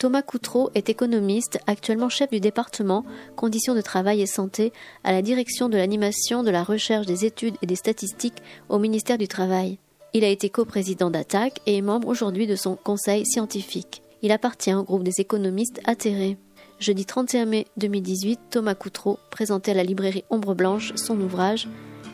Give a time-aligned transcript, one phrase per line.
[0.00, 3.04] Thomas Coutreau est économiste, actuellement chef du département
[3.36, 4.72] Conditions de travail et santé
[5.04, 9.18] à la direction de l'animation, de la recherche, des études et des statistiques au ministère
[9.18, 9.78] du Travail.
[10.14, 14.02] Il a été coprésident d'Attaque et est membre aujourd'hui de son conseil scientifique.
[14.22, 16.38] Il appartient au groupe des économistes atterrés.
[16.78, 21.68] Jeudi 31 mai 2018, Thomas Coutreau présentait à la librairie Ombre Blanche son ouvrage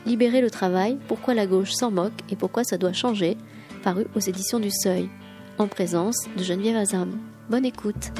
[0.07, 3.37] Libérer le travail, pourquoi la gauche s'en moque et pourquoi ça doit changer,
[3.85, 5.09] paru aux éditions du Seuil,
[5.59, 7.17] en présence de Geneviève Azam.
[7.49, 8.11] Bonne écoute.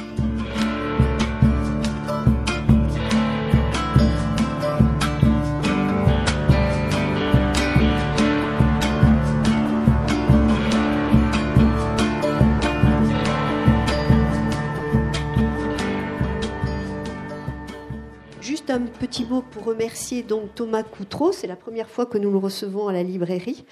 [18.39, 21.33] Juste un petit mot pour remercier donc Thomas Coutreau.
[21.33, 23.65] C'est la première fois que nous le recevons à la librairie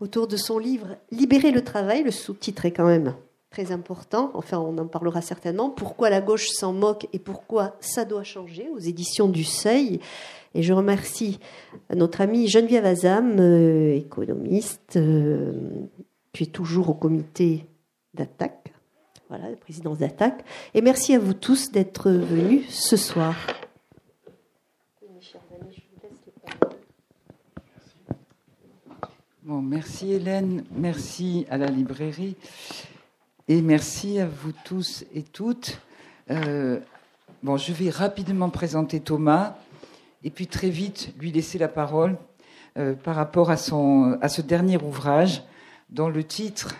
[0.00, 2.04] autour de son livre Libérer le travail.
[2.04, 3.14] Le sous-titre est quand même
[3.50, 8.04] très important, enfin on en parlera certainement, Pourquoi la gauche s'en moque et pourquoi ça
[8.04, 10.00] doit changer aux éditions du Seuil.
[10.54, 11.38] Et je remercie
[11.94, 14.96] notre amie Geneviève Azam, euh, économiste.
[14.96, 15.52] Euh,
[16.32, 17.66] tu es toujours au comité
[18.14, 18.72] d'attaque,
[19.28, 20.44] voilà, la présidence d'attaque.
[20.74, 23.34] Et merci à vous tous d'être venus ce soir.
[29.42, 32.36] Bon, merci Hélène, merci à la librairie.
[33.50, 35.80] Et merci à vous tous et toutes.
[36.30, 36.80] Euh,
[37.42, 39.56] bon, je vais rapidement présenter Thomas
[40.22, 42.18] et puis très vite lui laisser la parole
[42.76, 45.44] euh, par rapport à, son, à ce dernier ouvrage
[45.88, 46.76] dont le titre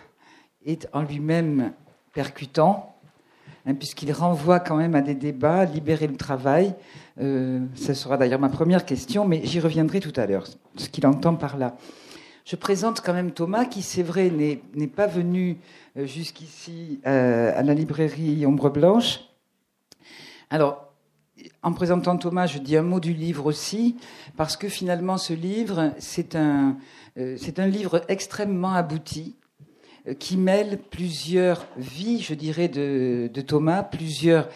[0.66, 1.72] est en lui-même
[2.12, 2.94] percutant,
[3.64, 6.74] hein, puisqu'il renvoie quand même à des débats, libérer le travail.
[7.18, 10.44] Euh, ce sera d'ailleurs ma première question, mais j'y reviendrai tout à l'heure,
[10.76, 11.78] ce qu'il entend par là.
[12.48, 15.58] Je présente quand même Thomas, qui, c'est vrai, n'est pas venu
[15.98, 19.20] euh, jusqu'ici euh, à la librairie Ombre Blanche.
[20.48, 20.90] Alors,
[21.62, 23.96] en présentant Thomas, je dis un mot du livre aussi,
[24.38, 26.78] parce que finalement, ce livre, c'est un,
[27.18, 29.36] euh, c'est un livre extrêmement abouti,
[30.18, 34.48] qui mêle plusieurs vies, je dirais, de, de Thomas, plusieurs,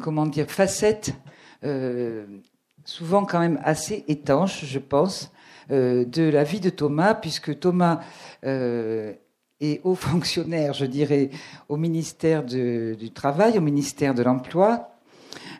[0.00, 1.14] comment dire, facettes,
[2.84, 5.33] souvent quand même assez étanches, je pense, euh,
[5.70, 8.00] de la vie de Thomas, puisque Thomas
[8.44, 9.12] euh,
[9.60, 11.30] est haut fonctionnaire, je dirais,
[11.68, 14.90] au ministère du Travail, au ministère de l'Emploi.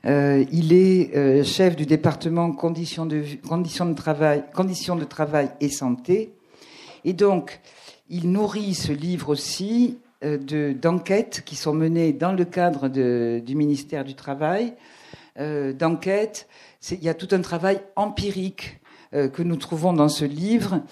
[0.04, 6.34] Euh, il est chef du département conditions de, travail, et santé.
[7.04, 7.60] Et donc,
[8.08, 14.14] il nourrit ce livre aussi d'enquêtes qui sont menées dans le cadre du ministère du
[14.14, 14.74] Travail,
[15.36, 16.48] d'enquêtes.
[16.90, 18.83] Il y a tout un travail empirique euh,
[19.14, 20.82] que nous trouvons dans ce livre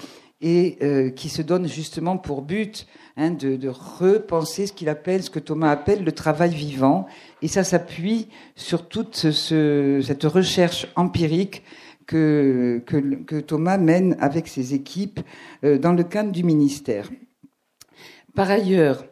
[0.43, 5.31] et euh, qui se donne justement pour but hein, de, repenser ce qu'il appelle, ce
[5.31, 7.07] que Thomas appelle le travail vivant.
[7.41, 11.63] Et ça s'appuie sur toute cette recherche empirique
[12.07, 15.21] que, que, Thomas mène avec ses équipes
[15.65, 17.09] euh, dans le cadre du ministère.
[18.35, 19.05] Par ailleurs,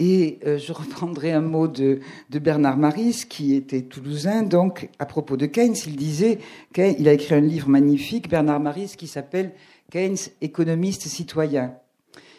[0.00, 2.00] et euh, je reprendrai un mot de,
[2.30, 6.38] Bernard Maris, qui était toulousain, donc à propos de Keynes, il disait
[6.72, 9.52] qu'il a écrit un livre magnifique, Bernard Maris, qui s'appelle
[9.90, 11.74] Keynes, économiste citoyen.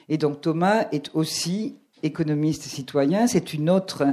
[0.10, 4.06] Et donc Thomas est aussi économiste citoyen, c'est une autre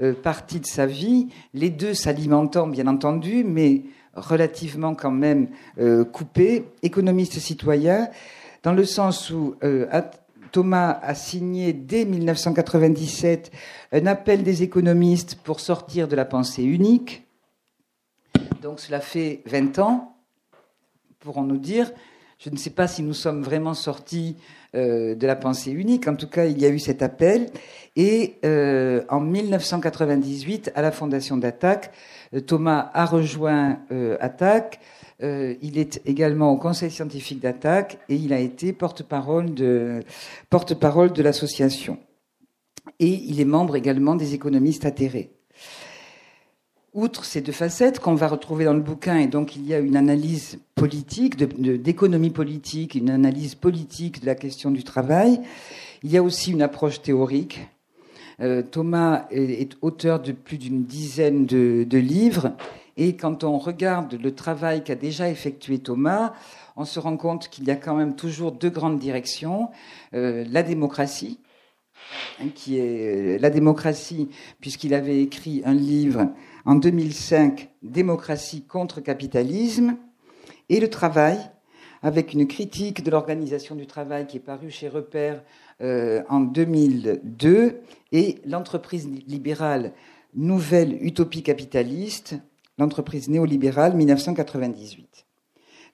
[0.00, 3.82] euh, partie de sa vie, les deux s'alimentant bien entendu, mais
[4.14, 5.46] relativement quand même
[5.78, 8.08] euh, coupés, économiste citoyen,
[8.64, 9.54] dans le sens où
[10.56, 13.50] Thomas a signé dès 1997
[13.92, 17.26] un appel des économistes pour sortir de la pensée unique.
[18.62, 20.16] Donc cela fait 20 ans,
[21.20, 21.92] pourrons-nous dire.
[22.38, 24.38] Je ne sais pas si nous sommes vraiment sortis
[24.74, 26.08] euh, de la pensée unique.
[26.08, 27.50] En tout cas, il y a eu cet appel.
[27.94, 31.92] Et euh, en 1998, à la fondation d'Attaque,
[32.32, 33.80] euh, Thomas a rejoint
[34.20, 34.80] Attaque
[35.22, 40.02] euh, il est également au conseil scientifique d'attaque et il a été porte-parole de,
[40.50, 41.98] porte-parole de l'association.
[43.00, 45.30] Et il est membre également des économistes atterrés.
[46.92, 49.78] Outre ces deux facettes qu'on va retrouver dans le bouquin, et donc il y a
[49.78, 55.40] une analyse politique, d'économie politique, une analyse politique de la question du travail,
[56.02, 57.66] il y a aussi une approche théorique.
[58.40, 62.52] Euh, Thomas est, auteur de plus d'une dizaine de livres
[62.96, 66.32] et quand on regarde le travail qu'a déjà effectué Thomas,
[66.76, 69.70] on se rend compte qu'il y a quand même toujours deux grandes directions.
[70.14, 71.40] Euh, la démocratie,
[72.40, 74.28] hein, qui est euh, la démocratie,
[74.60, 76.30] puisqu'il avait écrit un livre
[76.64, 79.96] en 2005, Démocratie contre capitalisme,
[80.68, 81.38] et le travail,
[82.02, 85.42] avec une critique de l'organisation du travail qui est parue chez Repère
[85.80, 87.80] euh, en 2002,
[88.12, 89.92] et l'entreprise libérale
[90.34, 92.36] Nouvelle utopie capitaliste,
[92.78, 95.26] l'entreprise néolibérale 1998.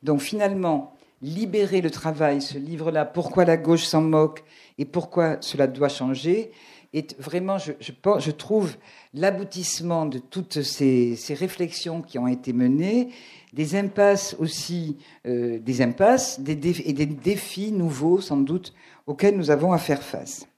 [0.02, 4.42] Donc finalement, Libérer le travail, ce livre-là, Pourquoi la gauche s'en moque
[4.76, 6.50] et pourquoi cela doit changer,
[6.92, 8.74] est vraiment, je, je, trouve,
[9.14, 13.10] l'aboutissement de toutes ces, réflexions qui ont été menées,
[13.52, 14.96] des impasses aussi,
[15.26, 18.74] euh, des impasses des et des défis nouveaux sans doute
[19.06, 20.48] auxquels nous avons à faire face.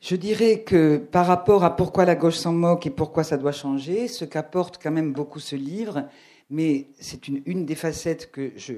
[0.00, 3.52] Je dirais que par rapport à pourquoi la gauche s'en moque et pourquoi ça doit
[3.52, 6.08] changer, ce qu'apporte quand même beaucoup ce livre,
[6.48, 8.74] mais c'est une, une, des facettes que je,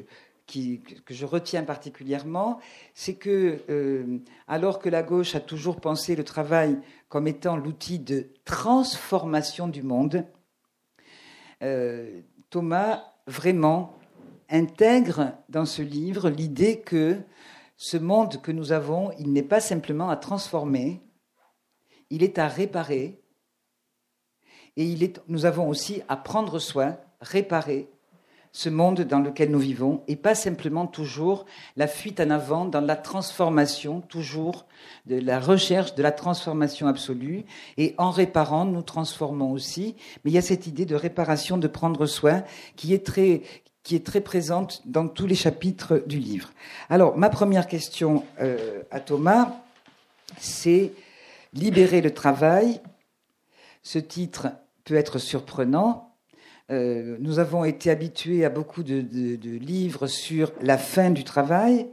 [0.47, 2.59] que je retiens particulièrement,
[2.95, 6.79] c'est que euh, alors que la gauche a toujours pensé le travail
[7.09, 10.27] comme étant l'outil de transformation du monde,
[11.63, 12.21] euh,
[12.51, 13.95] Thomas vraiment
[14.51, 17.17] intègre dans ce livre l'idée que
[17.77, 21.01] ce monde que nous avons, il n'est pas simplement à transformer,
[22.13, 23.19] il est à réparer,
[24.77, 27.89] et nous avons aussi à prendre soin réparer
[28.53, 32.83] ce monde dans lequel nous vivons et pas simplement toujours la fuite en avant dans
[32.83, 34.67] la transformation, toujours
[35.07, 37.45] de la recherche de la transformation absolue.
[37.79, 39.97] Et en réparant, nous transformons aussi.
[40.23, 42.45] Mais il y a cette idée de réparation, de prendre soin
[42.77, 43.41] qui est très,
[43.85, 46.51] qui est très présente dans tous les chapitres du livre.
[46.91, 49.57] Alors, ma première question euh, à Thomas,
[50.39, 50.93] c'est
[51.53, 52.81] libérer le travail.
[53.83, 54.49] Ce titre
[54.85, 56.13] peut être surprenant
[56.73, 59.05] euh, nous avons été habitués à beaucoup de,
[59.59, 61.87] livres sur la fin du travail,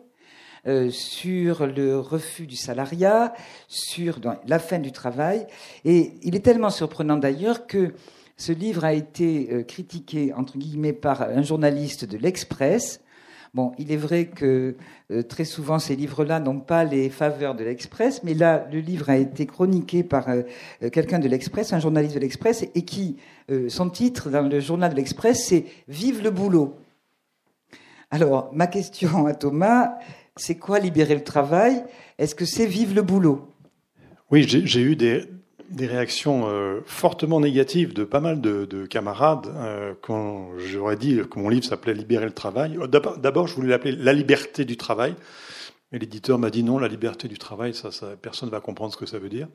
[0.67, 3.33] euh, sur le refus du salariat,
[3.67, 5.47] sur la fin du travail.
[5.83, 7.93] Et il est tellement surprenant d'ailleurs que
[8.37, 10.33] ce livre a été euh, critiqué,
[11.01, 13.01] par un journaliste de l'Express
[13.55, 14.75] Bon, il est vrai que
[15.11, 19.09] euh, très souvent ces livres-là n'ont pas les faveurs de l'Express, mais là, le livre
[19.09, 20.43] a été chroniqué par euh,
[20.83, 23.17] euh, quelqu'un de l'Express, un journaliste de l'Express, et qui,
[23.67, 26.75] son titre dans le journal de l'Express, c'est Vive le boulot.
[28.11, 29.95] Alors, ma question à Thomas,
[30.35, 31.83] c'est quoi libérer le travail?
[32.19, 33.47] Est-ce que c'est Vive le boulot?
[34.29, 35.25] Oui, j'ai eu des,
[35.69, 41.19] des réactions euh, fortement négatives de pas mal de, de camarades euh, quand j'aurais dit
[41.29, 42.77] que mon livre s'appelait Libérer le travail.
[42.77, 45.15] Euh, d'abord, je voulais l'appeler La liberté du travail.
[45.91, 48.93] Mais l'éditeur m'a dit non, la liberté du travail, ça, ça personne ne va comprendre
[48.93, 49.47] ce que ça veut dire.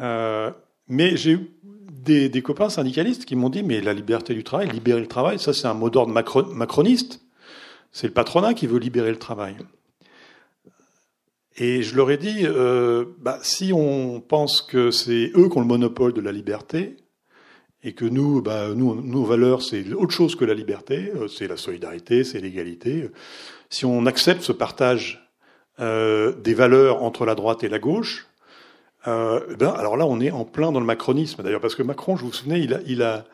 [0.00, 0.50] Euh,
[0.88, 1.50] mais j'ai eu
[1.90, 5.38] des, des, copains syndicalistes qui m'ont dit mais la liberté du travail, libérer le travail,
[5.38, 7.20] ça c'est un mot d'ordre macroniste.
[7.90, 9.56] C'est le patronat qui veut libérer le travail.
[11.58, 15.60] Et je leur ai dit, euh, bah, si on pense que c'est eux qui ont
[15.60, 16.96] le monopole de la liberté,
[17.84, 21.56] et que nous, bah, nos valeurs, c'est autre chose que la liberté, euh, c'est la
[21.56, 23.08] solidarité, c'est l'égalité,
[23.70, 25.28] si on accepte ce partage
[25.80, 28.26] euh, des valeurs entre la droite et la gauche,
[29.06, 31.42] euh, ben, alors là, on est en plein dans le macronisme.
[31.42, 33.24] D'ailleurs, parce que Macron, je vous, vous souvenez, il a, il a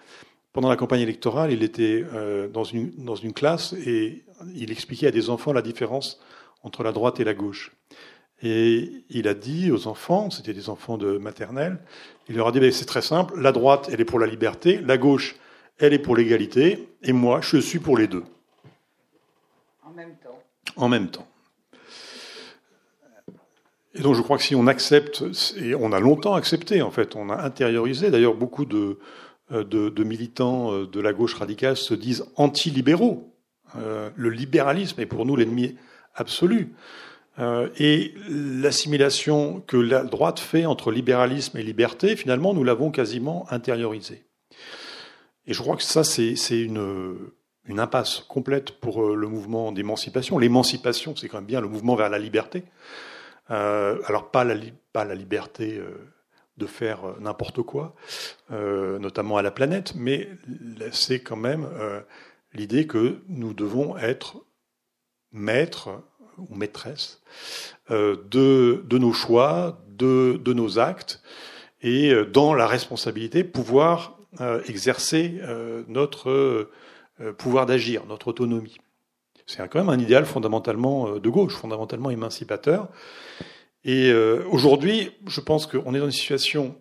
[0.52, 4.24] pendant la campagne électorale, il était euh, dans, une, dans une classe et
[4.54, 6.20] il expliquait à des enfants la différence
[6.62, 7.72] entre la droite et la gauche.
[8.42, 11.78] Et il a dit aux enfants, c'était des enfants de maternelle,
[12.28, 14.80] il leur a dit ben, c'est très simple, la droite, elle est pour la liberté,
[14.84, 15.36] la gauche,
[15.78, 18.24] elle est pour l'égalité, et moi, je suis pour les deux.
[19.82, 20.42] En même temps.
[20.76, 21.28] En même temps.
[23.94, 25.24] Et donc je crois que si on accepte,
[25.56, 28.98] et on a longtemps accepté en fait, on a intériorisé, d'ailleurs beaucoup de,
[29.52, 33.30] euh, de, militants euh, de la gauche radicale se disent anti-libéraux.
[33.76, 35.76] Euh, le libéralisme est pour nous l'ennemi
[36.14, 36.72] absolu.
[37.38, 43.46] Euh, et l'assimilation que la droite fait entre libéralisme et liberté, finalement, nous l'avons quasiment
[43.50, 44.24] intériorisée.
[45.46, 47.32] Et je crois que ça, c'est une,
[47.76, 50.38] impasse complète pour euh, le mouvement d'émancipation.
[50.38, 52.62] L'émancipation, c'est quand même bien le mouvement vers la liberté.
[53.50, 55.80] Euh, alors, pas la, liberté
[56.56, 57.96] de faire n'importe quoi,
[58.50, 60.28] notamment à la planète, mais
[60.92, 61.66] c'est quand même
[62.52, 64.36] l'idée que nous devons être
[65.32, 66.00] maîtres
[66.38, 67.20] ou maîtresse
[67.90, 71.22] euh, de, de, nos choix, de, de, nos actes,
[71.82, 75.40] et euh, dans la responsabilité, pouvoir euh, exercer
[75.88, 76.70] notre
[77.38, 78.76] pouvoir d'agir, notre autonomie.
[79.46, 82.88] C'est quand même un idéal fondamentalement de gauche, fondamentalement émancipateur.
[83.84, 84.12] Et
[84.50, 86.76] aujourd'hui, je pense qu'on est dans une situation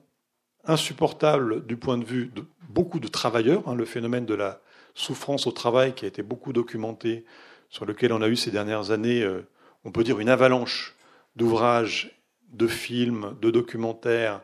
[0.66, 3.68] insupportable du point de vue de beaucoup de travailleurs.
[3.68, 4.62] Hein, le phénomène de la
[4.96, 7.26] souffrance au travail qui a été beaucoup documenté
[7.74, 9.48] sur lequel on a eu ces dernières années, euh,
[9.84, 10.94] on peut dire, une avalanche
[11.36, 14.42] d'ouvrages, de films, de documentaires,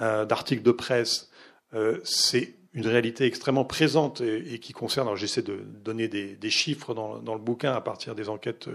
[0.00, 1.30] euh, d'articles de presse.
[1.74, 6.92] Euh, c'est une réalité extrêmement présente et, qui concerne, alors j'essaie de donner des, chiffres
[6.92, 8.68] dans, le bouquin à partir des enquêtes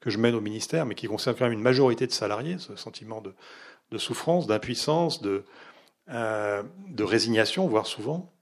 [0.00, 2.76] que je mène au ministère, mais qui concerne quand même une majorité de salariés, ce
[2.76, 5.42] sentiment de, souffrance, d'impuissance, de,
[7.00, 8.32] résignation, voire souvent,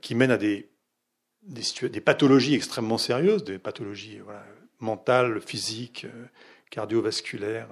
[0.00, 0.70] qui mènent à des,
[1.46, 4.20] des, pathologies extrêmement sérieuses, des pathologies
[4.80, 6.06] mentales, physiques,
[6.70, 7.68] cardiovasculaires,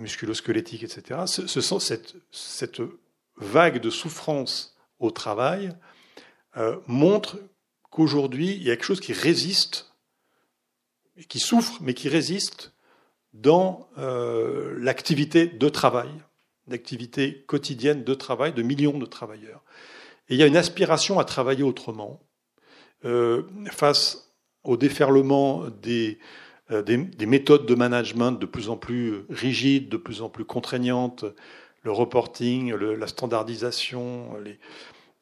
[0.00, 1.20] musculosquelettiques, etc.
[1.26, 1.78] Ce, ce
[2.30, 2.82] cette,
[3.36, 5.72] vague de souffrance au travail
[6.86, 7.38] montre
[7.90, 9.92] qu'aujourd'hui, il y a quelque chose qui résiste,
[11.28, 12.72] qui souffre, mais qui résiste
[13.32, 16.10] dans euh, l'activité de travail,
[16.66, 19.62] l'activité quotidienne de travail de millions de travailleurs.
[20.28, 22.20] Et il y a une aspiration à travailler autrement
[23.06, 24.30] euh, face
[24.62, 26.18] au déferlement des,
[26.70, 30.44] euh, des, des, méthodes de management de plus en plus rigides, de plus en plus
[30.44, 31.24] contraignantes,
[31.82, 34.58] le reporting, le, la standardisation, les,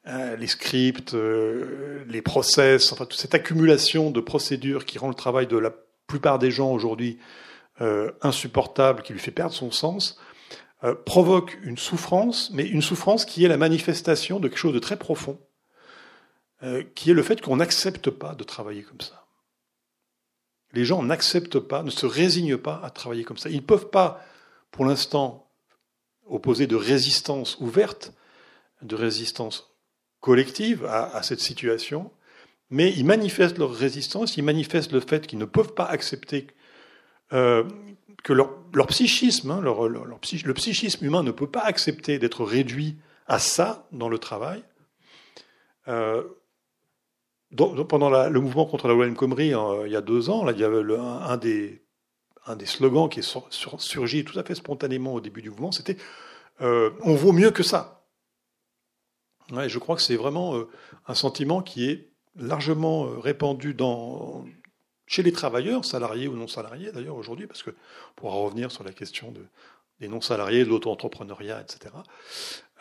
[0.08, 5.46] euh, les scripts, les process, enfin toute cette accumulation de procédures qui rend le travail
[5.46, 5.72] de la
[6.08, 7.18] plupart des gens aujourd'hui
[8.22, 10.18] insupportable, qui lui fait perdre son sens,
[11.06, 14.96] provoque une souffrance, mais une souffrance qui est la manifestation de quelque chose de très
[14.96, 15.38] profond,
[16.94, 19.26] qui est le fait qu'on n'accepte pas de travailler comme ça.
[20.72, 23.48] Les gens n'acceptent pas, ne se résignent pas à travailler comme ça.
[23.48, 24.24] Ils ne peuvent pas,
[24.70, 25.48] pour l'instant,
[26.26, 28.12] opposer de résistance ouverte,
[28.82, 29.74] de résistance
[30.20, 32.10] collective à, cette situation,
[32.70, 36.48] mais ils manifestent leur résistance, ils manifestent le fait qu'ils ne peuvent pas accepter
[37.32, 37.64] euh,
[38.24, 43.86] que leur, psychisme, hein, le psychisme humain ne peut pas accepter d'être réduit à ça
[43.92, 44.62] dans le travail.
[45.86, 46.24] Euh,
[47.56, 51.82] pendant le mouvement contre la loi El euh, il y a deux ans, un, des,
[52.64, 53.38] slogans qui est
[53.78, 55.96] surgi tout à fait spontanément au début du mouvement, c'était
[56.60, 57.98] On vaut mieux que ça.
[59.50, 60.68] Je crois que c'est vraiment euh,
[61.06, 64.44] un sentiment qui est largement euh, répandu dans,
[65.06, 68.84] chez les travailleurs, salariés ou non salariés d'ailleurs aujourd'hui, parce que on pourra revenir sur
[68.84, 69.40] la question de,
[70.00, 71.94] des non salariés, de l'auto-entrepreneuriat, etc.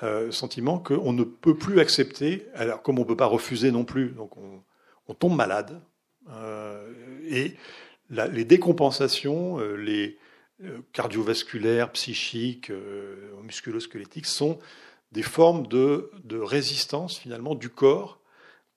[0.03, 3.83] Euh, sentiment qu'on ne peut plus accepter, alors comme on ne peut pas refuser non
[3.83, 5.81] plus, donc on, tombe malade,
[6.29, 6.93] euh,
[7.25, 7.55] et
[8.09, 10.17] les décompensations, les
[10.91, 12.71] cardiovasculaires, psychiques,
[13.41, 14.59] musculosquelettiques sont
[15.11, 18.19] des formes de, résistance finalement du corps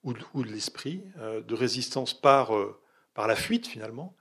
[0.02, 2.78] ou de, l'esprit, euh, de résistance par, euh,
[3.16, 4.14] la fuite finalement,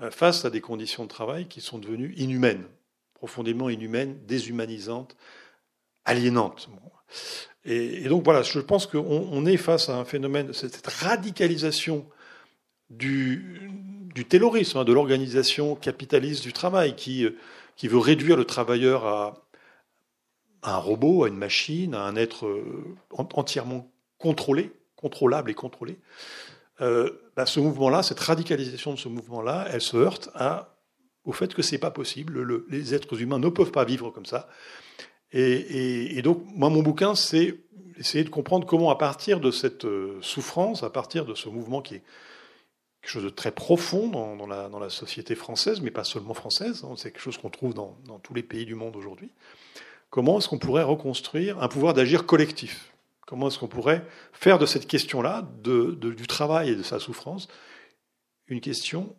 [0.00, 2.64] euh, face à des conditions de travail qui sont devenues inhumaines,
[3.26, 5.16] profondément inhumaines, déshumanisantes,
[6.04, 6.68] aliénantes.
[7.64, 12.06] Et, donc voilà, je pense qu'on est face à un phénomène, cette radicalisation
[12.88, 13.68] du,
[14.14, 17.26] du terrorisme, hein, de l'organisation capitaliste du travail, qui,
[17.74, 19.42] qui veut réduire le travailleur à,
[20.62, 25.98] un robot, à une machine, à un être euh, entièrement contrôlé, contrôlable et contrôlé,
[26.80, 30.75] euh, bah, ce mouvement-là, cette radicalisation de ce mouvement-là, elle se heurte à,
[31.26, 32.64] au fait que c'est pas possible.
[32.70, 34.48] les êtres humains ne peuvent pas vivre comme ça.
[35.32, 37.58] Et, donc, moi, mon bouquin, c'est
[37.98, 41.82] essayer de comprendre comment, à partir de cette euh, souffrance, à partir de ce mouvement
[41.82, 42.02] qui est
[43.02, 47.10] quelque chose de très profond dans, la, société française, mais pas seulement française, hein, c'est
[47.10, 49.30] quelque chose qu'on trouve dans, dans, tous les pays du monde aujourd'hui,
[50.10, 52.92] comment est-ce qu'on pourrait reconstruire un pouvoir d'agir collectif?
[53.26, 57.48] Comment est-ce qu'on pourrait faire de cette question-là, du travail et de sa souffrance,
[58.46, 59.16] une question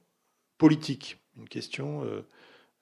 [0.58, 2.26] politique, une question euh,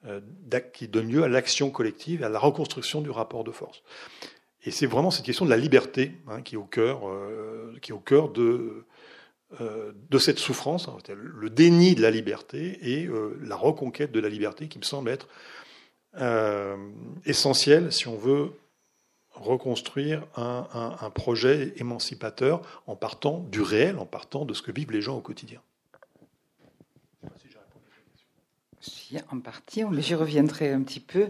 [0.05, 3.83] euh, qui donne lieu à l'action collective, à la reconstruction du rapport de force.
[4.63, 7.91] Et c'est vraiment cette question de la liberté hein, qui est au cœur, euh, qui
[7.91, 8.85] est au cœur de,
[9.59, 13.07] de cette souffrance, hein, le déni de la liberté et
[13.41, 15.27] la reconquête de la liberté qui me semble être
[16.21, 16.77] euh,
[17.25, 18.51] essentiel si on veut
[19.33, 25.01] reconstruire un, projet émancipateur en partant du réel, en partant de ce que vivent les
[25.01, 25.59] gens au quotidien.
[29.31, 31.29] En partie, mais j'y reviendrai un petit peu.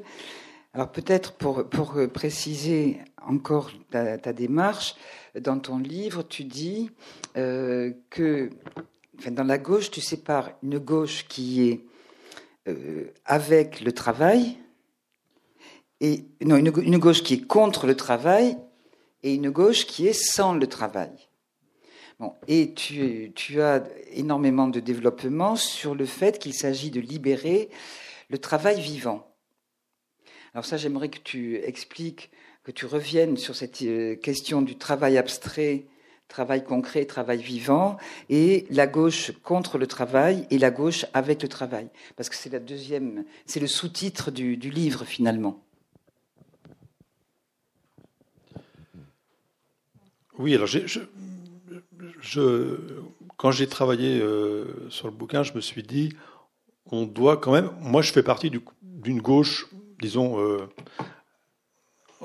[0.74, 4.96] Alors peut-être pour, pour préciser encore ta, démarche,
[5.40, 6.92] dans ton livre, tu dis
[7.38, 8.50] euh, que
[9.32, 11.86] dans la gauche, tu sépares une gauche qui est
[12.68, 14.58] euh, avec le travail,
[16.02, 18.58] et non, une, gauche qui est contre le travail
[19.24, 21.25] et une gauche qui est sans le travail.
[22.20, 27.70] Bon, et tu, as énormément de développement sur le fait qu'il s'agit de libérer
[28.30, 29.28] le travail vivant.
[30.54, 32.32] Alors ça, j'aimerais que tu expliques,
[32.64, 35.88] que tu reviennes sur cette euh, question du travail abstrait,
[36.30, 37.98] travail concret, travail vivant,
[38.30, 42.50] et la gauche contre le travail et la gauche avec le travail, parce que c'est
[42.50, 45.62] la deuxième, c'est le sous-titre du, du livre finalement.
[50.38, 51.00] Oui, alors je,
[53.38, 56.14] quand j'ai travaillé euh, sur le bouquin, je me suis dit,
[56.92, 57.72] on doit quand même.
[57.82, 58.52] Moi, je fais partie
[58.82, 59.68] d'une gauche,
[60.02, 60.68] disons, euh,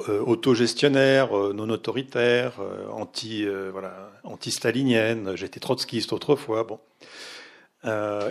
[0.09, 2.61] euh, autogestionnaire, non autoritaire,
[2.93, 5.37] anti voilà, anti-stalinienne.
[5.37, 6.65] J'étais trotskiste autrefois.
[6.65, 6.81] Bon.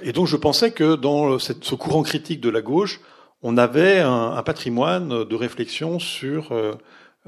[0.03, 3.01] et donc je pensais que dans ce courant critique de la gauche,
[3.41, 6.51] on avait un patrimoine de réflexion sur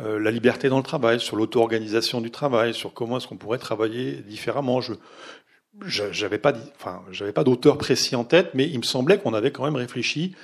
[0.04, 4.14] la liberté dans le travail, sur l'auto-organisation du travail, sur comment est-ce qu'on pourrait travailler
[4.14, 4.82] différemment.
[4.82, 4.94] Je
[5.86, 9.52] j'avais pas, enfin, j'avais pas d'auteur précis en tête, mais il me semblait qu'on avait
[9.52, 10.36] quand même réfléchi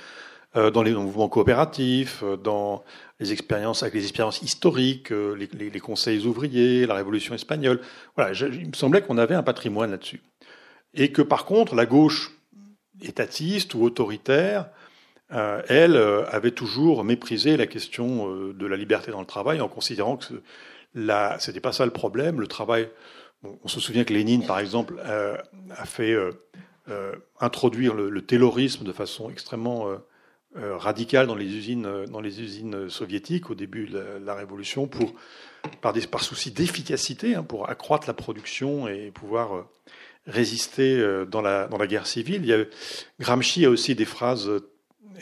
[0.56, 2.82] euh, dans les mouvements coopératifs, euh, dans
[3.20, 7.80] les expériences avec les expériences historiques, euh, les, les, les, conseils ouvriers, la Révolution espagnole.
[8.16, 10.22] Voilà, il me semblait qu'on avait un patrimoine là-dessus,
[10.94, 12.32] et que par contre la gauche
[13.02, 14.77] étatiste ou autoritaire, euh,
[15.30, 15.96] elle
[16.30, 20.42] avait toujours méprisé la question de la liberté dans le travail en considérant que
[20.94, 22.40] la, c'était pas ça le problème.
[22.40, 22.88] Le travail,
[23.42, 26.16] on se souvient que Lénine, par exemple, a fait
[27.40, 29.98] introduire le, le, taylorisme de façon extrêmement
[30.56, 34.86] euh, radical dans les usines, euh, dans les usines soviétiques au début de la, Révolution
[34.86, 35.12] pour,
[35.82, 39.62] par, des, par souci d'efficacité, hein, pour accroître la production et pouvoir euh,
[40.26, 42.40] résister dans la, dans la guerre civile.
[42.42, 42.64] Il y a,
[43.20, 44.50] Gramsci a aussi des phrases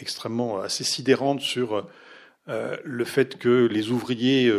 [0.00, 1.86] extrêmement assez sidérantes sur
[2.46, 4.52] le fait que les ouvriers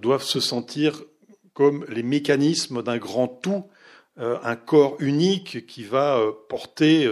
[0.00, 1.02] doivent se sentir
[1.52, 3.64] comme les mécanismes d'un grand tout,
[4.16, 7.06] un corps unique qui va porter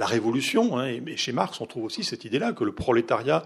[0.00, 0.78] la révolution.
[0.78, 3.44] Hein, et chez Marx, on trouve aussi cette idée-là que le prolétariat,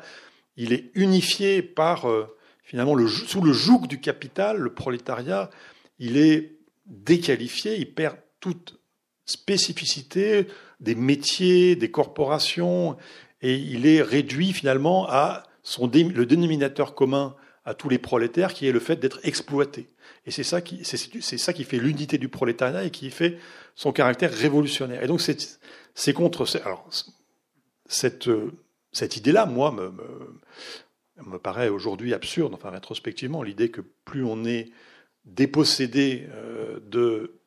[0.57, 2.27] il est unifié par euh,
[2.63, 4.59] finalement le, sous le joug du capital.
[4.59, 5.51] Le prolétariat,
[5.99, 6.53] il est
[6.87, 8.79] déqualifié, il perd toute
[9.27, 10.47] spécificité
[10.81, 12.97] des métiers, des corporations,
[13.45, 17.37] et il est réduit finalement à son le dénominateur commun
[17.67, 19.87] à tous les prolétaires, qui est le fait d'être exploité.
[20.27, 23.39] Et c'est ça qui, c'est, ça qui fait l'unité du prolétariat et qui fait
[23.75, 25.03] son caractère révolutionnaire.
[25.03, 25.61] Et donc c'est,
[25.95, 26.47] c'est contre.
[26.65, 26.89] Alors,
[27.87, 28.31] cette,
[28.93, 29.93] cette idée-là, moi, me,
[31.27, 34.71] me, paraît aujourd'hui absurde, enfin rétrospectivement, l'idée que plus on est
[35.27, 37.41] dépossédé euh, de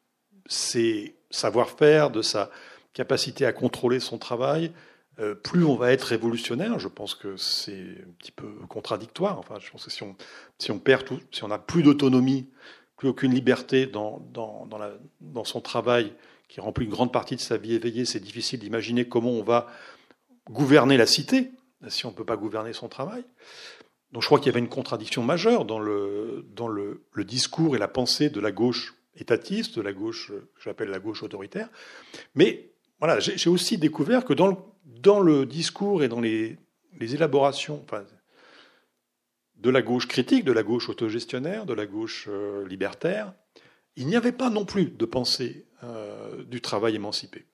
[0.45, 2.51] ses savoir-faire, de sa
[2.93, 4.71] capacité à contrôler son travail,
[5.19, 6.77] euh, plus on va être révolutionnaire.
[6.79, 9.39] Je pense que c'est un petit peu contradictoire.
[9.39, 10.15] Enfin, je pense que si on,
[10.59, 12.49] si on perd tout, si on n'a plus d'autonomie,
[12.97, 14.67] plus aucune liberté dans, dans,
[15.21, 16.13] dans, son travail
[16.47, 19.67] qui remplit une grande partie de sa vie éveillée, c'est difficile d'imaginer comment on va
[20.49, 21.51] gouverner la cité
[21.89, 23.23] si on ne peut pas gouverner son travail.
[24.11, 27.79] Donc je crois qu'il y avait une contradiction majeure dans le, dans le discours et
[27.79, 31.69] la pensée de la gauche étatiste, de la gauche que j'appelle la gauche autoritaire.
[32.35, 34.55] Mais voilà, j'ai aussi découvert que dans le,
[35.01, 36.57] dans le discours et dans les,
[36.99, 37.83] élaborations
[39.55, 43.33] de la gauche critique, de la gauche autogestionnaire, de la gauche euh, libertaire,
[43.95, 47.45] il n'y avait pas non plus de pensée euh, du travail émancipé.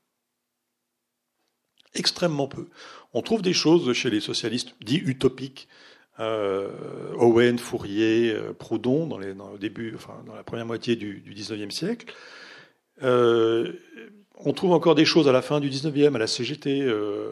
[1.93, 2.67] Extrêmement peu.
[3.13, 5.67] On trouve des choses chez les socialistes dits utopiques,
[6.19, 11.71] euh, Owen, Fourier, Proudhon, dans, le début, enfin, dans la première moitié du, du 19e
[11.71, 12.13] siècle.
[14.43, 16.81] Euh, on trouve encore des choses à la fin du 19e, à la CGT.
[16.81, 17.31] Euh,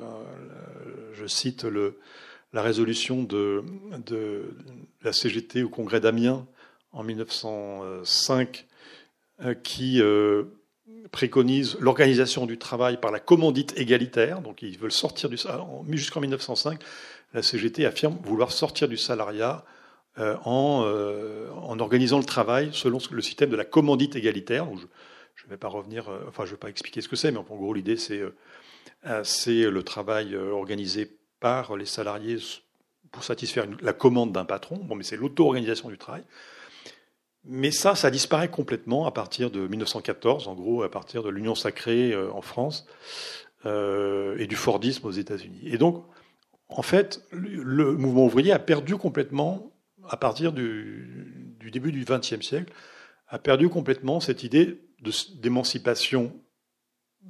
[1.13, 1.65] je cite
[2.53, 3.63] la résolution de,
[5.03, 6.45] la CGT au congrès d'Amiens
[6.93, 8.65] en 1905
[9.63, 10.01] qui
[11.11, 14.41] préconise l'organisation du travail par la commandite égalitaire.
[14.41, 15.37] Donc ils veulent sortir du
[15.91, 16.79] jusqu'en 1905,
[17.33, 19.63] la CGT affirme vouloir sortir du salariat
[20.19, 21.47] euh, en, euh,
[21.79, 24.67] organisant le travail selon le système de la commandite égalitaire.
[25.45, 27.37] Ne vais pas revenir, euh, enfin je ne vais pas expliquer ce que c'est, mais
[27.37, 28.21] en gros l'idée c'est
[29.23, 32.37] c'est le travail organisé par les salariés
[33.11, 34.77] pour satisfaire la commande d'un patron.
[34.77, 36.23] Bon, mais c'est l'auto-organisation du travail.
[37.43, 41.55] Mais ça, ça disparaît complètement à partir de 1914, en gros, à partir de l'Union
[41.55, 42.85] sacrée euh, en France
[43.65, 45.61] euh, et du Fordisme aux États-Unis.
[45.65, 46.05] Et donc,
[46.69, 49.71] en fait, le mouvement ouvrier a perdu complètement,
[50.07, 52.71] à partir du début du XXe siècle,
[53.31, 54.81] a perdu complètement cette idée
[55.35, 56.37] d'émancipation,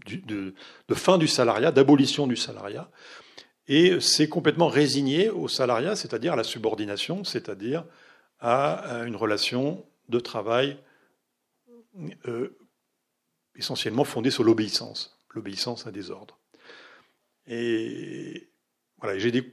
[0.06, 0.54] de,
[0.94, 2.90] fin du salariat, d'abolition du salariat,
[3.68, 7.86] et s'est complètement résigné au salariat, c'est-à-dire à la subordination, c'est-à-dire
[8.40, 10.78] à une relation de travail
[12.28, 12.58] euh,
[13.56, 16.40] essentiellement fondé sur l'obéissance, l'obéissance à des ordres.
[17.46, 18.50] Et
[19.00, 19.44] voilà, j'ai des,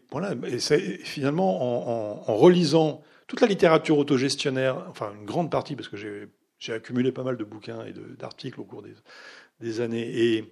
[1.05, 6.29] finalement, en, en, relisant toute la littérature autogestionnaire, enfin une grande partie, parce que j'ai
[6.69, 8.83] accumulé pas mal de bouquins et d'articles au cours
[9.61, 10.45] des, années,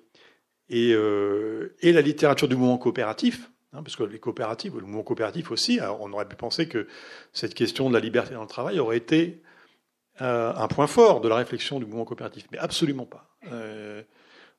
[0.73, 5.51] euh, et, la littérature du mouvement coopératif, hein, parce que les coopératives, le mouvement coopératif
[5.51, 6.87] aussi, on aurait pu penser que
[7.33, 9.43] cette question de la liberté dans le travail aurait été
[10.23, 13.37] euh, un point fort de la réflexion du mouvement coopératif, mais absolument pas.
[13.53, 14.03] Euh,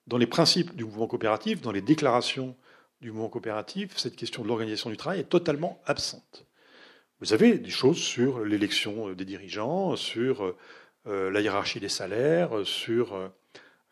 [0.06, 2.56] dans les principes du mouvement coopératif, dans les déclarations
[3.02, 6.46] du mouvement coopératif, cette question de l'organisation du travail est totalement absente.
[7.20, 10.56] vous avez des choses sur l'élection des dirigeants, sur
[11.08, 13.18] la hiérarchie des salaires, sur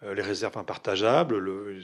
[0.01, 1.79] les réserves impartageables, le,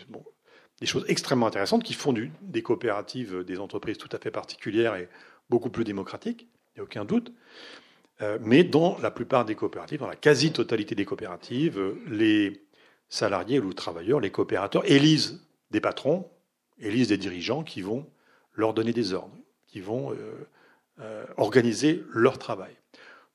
[0.81, 5.07] des choses extrêmement intéressantes qui font des coopératives des entreprises tout à fait particulières et
[5.49, 7.31] beaucoup plus démocratiques, il n'y a aucun doute.
[8.21, 12.63] Euh, mais dans la plupart des coopératives, dans la quasi-totalité des coopératives, les
[13.09, 16.29] salariés ou les travailleurs, les coopérateurs, élisent des patrons,
[16.79, 18.07] élisent des dirigeants qui vont
[18.55, 19.35] leur donner des ordres,
[19.67, 20.15] qui vont euh,
[20.99, 22.73] euh, organiser leur travail.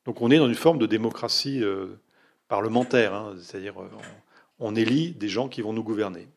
[0.06, 1.62] Donc on est dans une forme de démocratie
[2.48, 3.88] parlementaire, hein, c'est-à-dire on,
[4.58, 6.28] on élit des gens qui vont nous gouverner.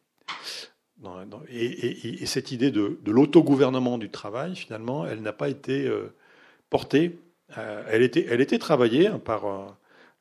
[1.49, 6.13] Et, cette idée de, l'autogouvernement du travail, finalement, elle n'a pas été euh,
[6.69, 7.19] portée.
[7.57, 9.65] Euh, elle, était, travaillée hein, par euh,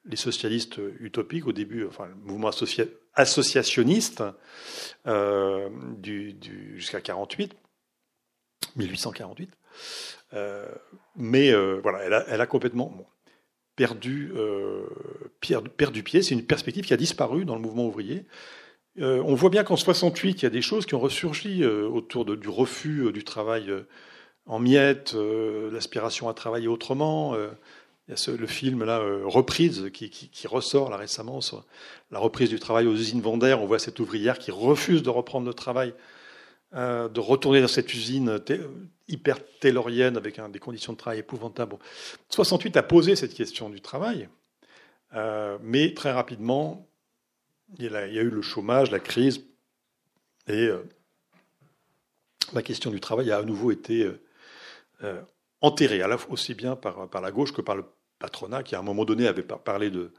[0.05, 2.51] les socialistes utopiques au début, enfin le mouvement
[3.15, 4.23] associationniste
[6.77, 7.55] jusqu'à 48,
[8.77, 9.51] 1848.
[11.17, 13.07] mais voilà, elle a complètement
[13.79, 14.33] perdu,
[15.77, 16.23] perdu pied.
[16.23, 18.27] C'est une perspective qui a disparu dans le mouvement ouvrier.
[19.01, 21.87] Euh, on voit bien qu'en 68, il y a des choses qui ont ressurgi euh,
[21.89, 23.73] autour du refus euh, du travail
[24.47, 25.15] en miettes,
[25.73, 27.37] l'aspiration à travailler autrement.
[27.37, 31.67] il y a le film là, Reprise, qui, ressort là récemment sur
[32.11, 33.61] la reprise du travail aux usines Vendère.
[33.61, 35.93] On voit cette ouvrière qui refuse de reprendre le travail,
[36.73, 38.41] de retourner dans cette usine
[39.09, 41.77] hyper taylorienne avec des conditions de travail épouvantables.
[42.31, 44.29] 68 a posé cette question du travail,
[45.63, 46.89] mais très rapidement,
[47.77, 49.45] il y, a, eu le chômage, la crise,
[50.47, 50.83] et euh,
[52.55, 54.21] la question du travail a à nouveau été euh,
[55.05, 55.23] euh,
[55.61, 57.85] enterrée, à la fois aussi bien par, la gauche que par le
[58.19, 60.13] patronat, qui à un moment donné avait parlé de,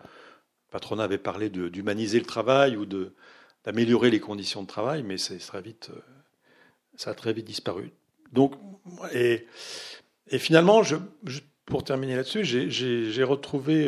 [0.69, 5.33] patronat avait parlé d'humaniser le travail ou d'améliorer les conditions de travail, mais ça
[7.05, 7.91] a très vite disparu.
[8.33, 8.53] Donc,
[9.13, 9.45] et,
[10.37, 10.95] finalement, je,
[11.65, 13.87] pour terminer là-dessus, j'ai retrouvé,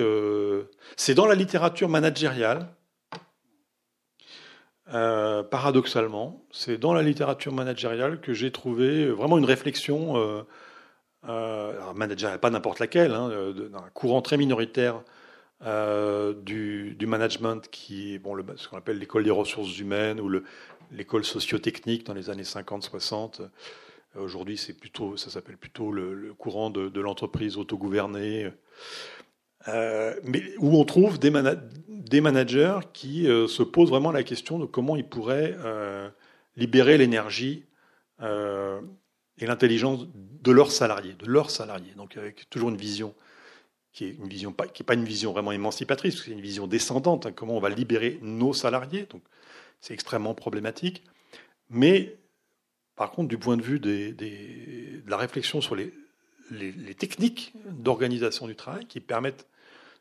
[0.97, 2.67] c'est dans la littérature managériale,
[4.93, 10.41] euh, paradoxalement, c'est dans la littérature managériale que j'ai trouvé vraiment une réflexion, euh,
[11.29, 15.01] euh managériale, pas n'importe laquelle, hein, d'un courant très minoritaire
[15.65, 20.29] euh, du, management qui est bon, le, ce qu'on appelle l'école des ressources humaines ou
[20.91, 23.41] l'école sociotechnique dans les années 50-60.
[24.15, 28.51] Aujourd'hui, c'est plutôt, ça s'appelle plutôt le, courant de, l'entreprise autogouvernée.
[29.67, 31.29] Euh, mais où on trouve des,
[32.21, 36.09] managers qui euh, se posent vraiment la question de comment ils pourraient euh,
[36.55, 37.65] libérer l'énergie
[38.21, 41.93] et l'intelligence de leurs salariés, de leurs salariés.
[41.97, 43.15] Donc avec toujours une vision
[43.93, 46.67] qui est une vision pas, qui est pas une vision vraiment émancipatrice, c'est une vision
[46.67, 47.25] descendante.
[47.25, 49.23] Hein, comment on va libérer nos salariés Donc
[49.79, 51.03] c'est extrêmement problématique.
[51.71, 52.15] Mais
[53.01, 55.91] par contre, du point de vue de la réflexion sur les,
[56.99, 59.47] techniques d'organisation du travail qui permettent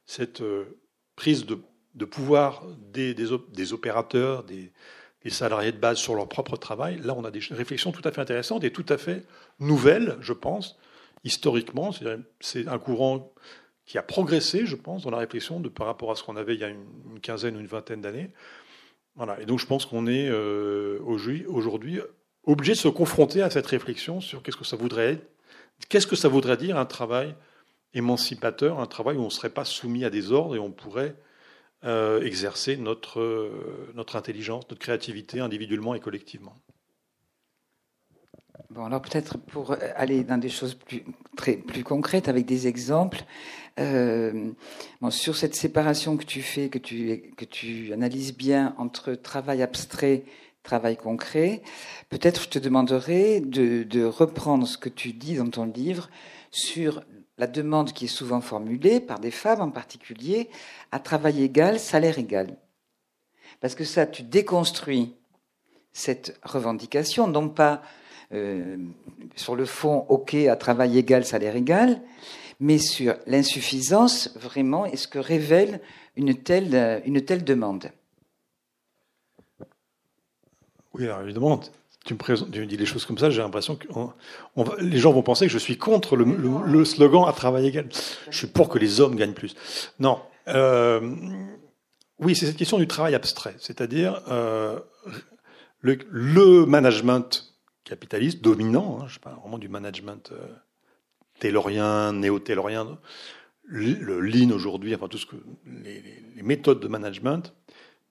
[0.04, 0.78] cette euh,
[1.16, 4.70] prise de, pouvoir des, opérateurs, des,
[5.30, 8.20] salariés de base sur leur propre travail, là on a des réflexions tout à fait
[8.20, 9.24] intéressantes et tout à fait
[9.60, 10.78] nouvelles, je pense,
[11.24, 11.92] historiquement.
[12.40, 13.32] C'est un courant
[13.86, 16.60] qui a progressé, je pense, dans la réflexion par rapport à ce qu'on avait il
[16.60, 18.30] y a une, quinzaine ou une vingtaine d'années.
[19.14, 19.40] Voilà.
[19.40, 21.98] Et donc je pense qu'on est euh, aujourd'hui
[22.44, 25.20] obligé de se confronter à cette réflexion sur qu'est-ce que ça voudrait,
[25.88, 27.34] qu'est-ce que ça voudrait dire un travail
[27.94, 31.16] émancipateur, un travail où on ne serait pas soumis à des ordres et on pourrait
[31.84, 36.54] euh, exercer notre, euh, notre intelligence, notre créativité individuellement et collectivement.
[38.68, 41.02] Bon, alors peut-être pour aller dans des choses plus,
[41.36, 43.24] très, plus concrètes avec des exemples,
[43.78, 44.52] euh,
[45.08, 50.24] sur cette séparation que tu fais, que tu, que tu analyses bien entre travail abstrait,
[50.62, 51.62] travail concret,
[52.08, 56.10] peut-être je te demanderai de, reprendre ce que tu dis dans ton livre
[56.50, 57.02] sur
[57.38, 60.50] la demande qui est souvent formulée par des femmes en particulier
[60.92, 62.56] à travail égal, salaire égal.
[63.60, 65.14] Parce que ça, tu déconstruis
[65.92, 67.82] cette revendication, non pas
[68.32, 68.76] euh,
[69.34, 72.00] sur le fond, OK, à travail égal, salaire égal,
[72.60, 75.80] mais sur l'insuffisance vraiment et ce que révèle
[76.16, 77.90] une telle, une telle demande.
[80.94, 81.60] Oui, alors évidemment,
[82.04, 83.86] tu me, dis des choses comme ça, j'ai l'impression que
[84.80, 87.88] les gens vont penser que je suis contre le, slogan à travail égal.
[88.30, 89.54] Je suis pour que les hommes gagnent plus.
[89.98, 90.20] Non.
[90.48, 91.00] Euh,
[92.18, 94.80] oui, c'est cette question du travail abstrait, c'est-à-dire euh,
[95.80, 100.46] le, management capitaliste dominant, hein, je parle vraiment du management euh,
[101.38, 102.98] taylorien, néo-taylorien,
[103.64, 106.02] le lean aujourd'hui, enfin tout ce que les,
[106.34, 107.54] les méthodes de management,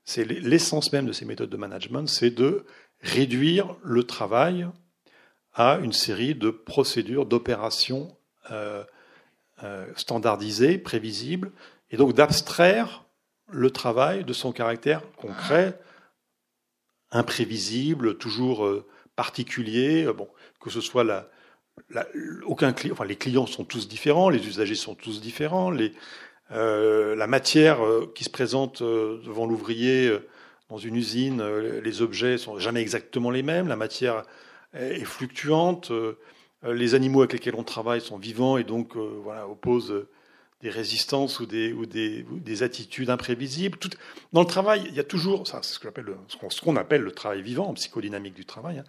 [0.10, 2.66] c'est l'essence même de ces méthodes de management, c'est de
[3.02, 4.68] réduire le travail
[5.54, 8.18] à une série de procédures, d'opérations
[8.50, 8.84] euh,
[9.96, 11.52] standardisé, prévisible,
[11.92, 13.06] et donc d'abstraire
[13.52, 15.80] le travail de son caractère concret,
[17.12, 18.68] imprévisible, toujours
[19.16, 20.12] particulier.
[20.12, 20.28] Bon,
[20.60, 21.30] que ce soit la,
[22.48, 25.94] aucun client, enfin les clients sont tous différents, les usagers sont tous différents, les,
[26.52, 30.12] euh, la matière euh, qui se présente euh, devant l'ouvrier
[30.70, 31.44] dans une usine,
[31.84, 34.24] les objets sont jamais exactement les mêmes, la matière
[34.76, 35.92] est, fluctuante,
[36.64, 40.06] les animaux avec lesquels on travaille sont vivants et donc voilà opposent
[40.62, 43.80] des résistances ou des, ou des, des attitudes imprévisibles.
[44.32, 47.42] Dans le travail, il y a toujours, c'est ce qu'on appelle, ce appelle le travail
[47.42, 48.84] vivant en psychodynamique du travail, hein,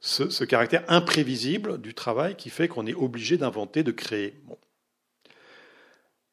[0.00, 4.34] ce, caractère imprévisible du travail qui fait qu'on est obligé d'inventer, de créer.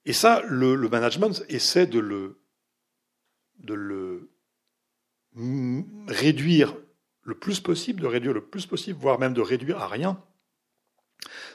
[0.07, 2.39] Et ça, le, management essaie de le,
[6.07, 6.77] réduire
[7.23, 10.23] le plus possible, de réduire le plus possible, voire même de réduire à rien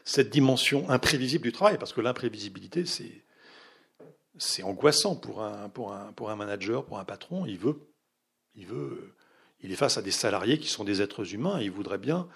[0.04, 7.06] cette dimension imprévisible du travail, parce que l'imprévisibilité, c'est, angoissant pour un, manager, pour un
[7.06, 7.46] patron.
[7.46, 7.80] Il veut
[8.54, 12.28] il est face à des salariés qui sont des êtres humains et il voudrait bien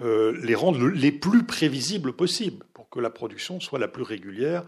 [0.00, 4.66] euh, les rendre les plus prévisibles possibles pour que la production soit la plus régulière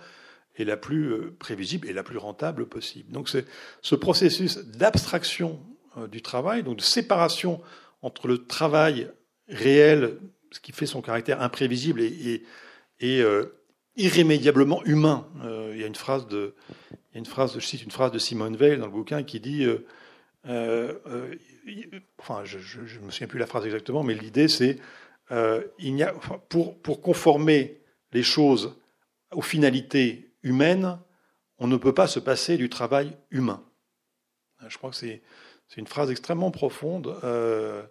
[0.56, 3.10] et la plus euh, prévisible et la plus rentable possible.
[3.12, 3.44] Donc c'est
[3.82, 5.60] ce processus d'abstraction
[5.96, 7.60] euh, du travail, donc de séparation
[8.02, 9.10] entre le travail
[9.48, 10.18] réel,
[10.50, 12.42] ce qui fait son caractère imprévisible et,
[13.00, 13.22] et,
[13.96, 15.26] irrémédiablement humain.
[15.72, 16.54] il y a une phrase de,
[16.92, 19.66] il y a une phrase, une phrase de Simone Veil dans le bouquin qui dit
[22.18, 24.78] enfin, je ne me souviens plus la phrase exactement, mais l'idée c'est
[25.30, 26.06] euh, il
[26.48, 27.80] pour, pour conformer
[28.12, 28.76] les choses
[29.32, 30.98] aux finalités humaines,
[31.58, 33.64] on ne peut pas se passer du travail humain.
[34.68, 35.22] Je crois que c'est
[35.76, 37.82] une phrase extrêmement profonde, euh,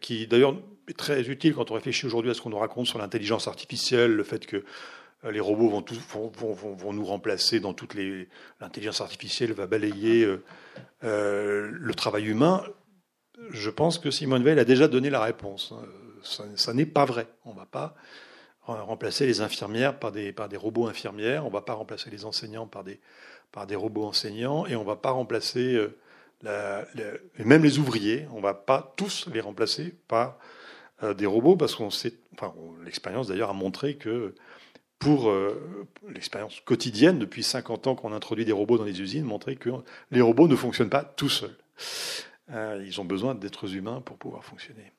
[0.00, 0.56] qui d'ailleurs
[0.88, 4.12] est très utile quand on réfléchit aujourd'hui à ce qu'on nous raconte sur l'intelligence artificielle,
[4.12, 4.64] le fait que
[5.24, 8.28] euh, les robots vont, nous remplacer dans toutes les.
[8.60, 10.24] L'intelligence artificielle va balayer
[11.04, 12.64] euh, le travail humain
[13.50, 15.74] je pense que Simone Veil a déjà donné la réponse.
[16.22, 17.26] Ça, n'est pas vrai.
[17.44, 17.94] On ne va pas
[18.80, 22.24] remplacer les infirmières par des, par des robots infirmières, on ne va pas remplacer les
[22.24, 23.00] enseignants par des,
[23.50, 26.84] par des robots enseignants, et on ne va pas remplacer euh,
[27.38, 30.38] même les ouvriers, on ne va pas tous les remplacer par
[31.02, 32.54] euh, des robots, parce qu'on sait, enfin,
[32.84, 34.34] l'expérience d'ailleurs a montré que
[34.98, 39.56] pour euh, l'expérience quotidienne, depuis 50 ans qu'on introduit des robots dans les usines, montrer
[39.56, 39.70] que
[40.12, 41.56] les robots ne fonctionnent pas tout seuls.
[42.52, 44.92] Euh, ils ont besoin d'êtres humains pour pouvoir fonctionner.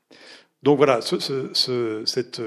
[0.62, 2.42] Donc voilà, cette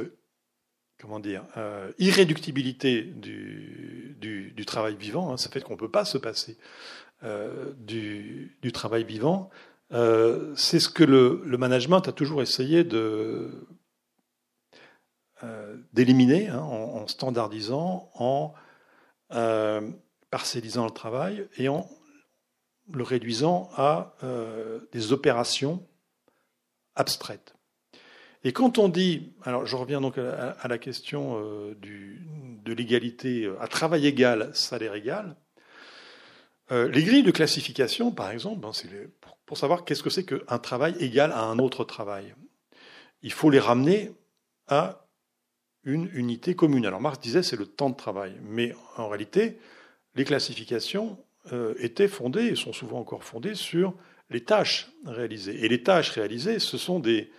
[1.00, 6.04] comment dire, euh, irréductibilité du, du, travail vivant, hein, ça fait qu'on ne peut pas
[6.04, 6.58] se passer
[7.22, 9.50] euh, du, du, travail vivant.
[9.90, 13.66] c'est ce que le, le, management a toujours essayé de
[15.92, 18.54] d'éliminer hein, en, en, standardisant, en
[20.30, 21.88] parcellisant le travail et en
[22.92, 25.86] le réduisant à euh, des opérations
[26.94, 27.55] abstraites.
[28.46, 32.24] Et quand on dit, alors je reviens donc à, la question euh, du,
[32.64, 35.34] de l'égalité euh, à travail égal, salaire égal,
[36.70, 38.72] les grilles de classification, par exemple, ben,
[39.46, 42.34] pour, savoir qu'est-ce que c'est qu'un travail égal à un autre travail.
[43.22, 44.12] Il faut les ramener
[44.68, 45.06] à
[45.84, 46.86] une unité commune.
[46.86, 49.58] Alors Marx disait c'est le temps de travail, mais en réalité,
[50.14, 51.18] les classifications
[51.52, 53.94] euh, étaient fondées, et sont souvent encore fondées, sur
[54.30, 55.64] les tâches réalisées.
[55.64, 57.30] Et les tâches réalisées, ce sont des,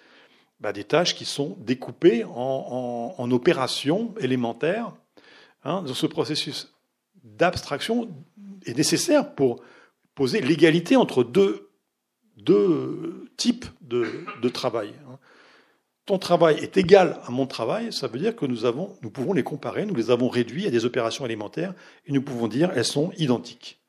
[0.60, 4.94] bah, des tâches qui sont découpées en, opérations élémentaires.
[5.64, 6.74] Hein, ce processus
[7.24, 8.10] d'abstraction
[8.66, 9.62] est nécessaire pour
[10.16, 11.70] poser l'égalité entre deux,
[12.38, 14.94] deux types de, de travail.
[15.10, 15.18] Hein.
[16.08, 19.34] Ton travail est égal à mon travail, ça veut dire que nous, avons, nous pouvons
[19.34, 21.74] les comparer, nous les avons réduits à des opérations élémentaires,
[22.06, 23.82] et nous pouvons dire elles sont identiques.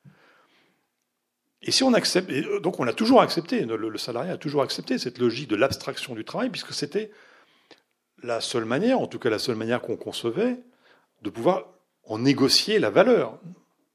[1.61, 4.97] Et si on accepte, euh, donc on a toujours accepté, le, salarié a toujours accepté
[4.97, 7.11] cette logique de l'abstraction du travail, puisque c'était
[8.23, 10.57] la seule manière, en tout cas la seule manière qu'on concevait,
[11.21, 11.67] de pouvoir
[12.03, 13.39] en négocier la valeur.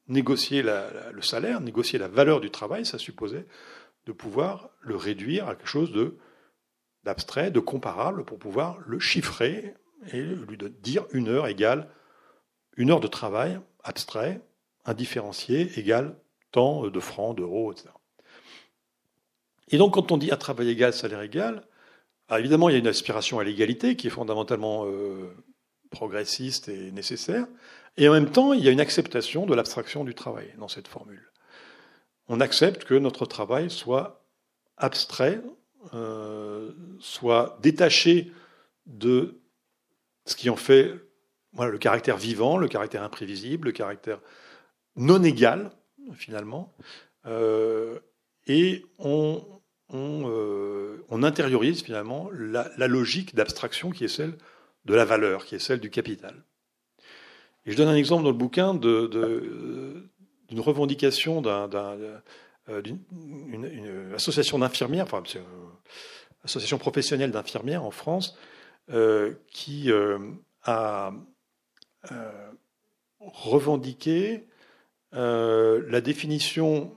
[0.07, 3.47] Négocier le salaire, négocier la valeur du travail, ça supposait
[4.05, 6.19] de pouvoir le réduire à quelque chose de
[7.05, 9.75] d'abstrait, de comparable, pour pouvoir le chiffrer
[10.13, 11.89] et lui dire une heure égale
[12.77, 14.41] une heure de travail abstrait,
[14.85, 16.17] indifférencié, égale
[16.57, 17.89] de francs, d'euros, etc.
[19.69, 21.67] Et donc, quand on dit à travail égal, salaire égal,
[22.31, 25.35] évidemment, il y a une aspiration à l'égalité qui est fondamentalement euh,
[25.91, 27.47] progressiste et nécessaire,
[27.97, 30.89] et en même temps, il y a une acceptation de l'abstraction du travail dans cette
[30.89, 31.31] formule.
[32.29, 34.25] On accepte que notre travail soit
[34.77, 35.41] abstrait,
[35.93, 38.33] euh, soit détaché
[38.87, 39.41] de
[40.27, 40.95] ce qui en fait
[41.59, 44.21] le caractère vivant, le caractère imprévisible, le caractère
[44.97, 45.71] non égal,
[46.13, 46.75] finalement.
[48.47, 49.43] et on,
[49.91, 54.37] on, intériorise finalement la, logique d'abstraction qui est celle
[54.85, 56.45] de la valeur, qui est celle du capital.
[57.67, 65.05] Et je donne un exemple dans le bouquin d'une de, revendication euh, d'une association d'infirmières,
[65.05, 65.43] enfin, une
[66.45, 68.37] association professionnelle d'infirmières en France,
[68.91, 70.19] euh, qui euh,
[70.63, 71.13] a
[73.21, 74.47] revendiqué
[75.15, 76.93] la définition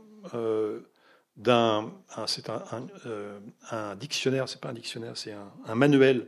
[1.38, 1.94] d'un,
[2.26, 2.64] c'est un,
[3.72, 5.34] un, dictionnaire, c'est pas un dictionnaire, c'est
[5.66, 6.28] un, manuel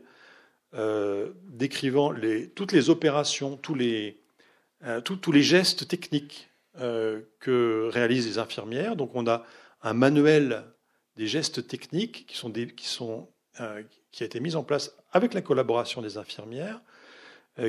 [1.47, 4.19] décrivant les, toutes les opérations, tous les,
[4.85, 6.49] euh, tous les gestes techniques
[6.79, 8.95] euh, que réalisent les infirmières.
[8.95, 9.43] Donc on a
[9.81, 10.63] un manuel
[11.17, 13.27] des gestes techniques qui, sont qui, sont,
[13.59, 16.81] euh, qui a été mis en place avec la collaboration des infirmières,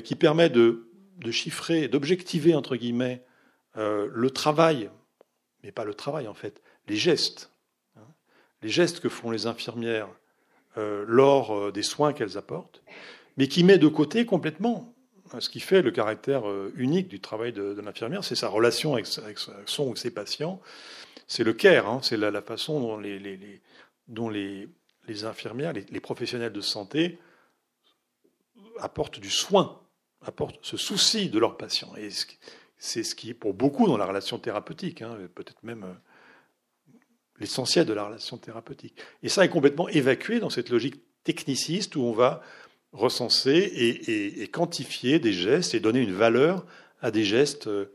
[0.05, 3.25] qui permet de, de chiffrer, d'objectiver, entre guillemets,
[3.75, 4.91] le travail,
[5.63, 7.51] mais pas le travail en fait, les gestes,
[7.97, 8.07] hein,
[8.63, 10.09] les gestes que font les infirmières
[10.77, 12.83] lors des soins qu'elles apportent,
[13.37, 14.95] mais qui met de côté complètement
[15.39, 19.07] ce qui fait le caractère euh, unique du travail de, l'infirmière, c'est sa relation avec,
[19.67, 20.61] son ou ses patients.
[21.29, 22.99] C'est le care, hein, c'est la, façon dont
[24.29, 27.19] les, infirmières, les, professionnels de santé
[28.81, 29.81] apportent du soin,
[30.23, 31.93] apportent ce souci de leurs patients.
[32.81, 35.93] C'est ce qui est pour beaucoup dans la relation thérapeutique, hein, peut-être même euh,
[37.39, 38.97] l'essentiel de la relation thérapeutique.
[39.23, 42.43] Et ça est complètement évacué dans cette logique techniciste où on va
[42.93, 43.53] recenser
[44.39, 46.67] et, quantifier des gestes et donner une valeur
[47.03, 47.93] à des gestes euh,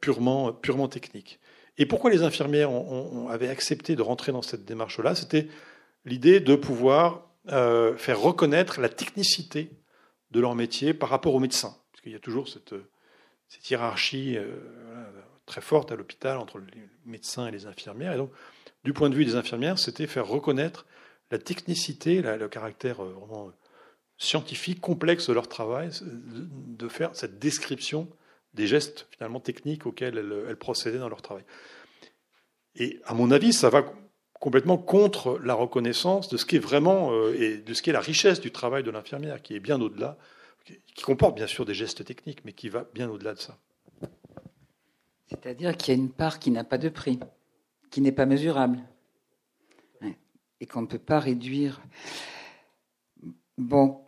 [0.00, 1.38] purement, purement techniques.
[1.78, 2.70] Et pourquoi les infirmières
[3.30, 5.14] avaient accepté de rentrer dans cette démarche-là?
[5.14, 5.46] C'était
[6.04, 9.70] l'idée de pouvoir euh, faire reconnaître la technicité
[10.32, 11.76] de leur métier par rapport aux médecins.
[11.92, 12.74] Parce y a toujours cette,
[13.50, 14.46] cette hiérarchie euh,
[15.44, 18.12] très forte à l'hôpital entre les médecins et les infirmières.
[18.12, 18.30] Et donc,
[18.84, 20.86] du point de vue des infirmières, c'était faire reconnaître
[21.32, 23.50] la technicité, le caractère vraiment
[24.16, 28.08] scientifique, complexe de leur travail, de faire cette description
[28.54, 31.44] des gestes finalement techniques auxquels elles, procédaient dans leur travail.
[32.76, 33.84] Et à mon avis, ça va
[34.34, 37.92] complètement contre la reconnaissance de ce qui est vraiment euh, et de ce qui est
[37.92, 40.16] la richesse du travail de l'infirmière, qui est bien au-delà,
[40.94, 43.58] qui comporte bien sûr des gestes techniques, mais qui va bien au-delà de ça.
[45.28, 47.20] C'est-à-dire qu'il y a une part qui n'a pas de prix,
[47.90, 48.80] qui n'est pas mesurable,
[50.60, 51.80] et qu'on ne peut pas réduire.
[53.56, 54.02] Bon,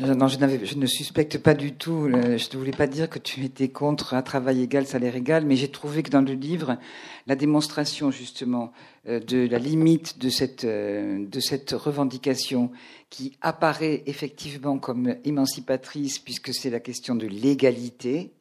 [0.00, 2.08] non, je, ne suspecte pas du tout.
[2.10, 5.56] Je ne voulais pas dire que tu étais contre un travail égal, salaire égal, mais
[5.56, 6.78] j'ai trouvé que dans le livre,
[7.26, 8.72] la démonstration justement
[9.08, 11.26] euh, de la limite de cette, euh,
[11.72, 12.70] revendication
[13.08, 18.32] qui apparaît effectivement comme émancipatrice, puisque c'est la question de l'égalité,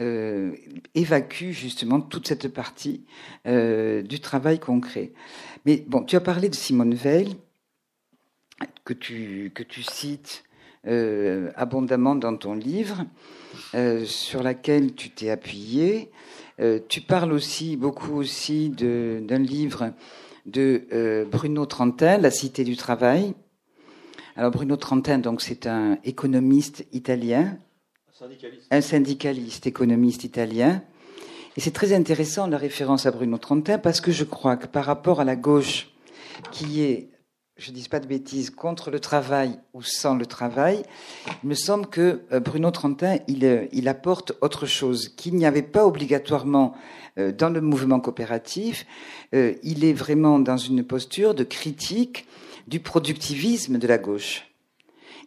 [0.00, 0.54] euh,
[0.94, 3.04] évacue justement toute cette partie
[3.46, 5.12] euh, du travail concret.
[5.66, 7.36] Mais bon, tu as parlé de Simone Veil,
[8.84, 9.52] que tu
[9.82, 10.44] cites
[10.86, 13.04] euh, abondamment dans ton livre,
[13.74, 16.10] euh, sur laquelle tu t'es appuyé.
[16.60, 19.92] Euh, tu parles aussi beaucoup aussi d'un livre
[20.44, 23.34] de Bruno Trentin, La Cité du Travail.
[24.36, 27.56] Alors Bruno Trentin, donc c'est un économiste italien,
[28.70, 30.82] un syndicaliste économiste italien.
[31.56, 34.84] Et c'est très intéressant la référence à Bruno Trentin parce que je crois que par
[34.84, 35.88] rapport à la gauche,
[36.50, 37.13] qui est
[37.56, 40.82] je ne dis pas de bêtises, contre le travail ou sans le travail,
[41.42, 45.46] il me semble que euh, Bruno Trentin, il, euh, il apporte autre chose, qu'il n'y
[45.46, 46.74] avait pas obligatoirement
[47.16, 48.86] euh, dans le mouvement coopératif.
[49.32, 52.26] Il est vraiment dans une posture de critique
[52.68, 54.46] du productivisme de la gauche.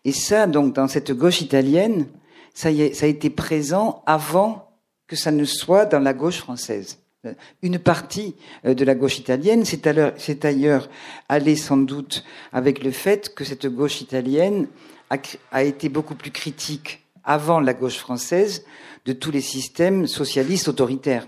[0.06, 2.08] Et ça, donc, dans cette gauche italienne,
[2.54, 4.72] ça, y est, ça a été présent avant
[5.08, 7.00] que ça ne soit dans la gauche française.
[7.62, 10.90] Une partie euh, de la gauche italienne, c'est ailleurs
[11.30, 14.68] allé sans doute avec le fait que cette gauche italienne
[15.52, 18.66] a, été beaucoup plus critique avant la gauche française
[19.06, 21.28] de tous les systèmes socialistes autoritaires.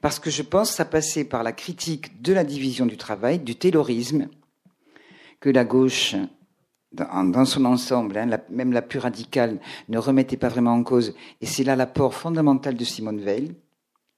[0.00, 3.38] Parce que je pense que ça passait par la critique de la division du travail,
[3.38, 4.28] du taylorisme,
[5.40, 6.14] que la gauche,
[6.92, 11.14] dans, son ensemble, hein, même la plus radicale, ne remettait pas vraiment en cause.
[11.40, 13.54] Et c'est là l'apport fondamental de Simone Veil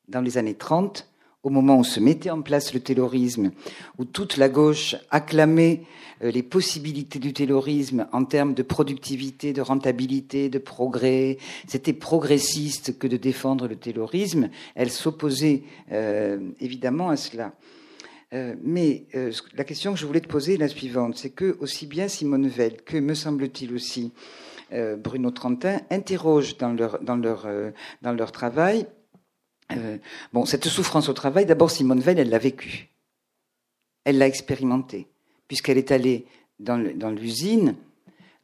[0.08, 1.08] dans les années 30,
[1.42, 3.52] au moment où se mettait en place le taylorisme,
[3.98, 5.82] où toute la gauche acclamait
[6.24, 11.38] euh, les possibilités du taylorisme en termes de productivité, de rentabilité, de progrès,
[11.68, 17.52] c'était progressiste que de défendre le taylorisme, elle s'opposait euh, évidemment à cela.
[18.64, 19.06] mais
[19.54, 22.48] la question que je voulais te poser est la suivante, c'est que aussi bien Simone
[22.48, 24.12] Veil que, me semble-t-il aussi,
[24.98, 27.46] Bruno Trentin interrogent dans leur, dans leur,
[28.02, 28.86] dans leur travail
[30.32, 32.90] bon, cette souffrance au travail, d'abord Simone Veil, elle l'a vécue.
[34.04, 35.08] Elle l'a expérimentée,
[35.48, 36.26] puisqu'elle est allée
[36.58, 37.76] dans l'usine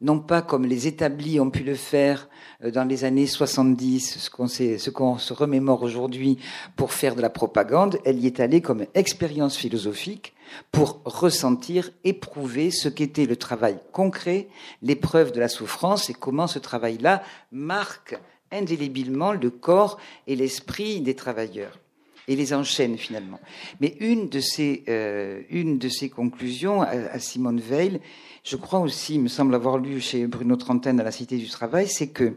[0.03, 2.29] non pas comme les établis ont pu le faire
[2.63, 6.37] euh, dans les années 70, ce qu'on ce qu'on se remémore aujourd'hui
[6.75, 10.35] pour faire de la propagande, elle y est allée comme expérience philosophique
[10.71, 14.49] pour ressentir, éprouver ce qu'était le travail concret,
[14.81, 18.19] l'épreuve de la souffrance et comment ce travail-là marque
[18.53, 21.79] indélébilement le corps et l'esprit des travailleurs
[22.27, 23.39] et les enchaîne finalement.
[23.79, 27.99] Mais une de ces, euh, une de ces conclusions à, Simone Veil,
[28.43, 31.49] je crois aussi, il me semble avoir lu chez Bruno Trentaine à la Cité du
[31.49, 32.33] Travail, c'est que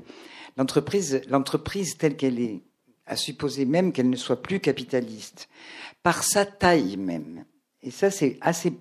[0.57, 2.63] l'entreprise, telle qu'elle est,
[3.07, 5.49] à supposer même qu'elle ne soit plus capitaliste,
[6.03, 7.45] par sa taille même,
[7.83, 8.73] et ça c'est assez,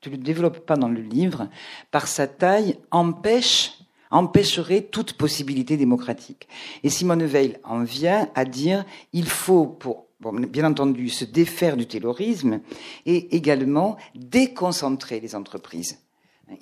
[0.00, 1.48] tu le développes pas dans le livre,
[1.90, 3.77] par sa taille empêche
[4.10, 6.48] empêcherait toute possibilité démocratique.
[6.82, 11.86] Et Simone Veil en vient à dire il faut pour bien entendu, se défaire du
[11.86, 12.60] terrorisme
[13.06, 15.98] et également déconcentrer les entreprises.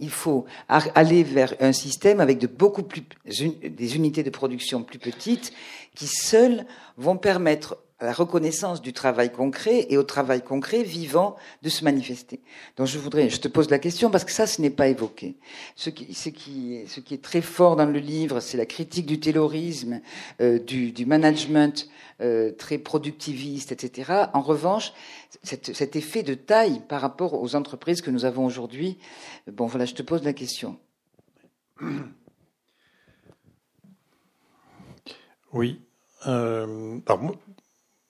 [0.01, 4.99] Il faut aller vers un système avec de beaucoup plus, des unités de production plus
[4.99, 5.53] petites
[5.95, 6.67] qui seules
[6.97, 11.83] vont permettre à la reconnaissance du travail concret et au travail concret vivant de se
[11.83, 12.41] manifester.
[12.77, 15.37] Donc je voudrais, je te pose la question parce que ça, ce n'est pas évoqué.
[15.77, 16.77] Ce qui,
[17.11, 20.01] est très fort dans le livre, c'est la critique du taylorisme,
[20.43, 21.89] euh, du, management
[22.21, 24.27] euh, très productiviste, etc.
[24.35, 24.93] En revanche,
[25.43, 28.99] cet, effet de taille par rapport aux entreprises que nous avons aujourd'hui,
[29.51, 30.77] bon voilà, je te pose la question.
[35.53, 35.81] Oui.
[36.27, 36.99] Euh,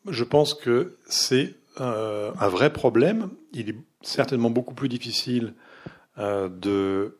[0.09, 3.31] je pense que c'est euh, un vrai problème.
[3.53, 5.55] Il est certainement beaucoup plus difficile
[6.19, 7.19] euh, de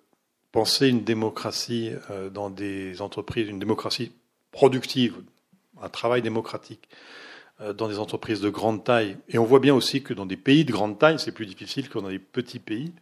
[0.53, 4.13] penser une démocratie euh, dans des entreprises, une démocratie
[4.53, 5.17] productive,
[5.83, 6.89] un travail démocratique
[7.79, 9.17] dans des entreprises de grande taille.
[9.31, 11.89] Et on voit bien aussi que dans des pays de grande taille, c'est plus difficile
[11.89, 12.93] que dans des petits pays.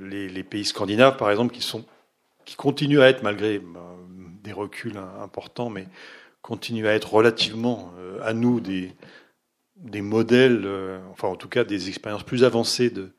[0.00, 1.84] Les, les, pays scandinaves, par exemple, qui sont
[2.44, 3.60] qui continuent à être, malgré
[4.44, 5.88] des reculs importants, mais
[6.48, 8.94] continuent à être relativement euh, à nous des,
[9.76, 13.10] des modèles, euh, enfin en tout cas des expériences plus avancées de,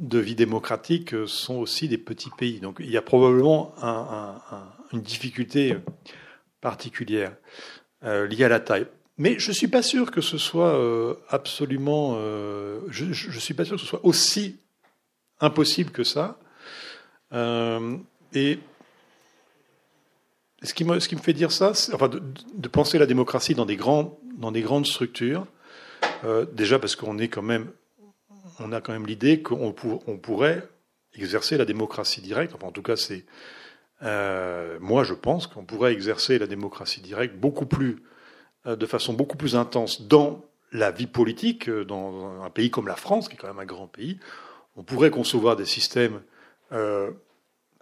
[0.00, 2.58] de vie démocratique, euh, sont aussi des petits pays.
[2.58, 3.72] Donc il y a probablement
[4.92, 5.76] une difficulté
[6.60, 7.36] particulière
[8.02, 8.86] liée à la taille.
[9.16, 10.74] Mais je ne suis pas sûr que ce soit
[11.28, 12.18] absolument.
[12.88, 14.56] je ne suis pas sûr que ce soit aussi
[15.40, 16.38] impossible que ça.
[17.32, 18.58] et
[20.66, 25.46] ce qui, me, fait dire ça, enfin, de, penser la démocratie dans des, grandes structures,
[26.24, 27.70] euh, déjà parce qu'on est quand même,
[28.58, 29.74] on a quand même l'idée qu'on
[30.06, 30.68] on pourrait
[31.14, 32.54] exercer la démocratie directe.
[32.54, 33.24] Enfin, en tout cas, c'est
[34.02, 38.02] euh, moi, je pense qu'on pourrait exercer la démocratie directe beaucoup plus,
[38.66, 42.96] euh, de façon beaucoup plus intense dans la vie politique, dans un pays comme la
[42.96, 44.18] France, qui est quand même un grand pays.
[44.74, 46.20] On pourrait concevoir des systèmes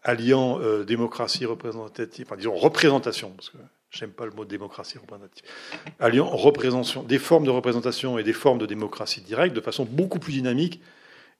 [0.05, 3.57] alliant euh, démocratie représentative, enfin disons représentation, parce que
[3.91, 5.45] j'aime pas le mot démocratie représentative,
[5.99, 10.19] alliant représentation, des formes de représentation et des formes de démocratie directe de façon beaucoup
[10.19, 10.81] plus dynamique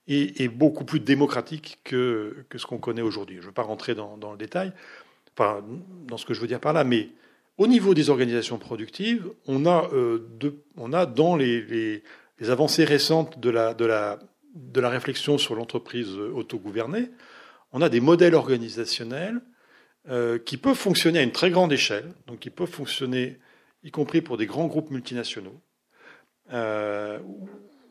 [0.07, 3.37] et, beaucoup plus démocratique que, ce qu'on connaît aujourd'hui.
[3.37, 4.73] Je ne veux pas rentrer dans, le détail,
[5.33, 5.65] enfin,
[6.07, 7.09] dans ce que je veux dire par là, mais
[7.57, 10.19] au niveau des organisations productives, on a, euh,
[10.77, 12.03] dans les,
[12.49, 14.19] avancées récentes de la, de la,
[14.55, 17.09] de la réflexion sur l'entreprise autogouvernée,
[17.75, 19.43] on a des modèles organisationnels
[20.09, 23.39] euh, qui peuvent fonctionner à une très grande échelle, donc qui peuvent fonctionner
[23.83, 25.61] y compris pour des grands groupes multinationaux
[26.53, 27.19] euh,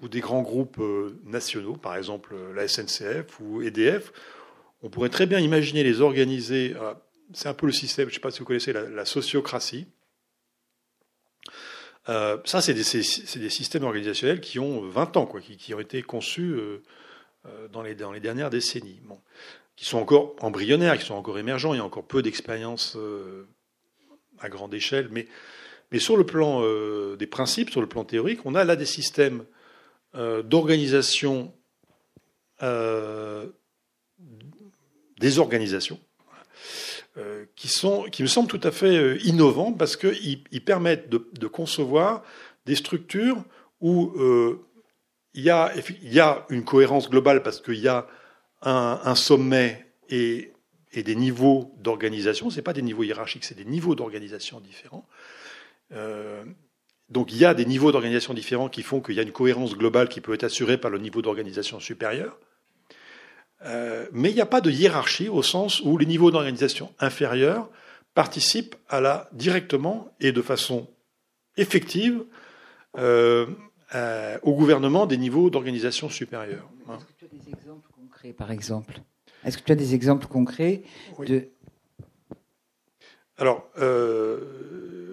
[0.02, 4.14] ou des grands groupes euh, nationaux, par exemple la SNCF ou EDF.
[4.84, 6.76] On pourrait très bien imaginer les organiser.
[7.34, 9.88] C'est un peu le système, je ne sais pas si vous connaissez la, sociocratie.
[12.06, 16.58] ça, c'est des, systèmes organisationnels qui ont 20 ans, qui, ont été conçus
[17.72, 19.00] dans les, dernières décennies.
[19.76, 21.74] Qui sont encore embryonnaires, qui sont encore émergents.
[21.74, 23.48] Il y a encore peu d'expériences euh,
[24.40, 25.10] à grande échelle.
[25.12, 25.28] Mais,
[25.92, 28.86] mais sur le plan euh, des principes, sur le plan théorique, on a là des
[28.86, 29.46] systèmes
[30.16, 31.54] euh, d'organisation
[35.20, 36.00] des organisations
[37.58, 41.48] qui, sont, qui me semblent tout à fait innovants parce qu'ils ils permettent de, de,
[41.48, 42.24] concevoir
[42.66, 43.44] des structures
[43.82, 44.14] où
[45.34, 48.08] il y, a, il y a une cohérence globale parce qu'il y a
[48.64, 50.51] un, sommet et,
[50.95, 52.49] des niveaux d'organisation.
[52.49, 55.05] Ce pas des niveaux hiérarchiques, c'est des niveaux d'organisation différents.
[55.91, 56.43] Euh,
[57.09, 59.76] donc il y a des niveaux d'organisation différents qui font qu'il y a une cohérence
[59.76, 62.38] globale qui peut être assurée par le niveau d'organisation supérieur.
[63.66, 67.70] Euh, mais il n'y a pas de hiérarchie au sens où les niveaux d'organisation inférieurs
[68.14, 70.88] participent à la, directement et de façon
[71.57, 72.24] effective
[72.97, 73.45] euh,
[74.41, 76.68] au gouvernement des niveaux d'organisation supérieurs.
[76.89, 77.93] Est-ce que tu as des exemples
[78.32, 79.02] par exemple?
[79.44, 80.84] Est-ce que tu as des exemples concrets
[81.20, 81.50] de...
[83.38, 83.68] Alors,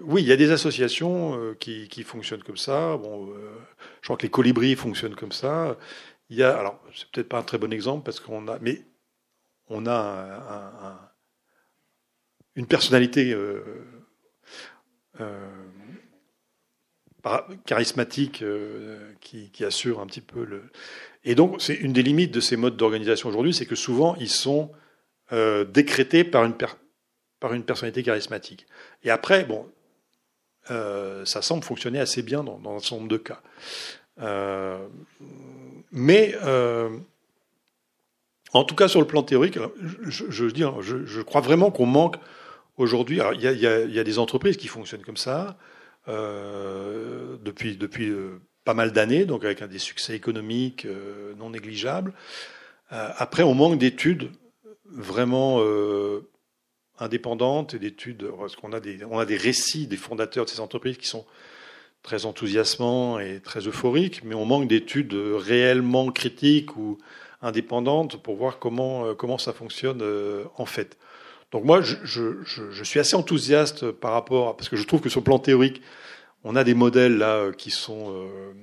[0.05, 2.95] oui, il y a des associations qui, fonctionnent comme ça.
[2.97, 3.33] Bon,
[4.01, 5.77] je crois que les colibris fonctionnent comme ça.
[6.29, 8.85] Il y a, alors, c'est peut-être pas un très bon exemple parce qu'on a, mais
[9.67, 11.11] on a
[12.55, 13.63] une personnalité euh,
[15.19, 15.49] euh,
[17.65, 20.63] charismatique euh, qui, assure un petit peu le.
[21.23, 24.29] Et donc, c'est une des limites de ces modes d'organisation aujourd'hui, c'est que souvent ils
[24.29, 24.71] sont
[25.69, 26.55] décrétés par une,
[27.39, 28.67] par une personnalité charismatique.
[29.03, 29.65] Et après, bon,
[30.67, 33.41] ça semble fonctionner assez bien dans, dans un certain nombre de cas.
[35.91, 36.89] Mais euh,
[38.53, 42.15] en tout cas, sur le plan théorique, je, je, je, je crois vraiment qu'on manque
[42.77, 43.19] aujourd'hui.
[43.33, 43.59] Il y, il,
[43.93, 45.57] y a, des entreprises qui fonctionnent comme ça
[46.07, 52.13] euh, depuis, depuis euh, pas mal d'années, donc avec des succès économiques euh, non négligeables.
[52.91, 54.29] Euh, après, on manque d'études
[54.85, 56.29] vraiment euh,
[56.99, 60.97] indépendantes et d'études, parce qu'on a des, a des récits des fondateurs de ces entreprises
[60.97, 61.25] qui sont
[62.03, 66.97] très enthousiasmant et très euphorique, mais on manque d'études réellement critiques ou
[67.41, 70.03] indépendantes pour voir comment, comment ça fonctionne
[70.57, 70.97] en fait.
[71.51, 75.01] Donc moi, je, je, je, suis assez enthousiaste par rapport, à, parce que je trouve
[75.01, 75.81] que sur le plan théorique,
[76.43, 78.53] on a des modèles là qui sont, euh,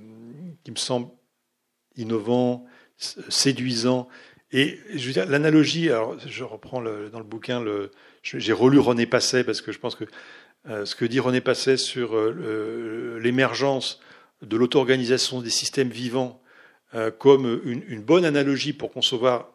[0.65, 1.11] qui me semblent
[1.97, 2.67] innovants,
[2.97, 4.09] séduisants.
[4.51, 7.91] Et je veux dire, l'analogie, alors je reprends dans le bouquin, le,
[8.23, 10.05] j'ai relu René Passet parce que je pense que
[10.69, 14.01] euh, ce que dit René Passet sur euh, l'émergence
[14.43, 16.43] de l'auto-organisation des systèmes vivants
[16.95, 19.51] euh, comme une, bonne analogie pour concevoir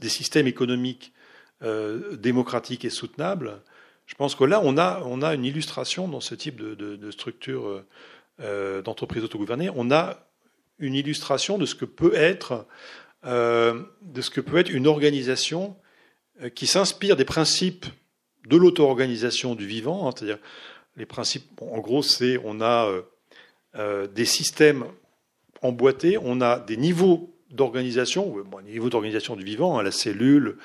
[0.00, 1.12] des systèmes économiques
[2.12, 3.62] démocratiques et soutenables,
[4.06, 7.84] je pense que là, on a, on a une illustration dans ce type de, structure
[8.38, 9.68] d'entreprise autogouvernée.
[9.74, 10.28] On a
[10.78, 12.66] une illustration de ce que peut être,
[13.24, 15.76] de ce que peut être une organisation
[16.54, 17.86] qui s'inspire des principes
[18.46, 20.38] de l'auto-organisation du vivant, hein, c'est-à-dire
[20.96, 23.02] les principes, en gros, c'est on a euh,
[23.76, 24.86] euh, des systèmes
[25.62, 30.56] emboîtés, on a des niveaux d'organisation, bon, niveaux d'organisation du vivant, hein, la cellule,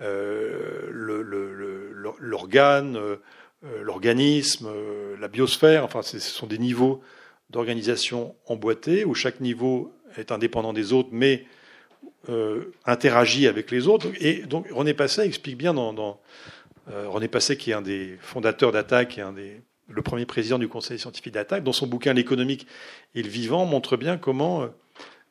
[0.00, 0.88] euh,
[2.18, 2.98] l'organe,
[3.82, 4.68] l'organisme,
[5.18, 7.00] la biosphère, enfin, ce sont des niveaux
[7.50, 11.46] d'organisation emboîtés où chaque niveau est indépendant des autres, mais
[12.84, 14.08] interagit avec les autres.
[14.20, 16.20] Et donc René Passet explique bien dans
[16.90, 20.58] euh, René Passet, qui est un des fondateurs d'Attaque et un des, le premier président
[20.58, 22.66] du conseil scientifique d'Attaque, dans son bouquin L'économique
[23.14, 24.68] et le vivant, montre bien comment euh,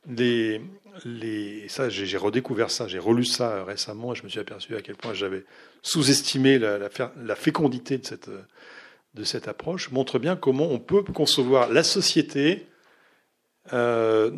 [0.07, 0.61] les,
[1.67, 4.95] ça j'ai redécouvert ça, j'ai relu ça récemment et je me suis aperçu à quel
[4.95, 5.43] point j'avais
[5.81, 12.67] sous-estimé la, fécondité de cette, approche, montre bien comment on peut concevoir la société
[13.73, 14.31] euh,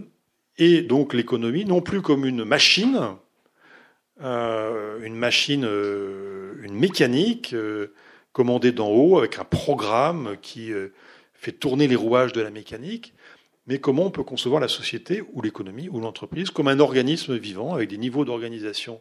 [0.58, 3.00] et donc l'économie non plus comme une machine,
[4.22, 7.56] euh, une machine, euh, une mécanique
[8.34, 10.72] commandée d'en haut avec un programme qui
[11.34, 13.14] fait tourner les rouages de la mécanique,
[13.70, 17.76] mais comment on peut concevoir la société ou l'économie ou l'entreprise comme un organisme vivant
[17.76, 19.00] avec des niveaux d'organisation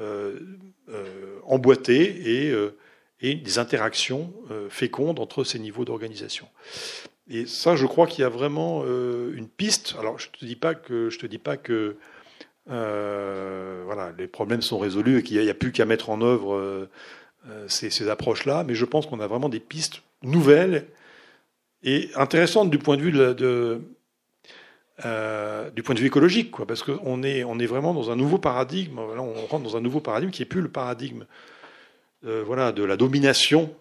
[0.00, 0.40] euh,
[0.88, 2.76] euh, emboîtés et, euh,
[3.20, 4.34] et, des interactions
[4.68, 6.48] fécondes entre ces niveaux d'organisation?
[7.30, 9.94] Et ça, je crois qu'il y a vraiment une piste.
[10.00, 10.44] Alors, je je te
[11.26, 11.96] dis pas que
[12.66, 16.88] voilà, les problèmes sont résolus et qu'il n'y a, plus qu'à mettre en œuvre
[17.68, 18.64] ces, approches-là.
[18.64, 20.88] Mais je pense qu'on a vraiment des pistes nouvelles
[21.82, 23.80] et intéressantes du point de vue de,
[25.74, 28.38] du point de vue écologique, quoi, parce qu'on est, on est vraiment dans un nouveau
[28.38, 28.98] paradigme.
[28.98, 31.24] On rentre dans un nouveau paradigme qui est plus le paradigme,
[32.22, 33.74] voilà, de la domination,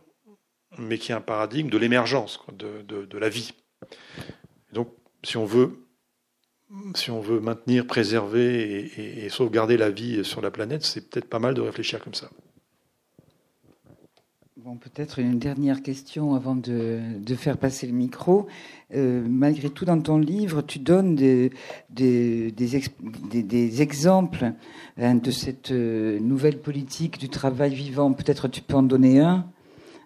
[0.77, 3.53] mais qui est un paradigme de l'émergence, de, de, de, la vie.
[4.71, 4.89] donc,
[5.23, 5.81] si on veut
[6.95, 11.39] si on veut maintenir, préserver et, sauvegarder la vie sur la planète, c'est peut-être pas
[11.39, 12.29] mal de réfléchir comme ça.
[14.63, 16.99] Bon, peut-être une dernière question avant de,
[17.35, 18.45] faire passer le micro.
[18.93, 21.51] Euh, malgré tout, dans ton livre, tu donnes des,
[21.89, 24.53] des, des, exemples
[24.99, 28.13] hein, de cette euh, nouvelle politique du travail vivant.
[28.13, 29.47] Peut-être tu peux en donner un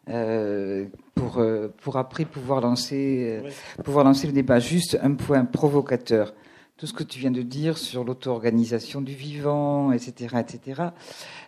[0.07, 0.85] euh,
[1.15, 1.43] pour,
[1.81, 3.41] pour après pouvoir lancer,
[3.83, 4.59] pouvoir lancer le débat.
[4.59, 6.33] Juste un point provocateur
[6.77, 10.81] tout ce que tu viens de dire sur l'auto-organisation du vivant, etc., etc.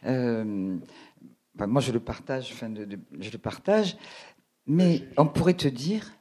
[0.05, 0.77] Euh,
[1.65, 2.71] moi, je le partage, enfin,
[3.19, 3.97] je le partage,
[4.67, 6.11] mais on pourrait te dire,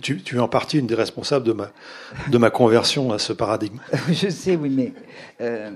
[0.00, 1.72] tu, es en partie une des responsables de ma,
[2.30, 3.80] de ma conversion à ce paradigme.
[4.12, 4.92] Je sais, oui, mais,
[5.40, 5.72] euh,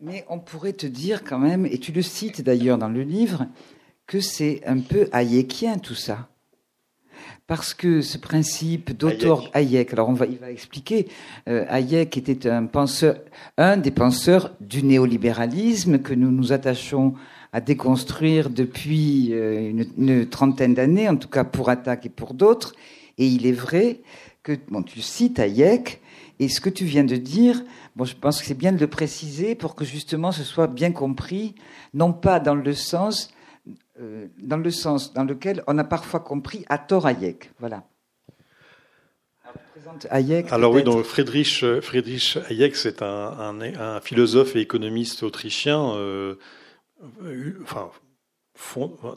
[0.00, 3.46] mais on pourrait te dire quand même, et tu le cites d'ailleurs dans le livre,
[4.06, 6.28] que c'est un peu hayekien tout ça.
[7.46, 11.06] Parce que ce principe d'auteur Hayek, alors on va, il va expliquer,
[11.48, 13.18] euh, Hayek était un penseur,
[13.56, 17.14] un des penseurs du néolibéralisme que nous nous attachons
[17.52, 22.74] à déconstruire depuis euh, une, trentaine d'années, en tout cas pour Attaque et pour d'autres.
[23.16, 24.00] Et il est vrai
[24.42, 26.00] que, bon, tu cites Hayek,
[26.40, 27.62] et ce que tu viens de dire,
[27.94, 30.90] bon, je pense que c'est bien de le préciser pour que justement ce soit bien
[30.90, 31.54] compris,
[31.94, 33.30] non pas dans le sens,
[34.00, 37.50] euh, dans le sens dans lequel on a parfois compris à tort Hayek.
[37.58, 37.84] Voilà.
[40.10, 46.34] Hayek, Alors oui, donc Friedrich, Friedrich Hayek, c'est un, un, philosophe et économiste autrichien euh,
[47.22, 47.90] euh, enfin,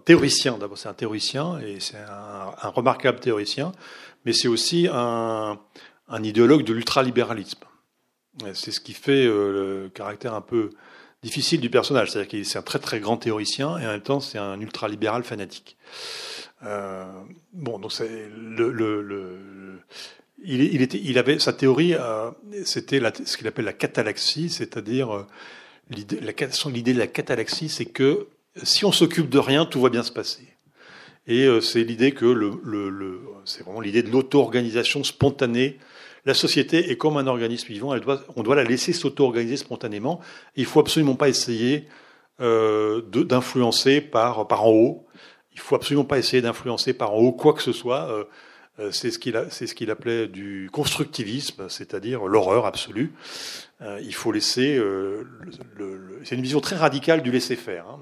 [0.06, 3.72] théoricien, d'abord c'est un théoricien, et c'est un, remarquable théoricien,
[4.26, 5.58] mais c'est aussi un,
[6.22, 7.64] idéologue de l'ultralibéralisme.
[8.54, 10.72] C'est ce qui fait euh, le caractère un peu
[11.24, 14.20] difficile du personnage, c'est-à-dire qu'il c'est un très très grand théoricien, et en même temps
[14.20, 15.78] c'est un ultralibéral fanatique.
[16.63, 17.05] Euh,
[17.53, 19.80] bon, donc c'est le, le,
[20.43, 21.95] il, était, il avait sa théorie,
[22.65, 25.26] c'était ce qu'il appelle la catalaxie, c'est-à-dire
[25.89, 28.28] L'idée de la catalaxie, c'est que
[28.61, 30.43] si on s'occupe de rien, tout va bien se passer.
[31.28, 35.78] Et euh, c'est l'idée que le, le, le c'est vraiment l'idée de l'auto-organisation spontanée.
[36.26, 37.95] La société est comme un organisme vivant,
[38.36, 40.20] on doit la laisser s'auto-organiser spontanément.
[40.55, 41.88] Il faut absolument pas essayer
[42.41, 45.07] euh, d'influencer par, par en haut.
[45.53, 48.09] Il faut absolument pas essayer d'influencer par en haut quoi que ce soit.
[48.09, 48.24] Euh,
[48.80, 53.13] euh c'est ce qu'il ce appelait du constructivisme, c'est-à-dire l'horreur absolue.
[54.01, 54.82] Il faut laisser.
[56.24, 57.86] C'est une vision très radicale du laisser faire.
[57.88, 57.99] Hein.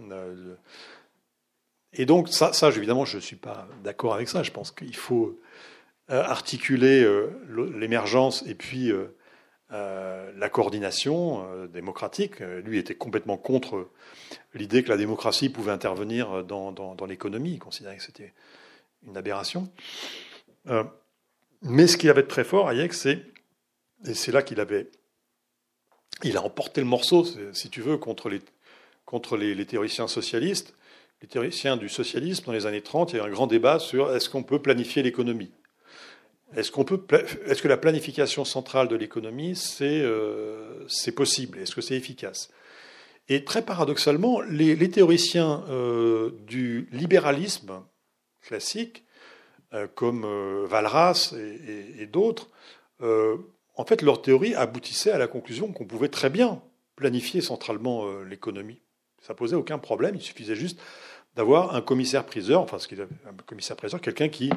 [1.93, 4.43] Et donc ça, ça évidemment, je ne suis pas d'accord avec ça.
[4.43, 5.39] Je pense qu'il faut
[6.09, 7.05] articuler
[7.75, 8.91] l'émergence et puis
[9.69, 12.39] la coordination démocratique.
[12.39, 13.89] Lui était complètement contre
[14.53, 17.53] l'idée que la démocratie pouvait intervenir dans, dans, dans l'économie.
[17.53, 18.33] Il considérait que c'était
[19.05, 19.69] une aberration.
[21.61, 23.21] mais ce qu'il avait de très fort, Hayek, c'est,
[24.05, 24.89] et c'est là qu'il avait
[26.23, 28.41] il a emporté le morceau, si tu veux, contre les,
[29.05, 30.73] contre les, théoriciens socialistes.
[31.21, 33.79] Les théoriciens du socialisme, dans les années 30, il y a eu un grand débat
[33.79, 35.51] sur est-ce qu'on peut planifier l'économie
[36.55, 37.01] est-ce, qu'on peut,
[37.45, 41.59] est-ce que la planification centrale de l'économie, c'est, euh, c'est possible?
[41.59, 42.49] Est-ce que c'est efficace?
[43.27, 47.83] Et très paradoxalement, les, théoriciens euh, du libéralisme
[48.41, 49.03] classique,
[49.73, 50.25] euh, comme
[50.65, 51.35] Valras
[51.99, 52.49] et, d'autres,
[53.01, 56.61] en fait, leur théorie aboutissait à la conclusion qu'on pouvait très bien
[56.95, 58.81] planifier centralement l'économie.
[59.21, 60.79] Ça posait aucun problème, il suffisait juste
[61.35, 64.49] d'avoir un commissaire-priseur, enfin, ce qu'il un commissaire-priseur, quelqu'un qui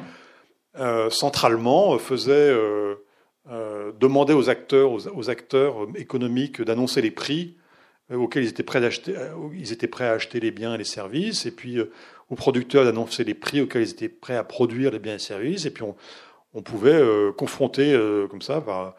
[1.09, 7.57] centralement faisait euh, demander aux acteurs, aux, acteurs économiques d'annoncer les prix
[8.11, 9.15] auxquels ils étaient prêts d'acheter,
[9.53, 11.79] ils étaient prêts à acheter les biens et les services, et puis
[12.29, 15.65] aux producteurs d'annoncer les prix auxquels ils étaient prêts à produire les biens et services,
[15.65, 15.95] et puis on,
[16.53, 18.95] on pouvait euh, confronter euh, comme ça par,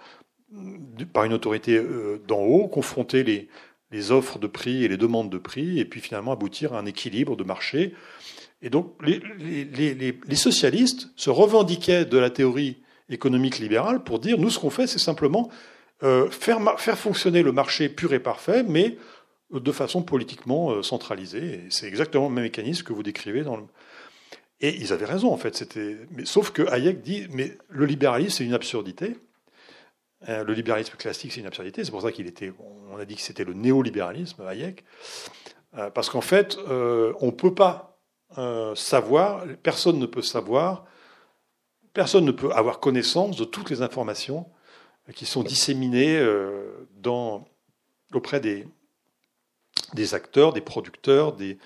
[1.13, 3.49] par une autorité euh, d'en haut, confronter les,
[3.91, 6.87] les offres de prix et les demandes de prix, et puis finalement aboutir à un
[6.87, 7.95] équilibre de marché.
[8.63, 14.59] Et donc les, socialistes se revendiquaient de la théorie économique libérale pour dire nous ce
[14.59, 15.51] qu'on fait c'est simplement
[16.03, 18.97] euh, faire, faire fonctionner le marché pur et parfait, mais
[19.53, 21.61] de façon politiquement centralisée.
[21.69, 23.65] C'est exactement le même mécanisme que vous décrivez dans le,
[24.63, 25.57] et ils avaient raison, en fait.
[25.57, 25.99] C'était...
[26.13, 29.17] Mais, sauf que Hayek dit, mais le libéralisme, c'est une absurdité.
[30.29, 31.85] Euh, le libéralisme classique, c'est une absurdité.
[31.85, 32.53] C'est pour ça qu'il était,
[32.91, 34.85] on a dit que c'était le néolibéralisme, Hayek.
[35.77, 37.92] Euh, parce qu'en fait, euh, on ne peut pas
[38.75, 40.85] savoir, personne ne peut savoir,
[41.93, 44.47] personne ne peut avoir connaissance de toutes les informations
[45.15, 46.25] qui sont disséminées
[46.97, 47.45] dans,
[48.15, 48.67] auprès des,
[50.15, 51.59] acteurs, des producteurs, des,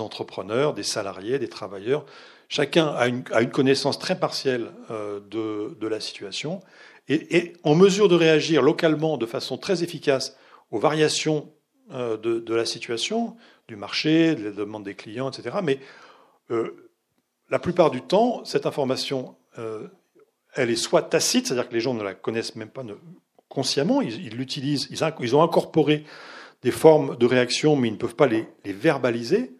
[0.00, 2.06] entrepreneurs, des salariés, des travailleurs,
[2.48, 6.60] Chacun a une, connaissance très partielle euh, de, la situation
[7.08, 10.36] et est en mesure de réagir localement de façon très efficace
[10.70, 11.52] aux variations
[11.92, 15.56] euh, de, la situation, du marché, des demandes des clients, etc.
[15.62, 15.78] Mais
[16.50, 16.90] euh,
[17.50, 19.36] la plupart du temps, cette information,
[20.54, 22.82] elle est soit tacite, c'est-à-dire que les gens ne la connaissent même pas
[23.48, 26.04] consciemment, ils l'utilisent, ils, ont incorporé
[26.62, 29.54] des formes de réaction, mais ils ne peuvent pas les verbaliser.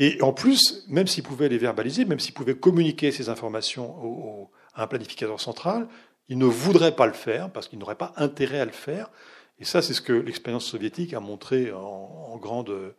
[0.00, 4.84] Et en plus, même s'ils pouvaient les verbaliser, même s'ils pouvaient communiquer ces informations à
[4.84, 5.88] un planificateur central,
[6.28, 9.10] ils ne voudraient pas le faire parce qu'ils n'auraient pas intérêt à le faire.
[9.58, 12.94] Et ça, c'est ce que l'expérience soviétique a montré en, grande,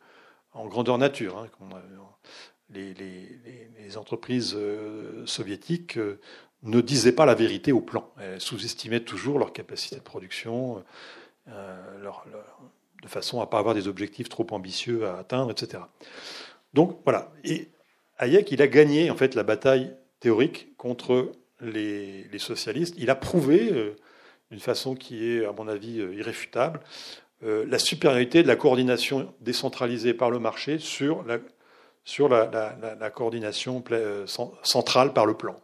[0.54, 1.40] en grandeur nature.
[1.40, 1.48] Hein,
[2.74, 4.58] les, entreprises
[5.26, 6.00] soviétiques
[6.64, 8.10] ne disaient pas la vérité au plan.
[8.22, 10.82] Elles sous-estimaient toujours leur capacité de production,
[11.48, 15.84] de façon à ne pas avoir des objectifs trop ambitieux à atteindre, etc.
[16.74, 17.32] Donc voilà.
[17.44, 17.68] Et
[18.20, 22.96] Hayek, il a gagné en fait la bataille théorique contre les, socialistes.
[22.98, 23.96] Il a prouvé, euh,
[24.52, 26.80] d'une façon qui est, à mon avis, euh, irréfutable,
[27.44, 31.40] euh, la supériorité de la coordination décentralisée par le marché sur la,
[32.04, 33.84] sur la, coordination
[34.64, 35.56] centrale par le plan.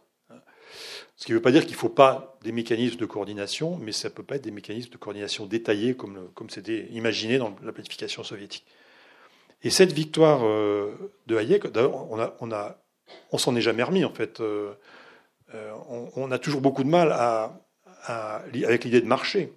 [1.16, 3.90] Ce qui ne veut pas dire qu'il ne faut pas des mécanismes de coordination, mais
[3.90, 7.72] ça ne peut pas être des mécanismes de coordination détaillés comme, c'était imaginé dans la
[7.72, 8.64] planification soviétique.
[9.62, 12.78] Et cette victoire de Hayek, on a,
[13.36, 14.40] s'en est jamais remis en fait.
[14.40, 14.74] Euh,
[15.54, 15.72] euh,
[16.14, 17.10] on, a toujours beaucoup de mal
[18.04, 19.52] avec l'idée de marché.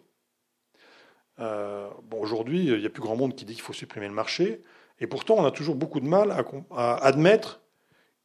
[1.40, 4.64] Euh, aujourd'hui, il n'y a plus grand monde qui dit qu'il faut supprimer le marché,
[5.02, 6.32] et pourtant, on a toujours beaucoup de mal
[6.72, 7.60] à, admettre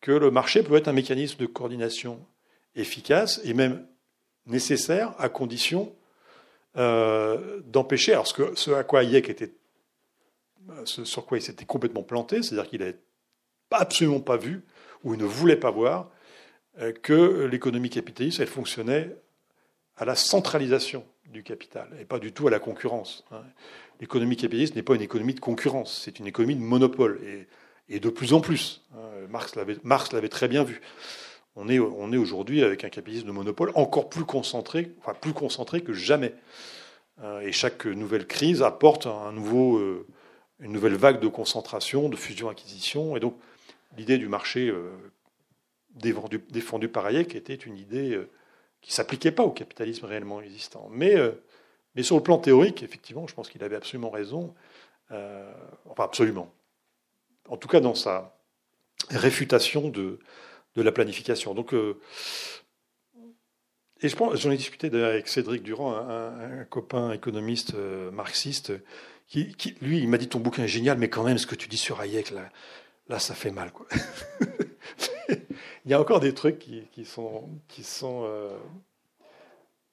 [0.01, 2.25] que le marché peut être un mécanisme de coordination
[2.77, 3.87] efficace et même
[4.45, 5.93] nécessaire à condition
[6.75, 8.13] d'empêcher.
[8.13, 9.55] Alors, ce, à quoi Hayek était,
[10.85, 12.99] sur quoi il s'était complètement planté, c'est-à-dire qu'il n'avait
[13.71, 14.63] absolument pas vu
[15.03, 16.11] où il ne voulait pas voir
[16.79, 19.17] euh, que l'économie capitaliste, elle fonctionnait
[19.97, 23.25] à la centralisation du capital et pas du tout à la concurrence.
[23.31, 23.43] Hein.
[24.01, 27.21] L'économie capitaliste n'est pas une économie de concurrence, c'est une économie de monopole
[27.89, 28.83] et, de plus en plus.
[28.95, 29.27] Hein.
[29.83, 30.81] Marx l'avait très bien vu.
[31.57, 35.33] On est, on est aujourd'hui avec un capitalisme de monopole encore plus concentré, enfin plus
[35.33, 36.35] concentré que jamais.
[37.23, 37.41] Hein.
[37.41, 40.07] Et chaque nouvelle crise apporte euh,
[40.61, 43.17] une nouvelle vague de concentration, de fusion-acquisition.
[43.17, 43.39] Et donc,
[43.97, 44.91] l'idée du marché euh,
[45.97, 48.29] défendue par Hayek était une idée euh,
[48.87, 50.89] qui s'appliquait pas au capitalisme réellement existant.
[50.93, 51.33] Mais, euh,
[51.97, 54.55] mais sur le plan théorique, effectivement, je pense qu'il avait absolument raison.
[55.11, 56.55] enfin, absolument.
[57.49, 58.39] En tout cas, dans sa
[59.11, 60.21] réfutation de,
[60.77, 61.53] de la planification.
[61.53, 61.75] Donc,
[64.03, 67.75] et je pense, j'en ai discuté avec Cédric Durand, un, copain économiste
[68.13, 68.73] marxiste,
[69.27, 71.57] qui, qui, lui, il m'a dit ton bouquin est génial, mais quand même, ce que
[71.57, 72.49] tu dis sur Hayek, là,
[73.09, 73.73] là, ça fait mal.
[73.73, 73.87] Quoi.
[75.87, 77.49] Il y a encore des trucs qui, sont.
[77.69, 78.51] Qui sont euh,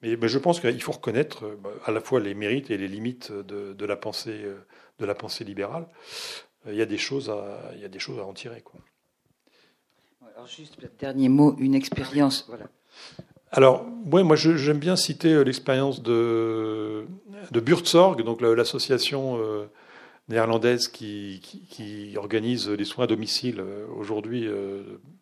[0.02, 3.32] mais, je pense qu'il faut reconnaître euh, à la fois les mérites et les limites
[3.32, 4.66] de, la, pensée, euh,
[5.00, 5.88] de la pensée libérale.
[6.68, 8.62] Il y a des choses à, il y a des choses à en tirer.
[8.62, 8.80] Quoi.
[10.34, 12.46] Alors, juste dernier mot, une expérience.
[12.48, 12.66] Voilà.
[13.52, 17.06] Alors, ouais, moi, j'aime bien citer l'expérience de,
[17.52, 19.40] de Buurtzorg, donc l'association
[20.28, 21.40] néerlandaise qui,
[21.70, 23.64] qui, organise les soins à domicile
[23.96, 24.50] aujourd'hui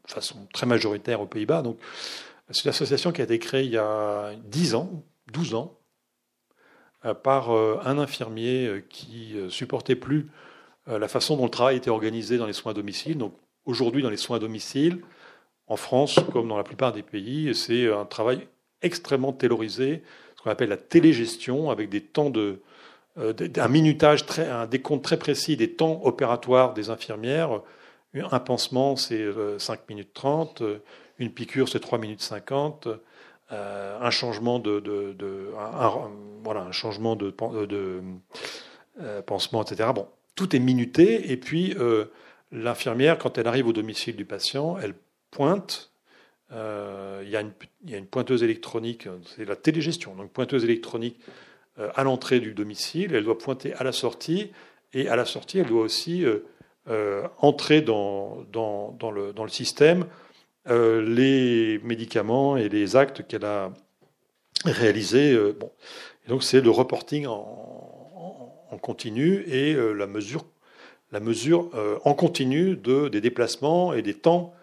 [0.07, 1.61] de façon très majoritaire aux Pays-Bas.
[1.61, 1.77] Donc,
[2.49, 5.77] c'est une association qui a été créée il y a 10 ans, 12 ans,
[7.05, 10.29] euh, par un infirmier qui supportait plus
[10.87, 13.17] la façon dont le travail était organisé dans les soins à domicile.
[13.17, 13.33] Donc,
[13.65, 15.01] aujourd'hui, dans les soins à domicile,
[15.67, 18.47] en France, comme dans la plupart des pays, c'est un travail
[18.81, 20.03] extrêmement taylorisé,
[20.35, 22.61] ce qu'on appelle la télégestion, avec des temps de,
[23.17, 27.61] euh, un minutage, très, un décompte très précis des temps opératoires des infirmières.
[28.13, 29.25] Un pansement, c'est
[29.57, 30.63] 5 euh, minutes 30,
[31.17, 32.87] une piqûre, c'est 3 minutes 50,
[33.51, 35.53] euh, un changement de,
[36.43, 37.33] voilà, un changement de,
[39.25, 39.89] pansement, etc.
[40.35, 41.75] Tout est minuté, et puis
[42.51, 44.93] l'infirmière, quand elle arrive au domicile du patient, elle
[45.29, 45.91] pointe.
[46.51, 47.41] il, y a
[47.97, 51.17] une, pointeuse électronique, c'est la télégestion, donc pointeuse électronique
[51.79, 54.51] euh, à l'entrée du domicile, elle doit pointer à la sortie,
[54.93, 56.25] et à la sortie, elle doit aussi
[56.89, 60.05] euh, euh, entrer dans, le, système
[60.65, 63.71] les médicaments et les actes qu'elle a
[64.65, 65.37] réalisés.
[65.59, 65.71] bon.
[66.27, 70.45] donc c'est le reporting en, en, continu et la mesure,
[71.11, 71.69] la mesure
[72.03, 74.53] en continu de, des déplacements et des temps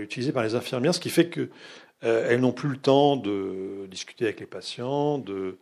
[0.00, 4.40] utilisés par les infirmières, ce qui fait qu'elles n'ont plus le temps de discuter avec
[4.40, 5.58] les patients, de,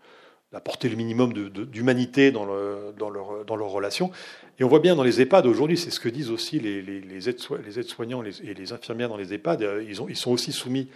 [0.52, 4.10] d'apporter le minimum d'humanité dans, le, dans, leur, dans leurs relations.
[4.58, 8.24] Et on voit bien dans les EHPAD aujourd'hui, c'est ce que disent aussi les, aides-soignants
[8.24, 10.88] et les infirmières dans les EHPAD, euh, ils, ont, ils sont aussi soumis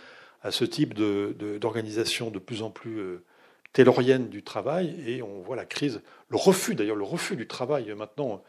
[0.42, 3.22] à ce type d'organisation de, plus en plus euh,
[4.30, 7.92] du travail, et on voit la crise, le refus d'ailleurs, le refus du travail.
[7.96, 8.42] Maintenant,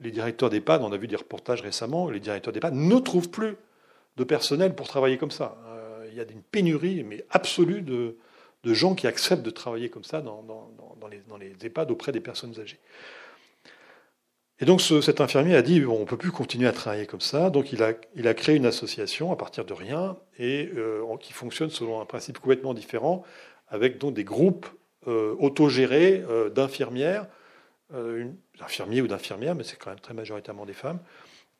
[0.00, 3.56] les directeurs d'EHPAD, on a vu des reportages récemment, les directeurs d'EHPAD ne trouvent plus
[4.16, 5.58] de personnel pour travailler comme ça.
[5.66, 8.16] Euh, il y a une pénurie, mais absolue de,
[8.64, 10.38] de gens qui acceptent de travailler comme ça dans,
[11.38, 12.80] les, EHPAD auprès des personnes âgées.
[14.60, 17.50] Et donc cet infirmier a dit on ne peut plus continuer à travailler comme ça,
[17.50, 21.32] donc il a, il a créé une association à partir de rien et euh, qui
[21.32, 23.24] fonctionne selon un principe complètement différent,
[23.68, 24.66] avec donc des groupes
[25.08, 27.26] euh, autogérés euh, d'infirmières,
[28.58, 30.98] d'infirmiers ou d'infirmières, mais c'est quand même très majoritairement des femmes,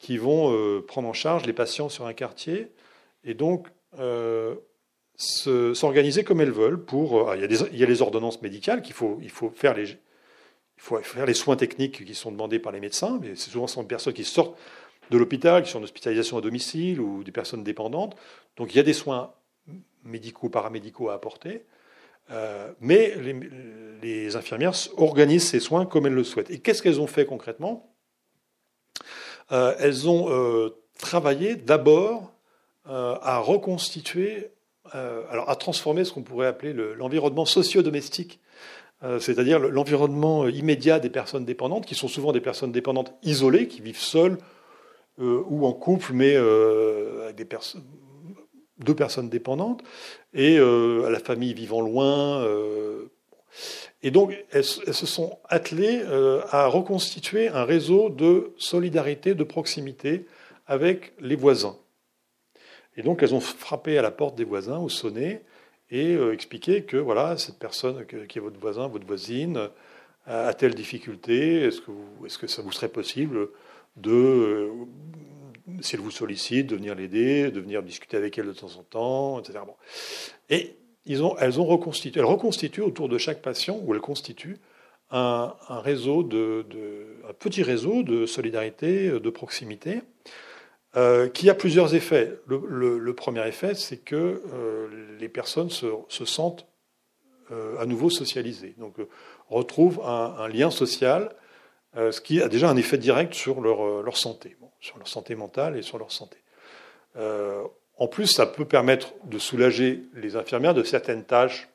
[0.00, 2.72] qui vont prendre en charge les patients sur un quartier
[3.22, 3.68] et donc
[5.16, 6.82] s'organiser comme elles veulent.
[6.82, 9.74] Pour, il, y a il y a les ordonnances médicales qu'il faut, il faut faire
[9.74, 13.50] les, il faut faire les soins techniques qui sont demandés par les médecins, mais c'est
[13.50, 14.56] souvent des personnes qui sortent
[15.10, 18.16] de l'hôpital, qui sont en hospitalisation à domicile ou des personnes dépendantes.
[18.56, 19.32] Donc il y a des soins
[20.04, 21.64] médicaux, paramédicaux à apporter.
[22.30, 23.14] Euh, mais
[24.02, 26.50] les, infirmières organisent ces soins comme elles le souhaitent.
[26.50, 27.94] Et qu'est-ce qu'elles ont fait concrètement?
[29.52, 32.30] Euh, Elles ont euh, travaillé d'abord
[32.86, 34.50] à reconstituer,
[34.92, 38.40] alors à transformer ce qu'on pourrait appeler l'environnement socio-domestique,
[39.18, 43.98] c'est-à-dire l'environnement immédiat des personnes dépendantes, qui sont souvent des personnes dépendantes isolées, qui vivent
[43.98, 44.38] seules
[45.18, 47.36] ou en couple, mais avec
[48.78, 49.82] deux personnes dépendantes,
[50.32, 52.42] et euh, à la famille vivant loin.
[52.42, 53.10] Euh,
[54.02, 60.26] et donc, elles, se sont attelées euh, à reconstituer un réseau de solidarité, de proximité
[60.66, 61.76] avec les voisins.
[62.96, 65.40] Et donc, elles ont frappé à la porte des voisins, ou sonné,
[65.90, 69.68] et expliqué que voilà, cette personne qui est votre voisin, votre voisine,
[70.26, 71.90] a telle difficulté, est-ce que,
[72.24, 73.48] est que ça vous serait possible
[73.96, 74.70] de
[75.66, 79.40] elle vous sollicite, de venir l'aider, de venir discuter avec elle de temps en temps,
[79.40, 79.60] etc.
[80.50, 80.76] Et
[81.06, 81.22] elles
[81.60, 84.58] ont reconstitué, elles reconstituent autour de chaque patient, ou elles constituent
[85.10, 85.54] un
[87.38, 90.00] petit réseau de solidarité, de proximité,
[90.96, 92.38] euh, qui a plusieurs effets.
[92.46, 96.66] Le, premier effet, c'est que euh, les personnes se, sentent
[97.50, 98.94] euh, à nouveau socialisées, donc
[99.48, 101.34] retrouvent un, lien social,
[101.96, 105.82] ce qui a déjà un effet direct sur leur, santé sur leur santé mentale et
[105.82, 106.38] sur leur santé.
[107.16, 111.68] En plus, ça peut permettre de soulager les infirmières de certaines tâches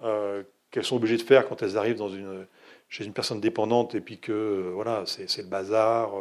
[0.00, 2.02] qu'elles sont obligées de faire quand elles arrivent
[2.88, 6.12] chez une personne dépendante et puis que voilà, c'est le bazar,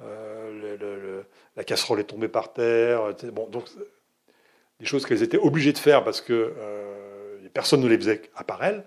[0.00, 3.14] la casserole est tombée par terre.
[3.32, 3.64] Bon, donc
[4.78, 6.52] des choses qu'elles étaient obligées de faire parce que
[7.54, 8.84] personne ne les faisait à part elles.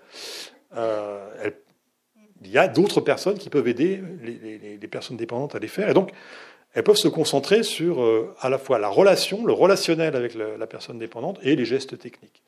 [2.41, 5.89] il y a d'autres personnes qui peuvent aider les, personnes dépendantes à les faire.
[5.89, 6.11] Et donc,
[6.73, 10.67] elles peuvent se concentrer sur euh, à la fois la relation, le relationnel avec la,
[10.67, 12.43] personne dépendante et les gestes techniques.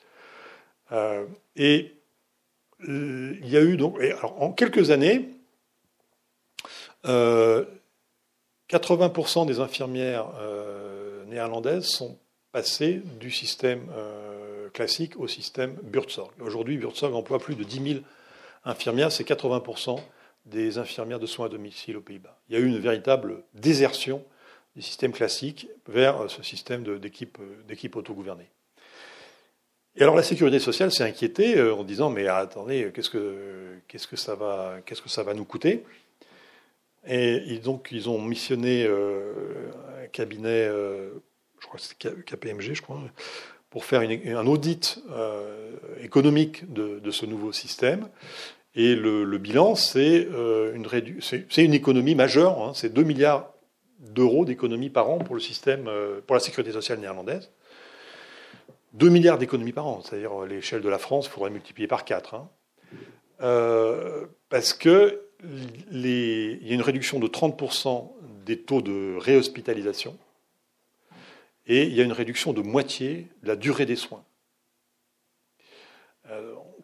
[0.92, 1.96] Euh, et
[2.88, 5.30] il y a eu donc, alors, en quelques années,
[8.72, 10.28] 80% euh, des infirmières
[11.28, 12.18] néerlandaises sont
[12.52, 13.88] passées du système
[14.74, 16.32] classique au système Buurtzorg.
[16.40, 18.00] Aujourd'hui, Buurtzorg emploie plus de 10 000
[18.66, 20.00] infirmières, c'est 80%
[20.46, 22.38] des infirmières de soins à domicile aux Pays-Bas.
[22.50, 24.24] Il y a eu une véritable désertion
[24.76, 28.50] du système classique vers ce système d'équipe autogouvernée.
[29.96, 34.36] Et alors la sécurité sociale s'est inquiétée euh, en disant mais attendez qu'est-ce que ça
[34.36, 35.84] va nous coûter?
[37.08, 39.72] Et donc ils ont missionné euh,
[40.04, 41.10] un cabinet, euh,
[41.60, 43.02] je crois que c'est KPMG, je crois,
[43.70, 45.02] pour faire un audit
[46.02, 48.08] économique de, ce nouveau système.
[48.74, 52.72] Et le, bilan, c'est euh, une, économie majeure, hein.
[52.74, 53.54] c'est 2 milliards
[54.00, 57.52] d'euros d'économie par an pour le système, euh, pour la sécurité sociale néerlandaise.
[58.94, 62.36] 2 milliards d'économies par an, c'est-à-dire l'échelle de la France, il faudrait multiplier par 4.
[62.36, 62.50] Hein.
[63.42, 64.74] Euh, parce
[65.42, 68.12] qu'il y a une réduction de 30%
[68.46, 70.18] des taux de réhospitalisation
[71.68, 74.24] et il y a une réduction de moitié de la durée des soins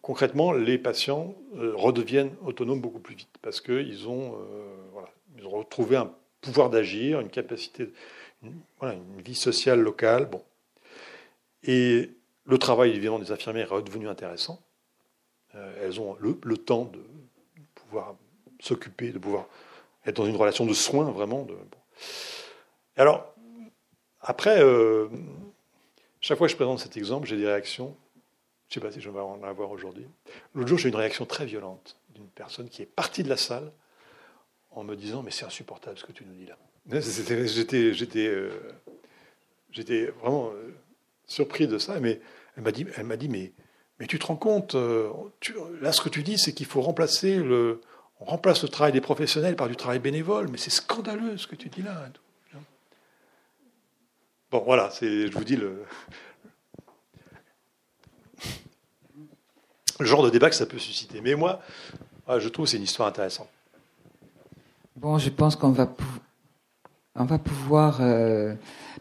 [0.08, 5.96] concrètement, les patients euh, redeviennent autonomes beaucoup plus vite parce qu'ils ont, euh, ont retrouvé
[5.96, 7.92] un pouvoir d'agir, une capacité,
[8.42, 10.30] une, vie sociale locale.
[11.64, 12.10] Et
[12.46, 14.62] le travail, évidemment, des infirmières est redevenu intéressant.
[15.54, 17.00] Euh, elles ont le, temps de
[17.74, 18.14] pouvoir
[18.60, 19.46] s'occuper, de pouvoir
[20.06, 21.42] être dans une relation de soins, vraiment.
[21.42, 21.54] De,
[22.96, 23.34] Alors,
[24.20, 24.60] après,
[26.20, 27.96] chaque fois que je présente cet exemple, j'ai des réactions
[28.68, 30.06] je ne sais pas si je vais en avoir aujourd'hui.
[30.54, 33.38] L'autre jour, j'ai eu une réaction très violente d'une personne qui est partie de la
[33.38, 33.72] salle
[34.72, 36.58] en me disant Mais c'est insupportable ce que tu nous dis là.
[38.16, 38.50] Euh,
[39.70, 40.74] j'étais vraiment euh,
[41.26, 41.98] surpris de ça.
[42.00, 42.20] Mais
[42.56, 43.52] elle m'a dit, elle dit mais,
[43.98, 45.10] mais tu te rends compte, euh,
[45.80, 47.80] là, ce que tu dis, c'est qu'il faut remplacer le.
[48.20, 51.54] On remplace le travail des professionnels par du travail bénévole, mais c'est scandaleux ce que
[51.54, 52.08] tu dis là.
[54.50, 55.84] Bon, voilà, c'est, je vous dis le,
[60.00, 61.20] le genre de débat que ça peut susciter.
[61.20, 61.60] Mais moi,
[62.28, 63.48] je trouve que c'est une histoire intéressante.
[64.96, 65.94] Bon, je pense qu'on va,
[67.14, 68.54] on va pouvoir euh,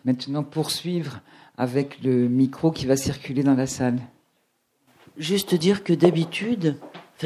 [0.06, 1.22] maintenant poursuivre
[1.58, 4.00] avec le micro qui va circuler dans la salle.
[5.18, 6.78] Juste dire que d'habitude,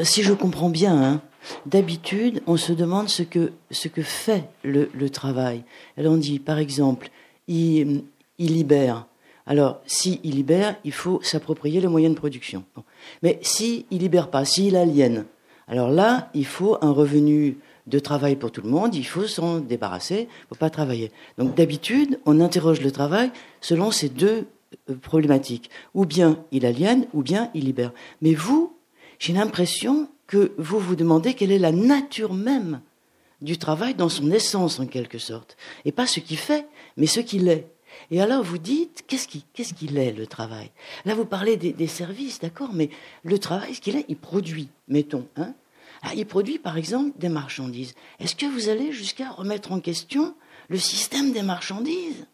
[0.03, 1.21] Si je comprends bien, hein,
[1.65, 3.51] d'habitude, on se demande ce que,
[4.01, 5.63] fait le, travail.
[5.97, 7.09] Alors on dit, par exemple,
[7.47, 8.03] il,
[8.39, 9.07] libère.
[9.45, 12.63] Alors, s'il il libère, il faut s'approprier les moyens de production.
[13.21, 15.25] Mais s'il il libère pas, s'il aliène,
[15.67, 19.59] alors là, il faut un revenu de travail pour tout le monde, il faut s'en
[19.59, 21.11] débarrasser, il ne faut pas travailler.
[21.37, 24.47] Donc d'habitude, on interroge le travail selon ces deux
[24.89, 25.69] euh, problématiques.
[25.93, 27.91] Ou bien il aliène, ou bien il libère.
[28.21, 28.73] Mais vous,
[29.22, 32.82] j'ai l'impression que vous vous demandez quelle est la nature même
[33.39, 35.57] du travail dans son essence en quelque sorte.
[35.86, 36.67] Et pas ce qu'il fait,
[36.97, 37.67] mais ce qu'il est.
[38.09, 40.72] Et alors vous dites, qu'est-ce qu'il est le travail?
[41.05, 42.89] Là vous parlez des, services, d'accord, mais
[43.22, 45.28] le travail, ce qu'il est, il produit, mettons.
[45.36, 45.53] Hein
[46.01, 47.93] ah, il produit par exemple des marchandises.
[48.19, 50.34] Est-ce que vous allez jusqu'à remettre en question
[50.67, 52.26] le système des marchandises?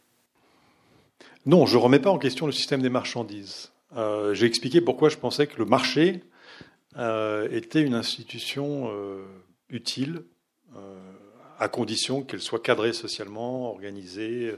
[1.45, 3.73] Non, je ne remets pas en question le système des marchandises.
[3.97, 6.23] Euh, j'ai expliqué pourquoi je pensais que le marché
[6.97, 9.25] euh, était une institution euh,
[9.69, 10.23] utile,
[11.59, 14.53] à condition qu'elle soit cadrée socialement, organisée.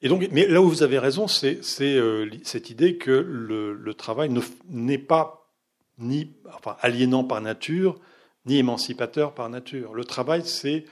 [0.00, 4.30] et donc, mais là où vous avez raison, c'est cette idée que le, travail
[4.68, 5.50] n'est pas
[5.98, 7.98] ni enfin, aliénant par nature,
[8.46, 9.94] ni émancipateur par nature.
[9.94, 10.84] Le travail, c'est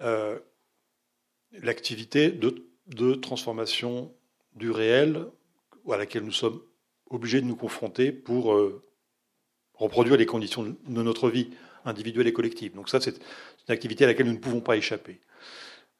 [0.00, 0.38] euh,
[1.62, 4.12] l'activité de, transformation
[4.54, 5.26] du réel
[5.90, 6.60] à laquelle nous sommes
[7.14, 8.84] obligés de nous confronter pour euh,
[9.74, 11.50] reproduire les conditions de notre vie
[11.84, 12.74] individuelle et collective.
[12.74, 13.16] Donc ça, c'est
[13.68, 15.20] une activité à laquelle nous ne pouvons pas échapper.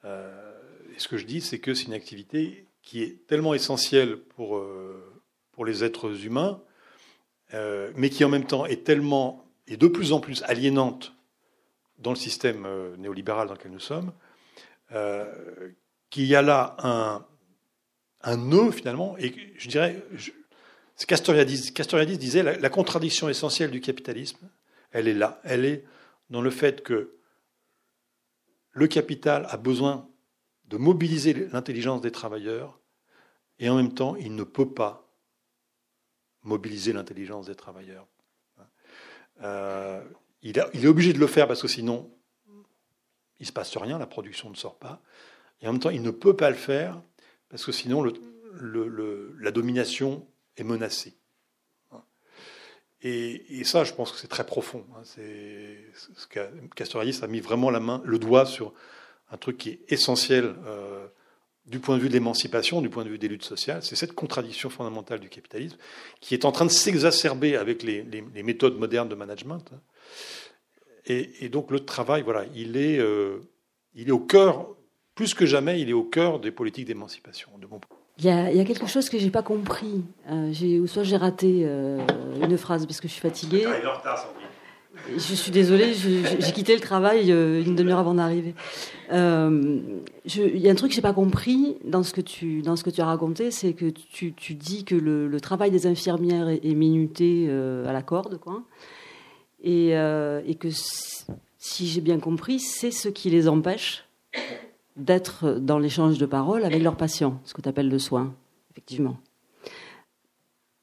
[0.05, 0.53] Euh,
[0.95, 4.63] et ce que je dis, c'est que c'est une activité qui est tellement essentielle pour,
[5.53, 6.61] pour les êtres humains
[7.55, 11.15] euh, mais qui en même temps est tellement et de plus en plus aliénante
[11.99, 14.13] dans le système euh, néolibéral dans lequel nous sommes,
[14.93, 15.71] euh,
[16.11, 17.25] qu'il y a là un,
[18.23, 20.03] un nœud finalement, et je dirais,
[20.97, 21.73] Castoriadis,
[22.19, 24.49] disait la, la contradiction essentielle du capitalisme,
[24.93, 25.85] elle est là, elle est
[26.31, 27.17] dans le fait que
[28.71, 30.09] le capital a besoin
[30.67, 32.81] de mobiliser l'intelligence des travailleurs,
[33.59, 35.05] et en même temps, il ne peut pas
[36.43, 38.07] mobiliser l'intelligence des travailleurs.
[39.43, 40.03] Euh,
[40.43, 42.11] il, est obligé de le faire parce que sinon,
[42.47, 45.03] il ne se passe rien, la production ne sort pas.
[45.61, 47.03] Et en même temps, il ne peut pas le faire
[47.49, 48.05] parce que sinon,
[48.61, 50.27] la domination
[50.57, 51.15] est menacée.
[53.07, 54.87] Et, ça, je pense que c'est très profond.
[54.95, 55.03] Hein.
[55.05, 56.27] C'est ce
[56.75, 58.73] Castoriadis a mis vraiment la main, le doigt sur
[59.31, 61.07] un truc qui est essentiel euh,
[61.67, 64.15] du point de vue de l'émancipation, du point de vue des luttes sociales, c'est cette
[64.15, 65.77] contradiction fondamentale du capitalisme
[66.21, 68.03] qui est en train de s'exacerber avec les,
[68.43, 69.71] méthodes modernes de management.
[71.07, 73.41] Et, donc le travail, voilà, il est, euh,
[73.95, 74.69] il est au cœur,
[75.15, 77.51] plus que jamais, il est au cœur des politiques d'émancipation.
[77.59, 77.67] De
[78.19, 81.99] il, y a, quelque chose que j'ai pas compris, euh, ou soit j'ai raté euh,
[82.43, 83.67] une phrase parce que je suis fatiguée.
[83.67, 84.17] Ah,
[85.17, 88.55] je suis désolée, j'ai quitté le travail euh, une demi-heure avant d'arriver.
[89.13, 89.81] Euh,
[90.25, 92.85] il y a un truc que j'ai pas compris dans ce que tu dans ce
[92.85, 96.75] que tu as raconté, c'est que tu, tu, dis que le, travail des infirmières est,
[96.75, 98.63] minuté euh, à la corde, quoi,
[99.63, 104.05] et, et que si j'ai bien compris, c'est ce qui les empêche
[104.97, 108.35] d'être dans l'échange de paroles avec leurs patients, ce que tu appelles le soin,
[108.71, 109.17] effectivement.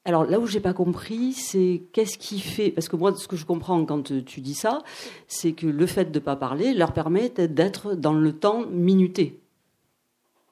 [0.04, 3.36] Alors là où j'ai pas compris, c'est qu'est-ce qui fait parce que moi ce que
[3.36, 4.82] je comprends quand tu dis ça,
[5.28, 9.38] c'est que le fait de pas parler leur permet d'être dans le temps minuté.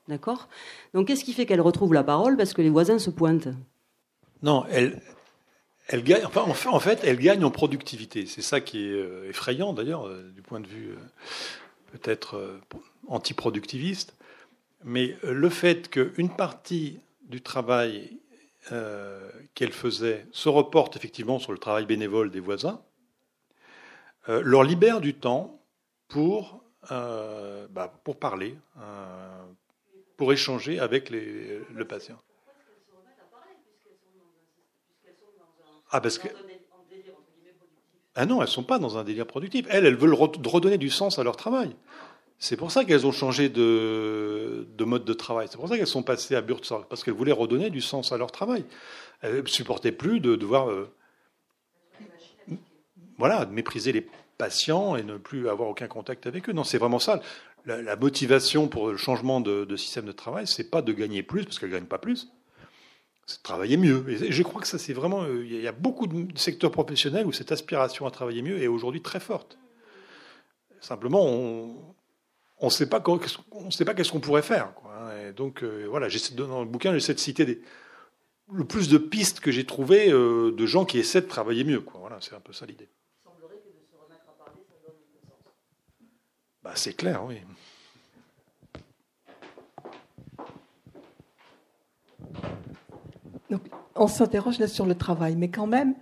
[0.07, 0.49] D'accord?
[0.95, 3.49] Donc qu'est-ce qui fait qu'elles retrouvent la parole parce que les voisins se pointent?
[4.43, 5.01] Non, elles
[5.93, 8.25] elle gagne, enfin, en fait, elle gagne en productivité.
[8.27, 12.41] C'est ça qui est euh, effrayant d'ailleurs, euh, du point de vue euh, peut-être
[13.09, 14.15] antiproductiviste.
[14.85, 18.19] Mais le fait qu'une partie du travail
[18.73, 22.83] euh, qu'elle faisait se reporte effectivement sur le travail bénévole des voisins,
[24.29, 25.61] euh, leur libère du temps
[26.09, 28.55] pour, euh, bah, pour parler,
[30.17, 32.19] pour échanger avec le patient.
[35.91, 36.29] Ah, parce que.
[38.15, 39.67] Ah non, elles ne sont pas dans un délire productif.
[39.71, 41.75] Elles, elles veulent redonner du sens à leur travail.
[42.43, 45.47] C'est pour ça qu'elles ont changé de, mode de travail.
[45.51, 48.17] C'est pour ça qu'elles sont passées à Buurtzorg, parce qu'elles voulaient redonner du sens à
[48.17, 48.65] leur travail.
[49.21, 50.91] Elles ne supportaient plus de devoir euh,
[53.19, 54.07] voilà, mépriser les
[54.39, 56.53] patients et ne plus avoir aucun contact avec eux.
[56.53, 57.21] Non, c'est vraiment ça.
[57.67, 61.59] La, motivation pour le changement de, système de travail, c'est pas de gagner plus, parce
[61.59, 62.33] qu'elles ne gagnent pas plus,
[63.27, 64.03] c'est de travailler mieux.
[64.09, 65.25] Et je crois que ça, c'est vraiment.
[65.25, 68.67] Euh, il y a beaucoup de secteurs professionnels où cette aspiration à travailler mieux est
[68.67, 69.59] aujourd'hui très forte.
[70.81, 71.77] Simplement, on,
[72.61, 73.03] on ne sait pas,
[73.53, 74.75] on sait pas qu'est-ce qu'on pourrait faire.
[74.75, 74.93] Quoi.
[74.95, 75.29] Hein.
[75.29, 77.63] Et donc, euh, voilà, dans le bouquin, j'essaie de citer des,
[78.53, 81.81] le plus de pistes que j'ai trouvées euh, de gens qui essaient de travailler mieux.
[81.81, 82.01] Quoi.
[82.01, 82.89] Voilà, c'est un peu ça l'idée.
[86.63, 87.39] Bah, c'est clair, oui.
[93.49, 93.63] Donc,
[93.95, 95.95] on s'interroge là sur le travail, mais quand même,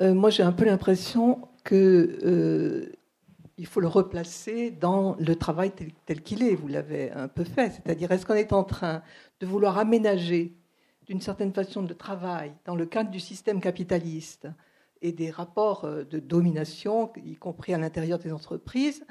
[0.00, 2.92] euh, moi j'ai un peu l'impression que euh,
[3.62, 5.70] il faut le replacer dans le travail
[6.04, 6.56] tel, qu'il est.
[6.56, 9.02] Vous l'avez un peu fait, c'est-à-dire est-ce qu'on est en train
[9.38, 10.56] de vouloir aménager
[11.06, 14.48] d'une certaine façon de travail dans le cadre du système capitaliste
[15.00, 19.04] et des rapports euh, de domination, y compris à l'intérieur des entreprises,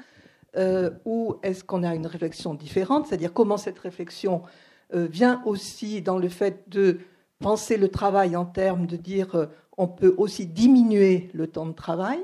[1.06, 4.42] ou est-ce qu'on a une réflexion différente, c'est-à-dire comment cette réflexion
[4.92, 6.98] vient aussi dans le fait de
[7.38, 9.46] penser le travail en termes de dire euh,
[9.76, 12.20] on peut aussi diminuer le temps de travail,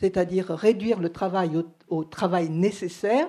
[0.00, 3.28] c'est-à-dire réduire le travail au, travail nécessaire.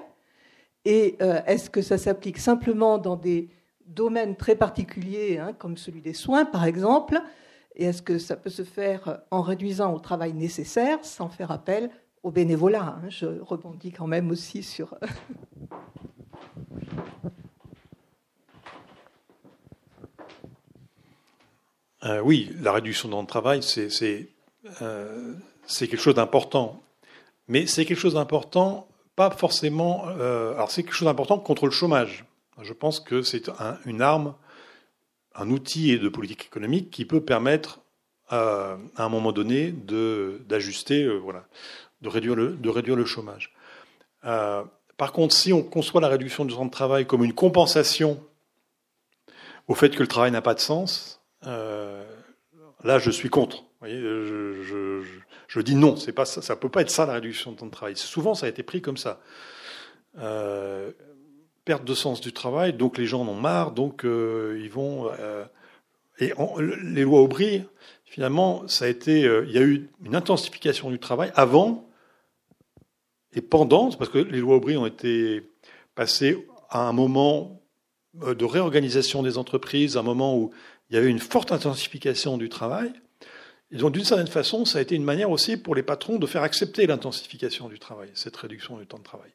[0.85, 3.49] Et euh, est-ce que ça s'applique simplement dans des
[3.85, 7.21] domaines très particuliers, hein, comme celui des soins par exemple?
[7.75, 11.89] Et est-ce que ça peut se faire en réduisant au travail nécessaire sans faire appel
[12.23, 13.09] au bénévolat hein?
[13.09, 14.97] Je rebondis quand même aussi sur.
[22.03, 23.59] Euh, oui, la réduction du temps de travail,
[24.81, 25.33] euh,
[25.71, 26.81] c'est quelque chose d'important.
[27.47, 30.05] Mais c'est quelque chose d'important, pas forcément.
[30.07, 32.25] Euh, alors, c'est quelque chose d'important contre le chômage.
[32.61, 33.49] Je pense que c'est
[33.85, 34.35] une arme,
[35.35, 37.79] un outil de politique économique qui peut permettre,
[38.29, 41.45] à un moment donné, d'ajuster, voilà,
[42.01, 43.53] de réduire le, chômage.
[44.21, 48.21] par contre, si on conçoit la réduction du temps de travail comme une compensation
[49.67, 52.03] au fait que le travail n'a pas de sens, euh,
[52.83, 53.63] là, je suis contre.
[55.59, 57.71] Dis non, c'est pas ça, ça peut pas être ça la réduction de temps de
[57.71, 57.97] travail.
[57.97, 59.19] Souvent, ça a été pris comme ça.
[60.17, 60.91] Euh,
[61.65, 65.09] perte de sens du travail, donc les gens en ont marre, donc euh, ils vont.
[66.19, 66.33] et
[66.81, 67.63] les lois Aubry,
[68.05, 71.87] finalement, ça a été, il y a eu une intensification du travail avant
[73.33, 75.49] et pendant, parce que les lois Aubry ont été
[75.95, 77.61] passées à un moment
[78.13, 80.51] de réorganisation des entreprises, un moment où
[80.89, 82.91] il y avait une forte intensification du travail.
[83.71, 86.27] Et donc, d'une certaine façon, ça a été une manière aussi pour les patrons de
[86.27, 89.31] faire accepter l'intensification du travail, cette réduction du temps de travail.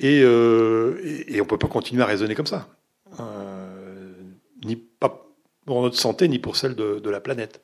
[0.00, 0.98] Et, euh,
[1.30, 2.68] on ne peut pas continuer à raisonner comme ça.
[3.20, 4.12] Euh,
[4.64, 4.76] ni
[5.66, 7.60] pour notre santé, ni pour celle de, la planète.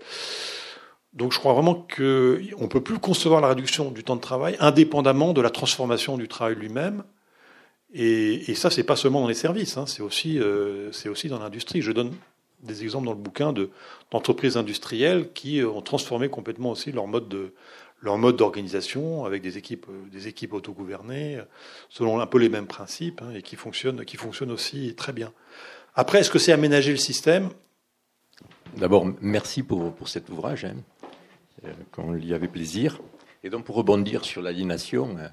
[1.13, 4.57] Donc je crois vraiment qu'on ne peut plus concevoir la réduction du temps de travail
[4.61, 7.05] indépendamment de la transformation du travail lui-même.
[7.95, 11.81] Et, ça, c'est pas seulement dans les services, hein, c'est aussi, euh, aussi dans l'industrie.
[11.81, 12.13] Je donne
[12.63, 13.55] des exemples dans le bouquin
[14.11, 17.53] d'entreprises industrielles qui ont transformé complètement aussi leur mode de
[18.03, 21.41] leur mode d'organisation avec des équipes des équipes autogouvernées
[21.89, 25.33] selon un peu les mêmes principes hein, et qui fonctionnent qui fonctionnent aussi très bien.
[25.99, 27.49] Après, est-ce que c'est aménager le système?
[28.77, 30.77] D'abord, merci pour, pour cet ouvrage, hein,
[31.65, 33.01] euh, qu'on lit avec plaisir.
[33.43, 35.29] Et donc, pour rebondir sur l'aliénation euh,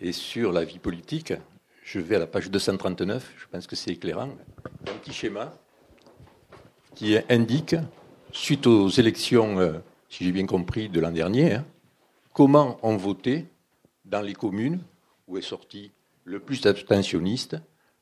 [0.00, 1.32] et sur la vie politique,
[1.82, 4.30] je vais à la page 239, je pense que c'est éclairant.
[4.86, 5.52] Un petit schéma
[6.94, 7.76] qui indique,
[8.32, 9.78] suite aux élections, euh,
[10.08, 11.64] si j'ai bien compris, de l'an dernier, hein,
[12.32, 13.46] comment ont voté
[14.04, 14.80] dans les communes
[15.28, 15.90] où est sorti
[16.24, 17.56] le plus d'abstentionnistes,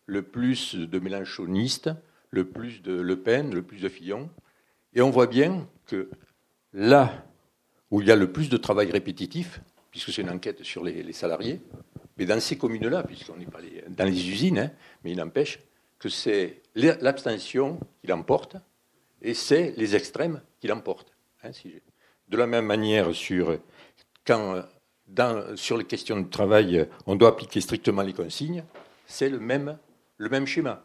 [0.06, 1.90] le plus de mélanchonistes,
[2.30, 4.30] le plus de Le Pen, le plus de Fillon.
[4.94, 6.10] Et on voit bien que
[6.72, 7.24] là
[7.90, 9.60] où il y a le plus de travail répétitif,
[9.90, 11.60] puisque c'est une enquête sur les, salariés,
[12.16, 14.70] mais dans ces communes-là, puisqu'on n'est pas dans les usines, hein,
[15.02, 15.58] mais il n'empêche
[15.98, 18.56] que c'est l'abstention qui l'emporte,
[19.22, 21.12] et c'est les extrêmes qui l'emportent.
[21.42, 21.50] Hein,
[22.28, 23.58] de la même manière, sur,
[24.24, 24.62] quand,
[25.06, 28.64] dans, sur les questions de travail, on doit appliquer strictement les consignes,
[29.06, 29.76] c'est le même,
[30.16, 30.84] le même schéma.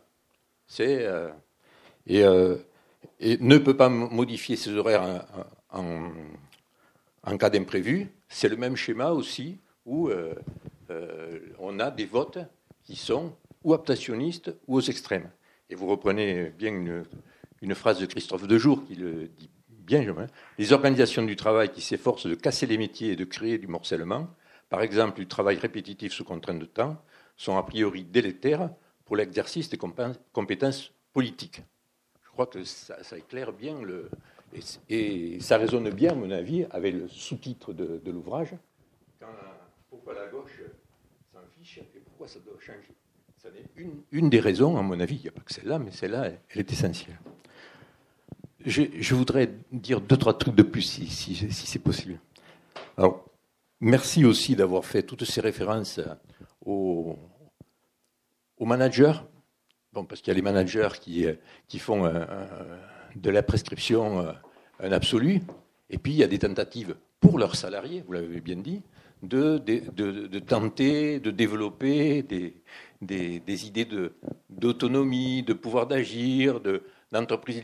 [0.68, 1.30] C'est, euh,
[2.08, 2.58] et, euh,
[3.20, 5.26] et, ne peut pas modifier ses horaires
[5.70, 6.12] en,
[7.24, 8.08] en, cas d'imprévu.
[8.28, 10.34] C'est le même schéma aussi où euh,
[11.60, 12.40] on a des votes
[12.84, 15.30] qui sont ou abstentionnistes ou aux extrêmes.
[15.70, 17.06] Et vous reprenez bien une,
[17.62, 19.50] une phrase de Christophe Dejour qui le dit
[19.86, 20.06] bien.
[20.58, 24.28] Les organisations du travail qui s'efforcent de casser les métiers et de créer du morcellement,
[24.70, 27.02] par exemple du travail répétitif sous contrainte de temps,
[27.38, 28.70] sont a priori délétères
[29.06, 31.62] pour l'exercice des compétences politiques.
[32.24, 34.10] Je crois que ça, éclaire bien le.
[34.90, 38.56] Et, ça résonne bien, à mon avis, avec le sous-titre de, l'ouvrage.
[39.90, 40.62] pourquoi la gauche
[41.32, 42.94] s'en fiche et pourquoi ça doit changer?
[43.76, 46.32] Une, une, des raisons, à mon avis, il n'y a pas que celle-là, mais celle-là,
[46.50, 47.20] elle est essentielle.
[48.66, 52.20] Je, voudrais dire deux, trois trucs de plus, si, c'est possible.
[52.98, 53.24] Alors,
[53.80, 56.00] merci aussi d'avoir fait toutes ces références
[56.66, 57.18] aux,
[58.60, 59.14] managers.
[59.94, 61.26] Bon, parce qu'il y a les managers qui,
[61.68, 62.26] qui font un,
[63.16, 64.32] de la prescription euh,
[64.80, 65.42] un absolu.
[65.90, 68.82] Et puis, il y a des tentatives pour leurs salariés, vous l'avez bien dit,
[69.24, 72.56] de, de, tenter de développer des,
[73.02, 73.88] des, idées
[74.50, 76.60] d'autonomie, de, pouvoir d'agir,
[77.16, 77.62] d'entreprise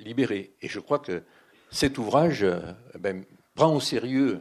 [0.00, 0.54] libérée.
[0.60, 1.22] Et je crois que
[1.70, 2.60] cet ouvrage euh,
[2.98, 4.40] ben, prend au sérieux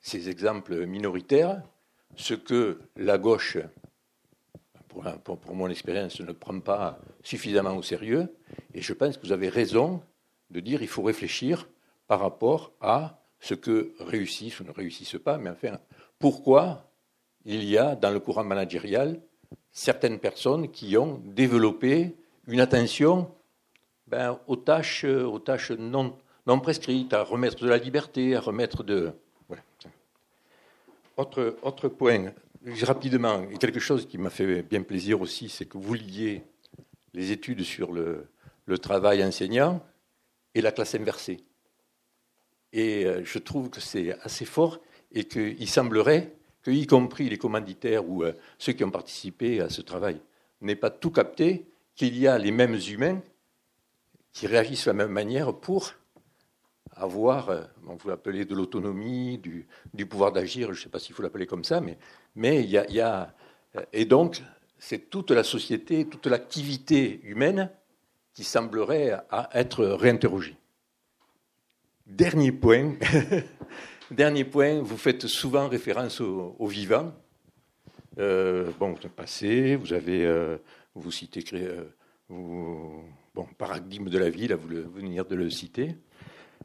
[0.00, 1.62] ces exemples minoritaires,
[2.16, 3.58] ce que la gauche,
[4.88, 8.34] pour, pour mon expérience, ne prend pas suffisamment au sérieux.
[8.74, 10.02] Et je pense que vous avez raison
[10.50, 11.68] de dire qu'il faut réfléchir
[12.06, 15.78] par rapport à ce que réussissent ou ne réussissent pas, mais enfin,
[16.18, 16.90] pourquoi
[17.44, 19.20] il y a dans le courant managérial
[19.70, 22.16] certaines personnes qui ont développé
[22.46, 23.30] une attention
[24.10, 26.16] ben, aux, tâches, aux tâches non,
[26.62, 29.12] prescrites, à remettre de la liberté, à remettre de.
[31.16, 32.32] Autre, autre point,
[32.82, 36.44] rapidement, quelque chose qui m'a fait bien plaisir aussi, c'est que vous liez
[37.12, 38.28] les études sur le,
[38.66, 39.84] le travail enseignant
[40.54, 41.40] et la classe inversée.
[42.72, 44.78] Et euh, je trouve que c'est assez fort
[45.12, 49.70] et qu'il semblerait que, y compris les commanditaires ou euh, ceux qui ont participé à
[49.70, 50.20] ce travail,
[50.60, 53.20] n'aient pas tout capté qu'il y a les mêmes humains
[54.38, 55.94] qui réagissent de la même manière pour
[56.94, 59.66] avoir, euh, vous l'appelez de l'autonomie, du,
[60.06, 61.98] pouvoir d'agir, je ne sais pas s'il faut l'appeler comme ça, mais,
[62.62, 63.34] il, y a,
[63.74, 63.82] a.
[63.92, 64.40] Et donc,
[64.78, 67.68] c'est toute la société, toute l'activité humaine
[68.32, 69.18] qui semblerait
[69.54, 70.54] être réinterrogée.
[72.06, 72.94] Dernier point,
[74.12, 77.12] dernier point, vous faites souvent référence au, vivant.
[78.20, 80.58] Euh, bon, passé, vous avez, euh,
[80.94, 81.82] vous citez, euh,
[83.44, 85.96] paradigme de la vie, là, vous, venez de le citer.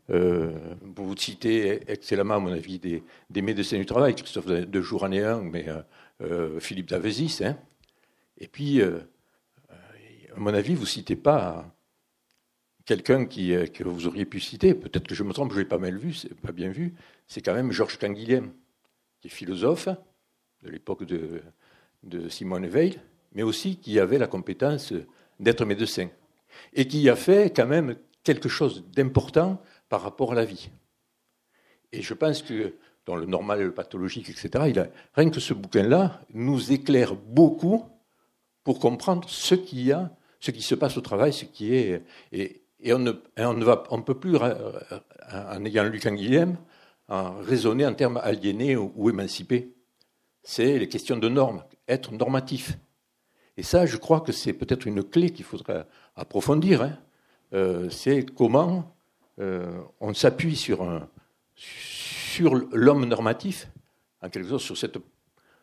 [0.10, 0.52] Euh,
[0.82, 5.66] vous citez excellemment, à mon avis, des, médecins du travail, Christophe de Jour-en-un, mais
[6.60, 7.41] Philippe Davesis.
[7.44, 7.58] Hein.
[8.38, 11.74] Et puis, à mon avis, vous ne citez pas
[12.86, 15.66] quelqu'un qui, euh, que vous auriez pu citer, peut-être que je me trompe, je l'ai
[15.66, 16.95] pas mal vu, c'est pas bien vu,
[17.28, 18.52] c'est quand même Georges Canguilhem,
[19.22, 19.90] qui est philosophe
[20.64, 21.41] de l'époque de,
[22.04, 23.00] de Simone Veil,
[23.34, 24.94] mais aussi qui avait la compétence
[25.40, 26.10] d'être médecin,
[26.73, 30.69] et qui a fait quand même quelque chose d'important par rapport à la vie.
[31.91, 32.75] Et je pense que
[33.05, 37.85] dans le normal, le pathologique, etc., rien que ce bouquin-là nous éclaire beaucoup
[38.63, 42.01] pour comprendre ce qu'il y a, ce qui se passe au travail, ce qui est.
[42.31, 46.57] Et, et on ne, peut plus, en ayant lu Canguilhem,
[47.09, 49.73] raisonner en termes aliénés ou, émancipés.
[50.43, 52.77] C'est les questions de normes, être normatif.
[53.57, 55.85] Et ça, je crois que c'est peut-être une clé qu'il faudrait
[56.15, 56.81] approfondir.
[56.81, 56.97] Hein.
[57.53, 58.95] Euh, c'est comment
[59.39, 61.07] euh, on s'appuie sur,
[61.55, 63.67] sur l'homme normatif,
[64.21, 64.97] en quelque sorte sur cette,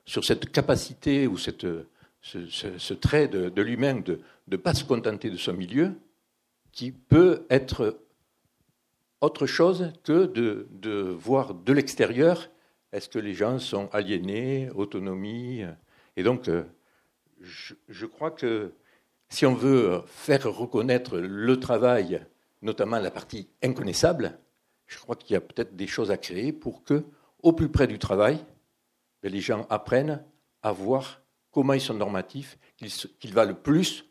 [0.05, 1.67] sur cette capacité ou cette,
[2.23, 5.93] ce, trait de, de l'humain de ne pas se contenter de son milieu,
[6.73, 7.99] qui peut être
[9.21, 12.49] autre chose que de, voir de l'extérieur
[12.93, 15.63] est-ce que les gens sont aliénés, autonomie.
[16.17, 16.51] Et donc,
[17.41, 18.73] euh, je, crois que
[19.29, 22.25] si on veut faire reconnaître le travail,
[22.63, 24.39] notamment la partie inconnaissable,
[24.87, 27.05] je crois qu'il y a peut-être des choses à créer pour que,
[27.43, 28.39] au plus près du travail,
[29.23, 30.25] ben, les gens apprennent
[30.63, 34.05] à voir comment ils sont normatifs, qu'ils valent plus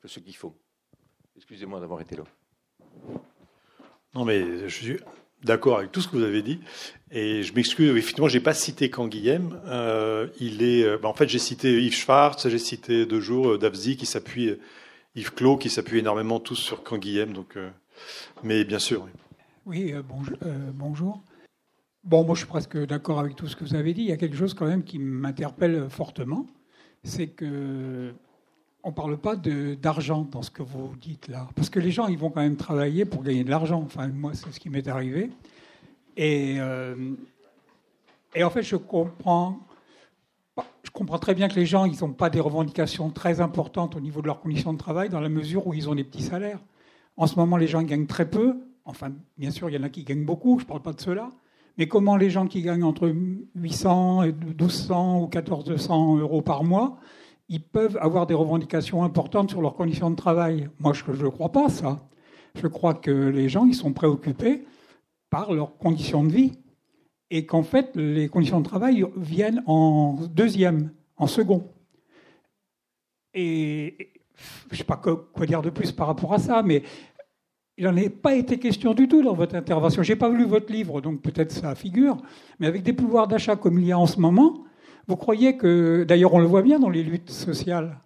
[0.00, 0.54] que ce qu'il faut.
[1.36, 2.24] Excusez-moi d'avoir été là.
[4.14, 5.00] Non, mais je suis
[5.44, 6.60] d'accord avec tout ce que vous avez dit.
[7.10, 9.60] Et je m'excuse, effectivement, je n'ai pas cité Canguilhem.
[9.66, 13.52] Euh, il est, euh, bah, en fait, j'ai cité Yves Schwartz, j'ai cité deux jours
[13.52, 14.56] euh, Davzi qui s'appuie,
[15.14, 17.32] Yves Clos qui s'appuie énormément tous sur Canguilhem.
[17.32, 17.56] Donc,
[18.42, 19.06] mais bien sûr.
[19.66, 19.94] Oui,
[20.74, 21.22] bonjour.
[22.02, 24.02] Bon, moi, je suis presque d'accord avec tout ce que vous avez dit.
[24.02, 26.46] Il y a quelque chose quand même qui m'interpelle fortement,
[27.04, 28.12] c'est que
[28.84, 31.48] on ne parle pas d'argent dans ce que vous dites là.
[31.56, 33.82] Parce que les gens, ils vont quand même travailler pour gagner de l'argent.
[33.84, 35.30] Enfin, moi, c'est ce qui m'est arrivé.
[36.18, 37.14] Et, euh,
[38.40, 39.58] en fait, je comprends,
[41.18, 44.26] très bien que les gens, ils n'ont pas des revendications très importantes au niveau de
[44.26, 46.60] leurs conditions de travail, dans la mesure où ils ont des petits salaires.
[47.16, 48.56] En ce moment, les gens gagnent très peu.
[48.84, 51.00] Enfin, bien sûr, il y en a qui gagnent beaucoup, je ne parle pas de
[51.00, 51.30] cela.
[51.78, 53.12] Mais comment les gens qui gagnent entre
[53.54, 56.98] 800 et 1200 ou 1400 euros par mois,
[57.48, 60.68] ils peuvent avoir des revendications importantes sur leurs conditions de travail.
[60.78, 62.08] Moi, je ne crois pas ça.
[62.54, 64.64] Je crois que les gens, ils sont préoccupés
[65.28, 66.52] par leurs conditions de vie
[67.30, 71.68] et qu'en fait, les conditions de travail viennent en deuxième, en second.
[73.34, 74.12] Et
[74.68, 76.82] je ne sais pas quoi dire de plus par rapport à ça, mais
[77.76, 80.02] il n'en est pas été question du tout dans votre intervention.
[80.02, 82.18] Je n'ai pas lu votre livre, donc peut-être ça figure,
[82.60, 84.63] mais avec des pouvoirs d'achat comme il y a en ce moment,
[85.06, 88.00] vous croyez que, d'ailleurs on le voit bien dans les luttes sociales,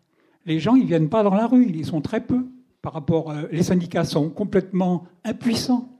[0.46, 2.46] les gens ils viennent pas dans la rue, ils sont très peu
[2.82, 3.32] par rapport.
[3.50, 5.98] les syndicats sont complètement impuissants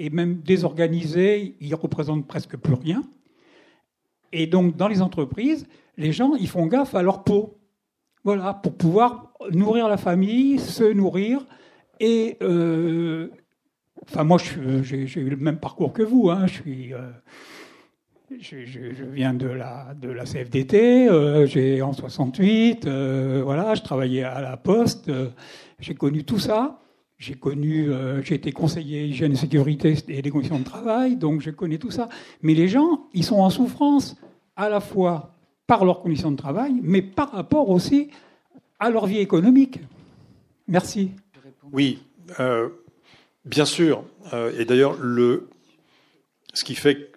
[0.00, 1.56] et même désorganisés.
[1.60, 3.02] Ils représentent presque plus rien.
[4.32, 7.58] Et donc, dans les entreprises, les gens, ils font gaffe à leur peau.
[8.24, 11.46] Voilà, pour pouvoir nourrir la famille, se nourrir.
[12.00, 13.28] Et, euh,
[14.02, 14.38] enfin, moi,
[14.82, 16.30] j'ai eu le même parcours que vous.
[16.30, 16.46] Hein.
[16.46, 16.94] Je suis.
[16.94, 17.10] Euh,
[18.38, 24.56] je, viens de la, de CFDT, euh, j'ai en 68, voilà, je travaillais à la
[24.56, 25.10] Poste,
[25.78, 26.76] j'ai connu tout ça.
[27.18, 27.90] J'ai connu,
[28.22, 31.90] j'ai été conseiller hygiène et sécurité et des conditions de travail, donc je connais tout
[31.90, 32.08] ça.
[32.40, 34.16] Mais les gens, ils sont en souffrance
[34.56, 35.34] à la fois
[35.66, 38.08] par leurs conditions de travail, mais par rapport aussi
[38.80, 39.78] à leur vie économique.
[40.66, 41.10] Merci.
[41.72, 42.02] Oui,
[42.40, 42.68] euh,
[43.44, 44.02] bien sûr.
[44.32, 45.48] Euh, et d'ailleurs, le,
[46.54, 47.12] ce qui fait,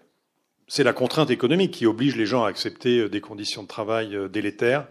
[0.75, 4.17] c'est la contrainte économique qui oblige les gens à accepter euh, des conditions de travail
[4.31, 4.87] délétères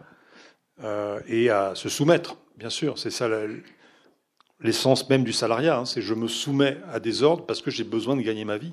[1.27, 2.37] et à se soumettre.
[2.57, 3.29] Bien sûr, c'est ça
[4.61, 5.79] l'essence même du salariat.
[5.79, 8.59] Hein, c'est je me soumets à des ordres parce que j'ai besoin de gagner ma
[8.59, 8.73] vie.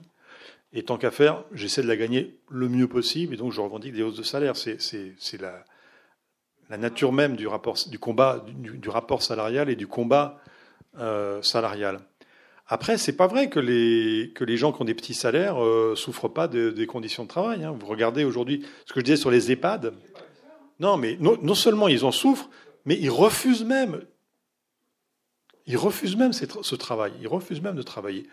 [0.72, 3.94] Et tant qu'à faire, j'essaie de la gagner le mieux possible, et donc je revendique
[3.94, 4.56] des hausses de salaire.
[4.56, 10.40] C'est la, nature même du, rapport, du combat, du, rapport salarial et du combat
[11.00, 12.02] euh, salarial.
[12.72, 15.96] Après, c'est pas vrai que les, que les gens qui ont des petits salaires euh,
[15.96, 17.64] souffrent pas des conditions de travail.
[17.64, 17.76] Hein.
[17.78, 19.94] Vous regardez aujourd'hui ce que je disais sur les EHPAD.
[20.80, 22.50] Non, mais non, seulement ils en souffrent,
[22.86, 24.02] mais ils refusent même,
[25.66, 27.12] ils refusent même ce travail.
[27.22, 28.28] Ils refusent même de travailler.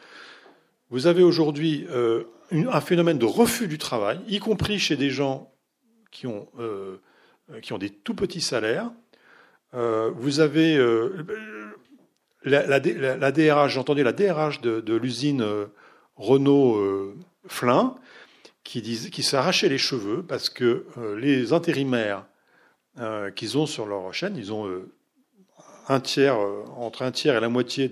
[0.90, 5.52] Vous avez aujourd'hui euh, un phénomène de refus du travail, y compris chez des gens
[6.12, 6.98] qui ont, euh,
[7.62, 8.92] qui ont des tout petits salaires.
[9.74, 10.78] Euh, vous avez
[12.46, 15.44] la, la, DRH, j'entendais la DRH de, l'usine
[16.16, 17.14] Renault
[17.46, 17.94] Flin
[18.64, 20.86] qui, qui s'arrachait les cheveux parce que
[21.18, 22.24] les intérimaires
[23.34, 24.70] qu'ils ont sur leur chaîne, ils ont
[25.88, 26.38] un tiers,
[26.76, 27.90] entre un tiers et la moitié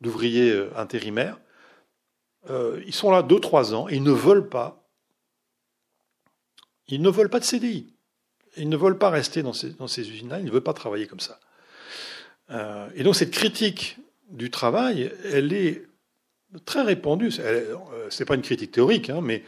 [0.00, 1.38] d'ouvriers intérimaires
[2.48, 4.88] euh, ils sont là 2-3 ans et ils ne veulent pas.
[6.88, 7.92] Ils ne veulent pas de CDI.
[8.56, 11.38] Ils ne veulent pas rester dans ces usines-là, ils ne veulent pas travailler comme ça.
[12.50, 13.98] Euh, et donc cette critique
[14.30, 15.82] du travail, elle est
[16.64, 17.30] très répandue.
[17.30, 19.42] Ce n'est euh, pas une critique théorique, hein, mais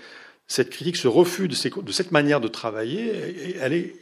[0.46, 3.94] cette critique, ce refus de, cette manière de travailler, elle est,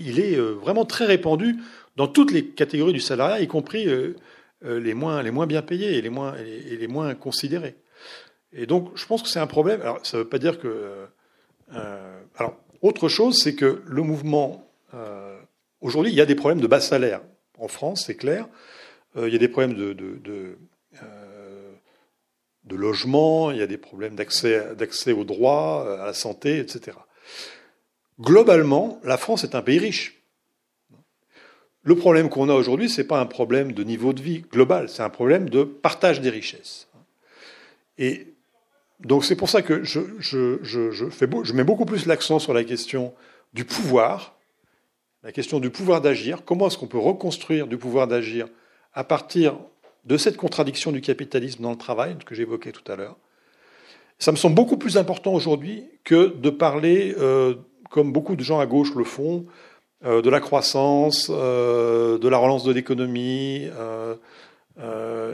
[0.00, 1.56] il est vraiment très répandu
[1.96, 3.86] dans toutes les catégories du salariat, y compris
[4.64, 7.76] les, moins, bien payés et les moins, considérés.
[8.54, 9.80] Et donc, je pense que c'est un problème.
[9.82, 10.68] Alors, ça veut pas dire que.
[10.68, 11.06] Euh,
[11.74, 14.70] euh, alors, autre chose, c'est que le mouvement.
[14.94, 15.36] Euh,
[15.80, 17.20] aujourd'hui, il y a des problèmes de bas salaire.
[17.64, 18.46] En France, c'est clair.
[19.16, 20.58] il y a des problèmes de, de,
[22.76, 26.98] logement, il y a des problèmes d'accès, aux droits, à la santé, etc.
[28.20, 30.22] Globalement, la France est un pays riche.
[31.82, 34.90] Le problème qu'on a aujourd'hui, ce n'est pas un problème de niveau de vie global,
[34.90, 36.88] c'est un problème de partage des richesses.
[37.96, 38.26] Et
[39.00, 43.14] donc c'est pour ça que je, mets beaucoup plus l'accent sur la question
[43.54, 44.33] du pouvoir,
[45.24, 46.44] la question du pouvoir d'agir.
[46.44, 48.46] Comment est-ce qu'on peut reconstruire du pouvoir d'agir
[48.92, 49.58] à partir
[50.04, 53.16] de cette contradiction du capitalisme dans le travail que j'évoquais tout à l'heure?
[54.18, 57.54] Ça me semble beaucoup plus important aujourd'hui que de parler, euh,
[57.90, 59.46] comme beaucoup de gens à gauche le font,
[60.04, 63.68] euh, de la croissance, euh, de la relance de l'économie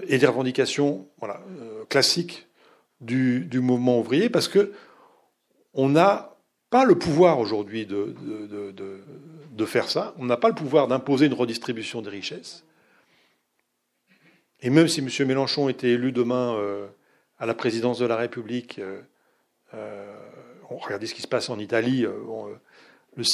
[0.09, 1.41] et des revendications voilà,
[1.89, 2.47] classiques
[3.01, 4.73] du, mouvement ouvrier parce que
[5.75, 6.37] on n'a
[6.69, 9.01] pas le pouvoir aujourd'hui de, de,
[9.67, 10.15] faire ça.
[10.19, 12.65] On n'a pas le pouvoir d'imposer une redistribution des richesses.
[14.63, 15.29] Et même si M.
[15.29, 16.87] Mélenchon était élu demain euh,
[17.39, 19.01] à la présidence de la République, euh,
[19.75, 20.13] euh,
[20.69, 22.03] regardez ce qui se passe en Italie.
[23.17, 23.25] le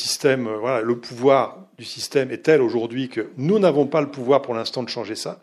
[0.82, 4.82] le pouvoir du système est tel aujourd'hui que nous n'avons pas le pouvoir pour l'instant
[4.82, 5.40] de changer ça.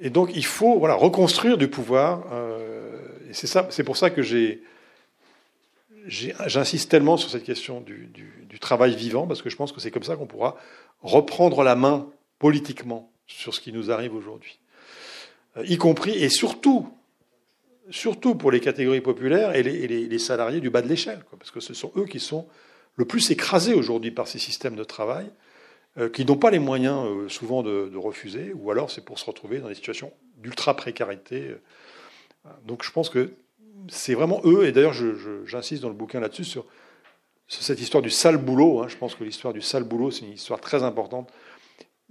[0.00, 2.24] Et donc il faut voilà, reconstruire du pouvoir
[3.34, 4.62] c'est ça, c'est pour ça que j'ai,
[6.06, 8.10] j'insiste tellement sur cette question du,
[8.60, 10.56] travail vivant, parce que je pense que c'est comme ça qu'on pourra
[11.02, 12.08] reprendre la main
[12.38, 14.60] politiquement sur ce qui nous arrive aujourd'hui,
[15.56, 16.88] euh, y compris et surtout,
[17.90, 21.74] surtout pour les catégories populaires et les, salariés du bas de l'échelle, parce que ce
[21.74, 22.46] sont eux qui sont
[22.96, 25.26] le plus écrasés aujourd'hui par ces systèmes de travail,
[25.98, 29.18] euh, qui n'ont pas les moyens euh, souvent de, de, refuser, ou alors c'est pour
[29.18, 31.54] se retrouver dans des situations d'ultra précarité
[32.66, 33.32] donc je pense que
[33.88, 34.94] c'est vraiment eux, et d'ailleurs
[35.44, 36.66] j'insiste dans le bouquin là-dessus sur,
[37.46, 38.80] cette histoire du sale boulot.
[38.82, 38.88] Hein.
[38.88, 41.30] Je pense que l'histoire du sale boulot, c'est une histoire très importante.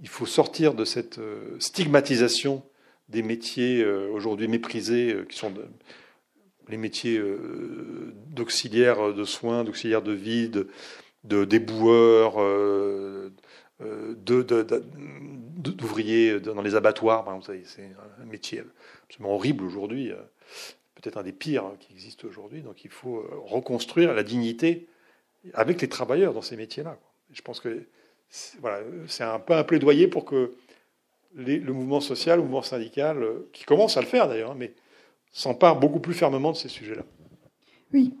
[0.00, 2.62] Il faut sortir de cette euh, stigmatisation
[3.08, 5.52] des métiers euh, aujourd'hui méprisés, euh, qui sont
[6.68, 7.20] les métiers
[8.28, 12.36] d'auxiliaire de soins, d'auxiliaire de vie, de, déboueurs,
[15.58, 18.62] d'ouvriers dans les abattoirs, c'est un métier
[19.06, 20.12] absolument horrible aujourd'hui,
[21.04, 22.62] peut-être un des pires qui existent aujourd'hui.
[22.62, 24.88] Donc il faut reconstruire la dignité
[25.52, 26.98] avec les travailleurs dans ces métiers-là.
[27.32, 27.86] Je pense que
[28.60, 30.54] voilà, c'est un peu un plaidoyer pour que
[31.34, 34.72] le mouvement social, le mouvement syndical, qui commence à le faire d'ailleurs, hein, mais
[35.30, 37.02] s'empare beaucoup plus fermement de ces sujets-là.
[37.92, 38.14] Oui,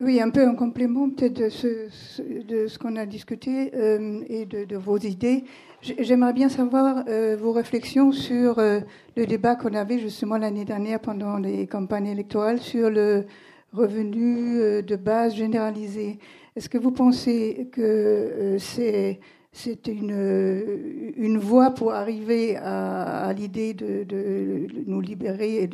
[0.00, 4.46] oui, un peu en complément peut-être de ce, de ce qu'on a discuté euh, et
[4.46, 5.44] de, vos idées.
[5.82, 8.80] J'aimerais bien savoir euh, vos réflexions sur euh,
[9.16, 13.26] le débat qu'on avait justement l'année dernière pendant les campagnes électorales sur le
[13.74, 16.18] revenu de base généralisé.
[16.56, 19.20] Est-ce que vous pensez que c'est
[19.52, 25.68] c'est une, une voie pour arriver à, à l'idée de, de, nous libérer,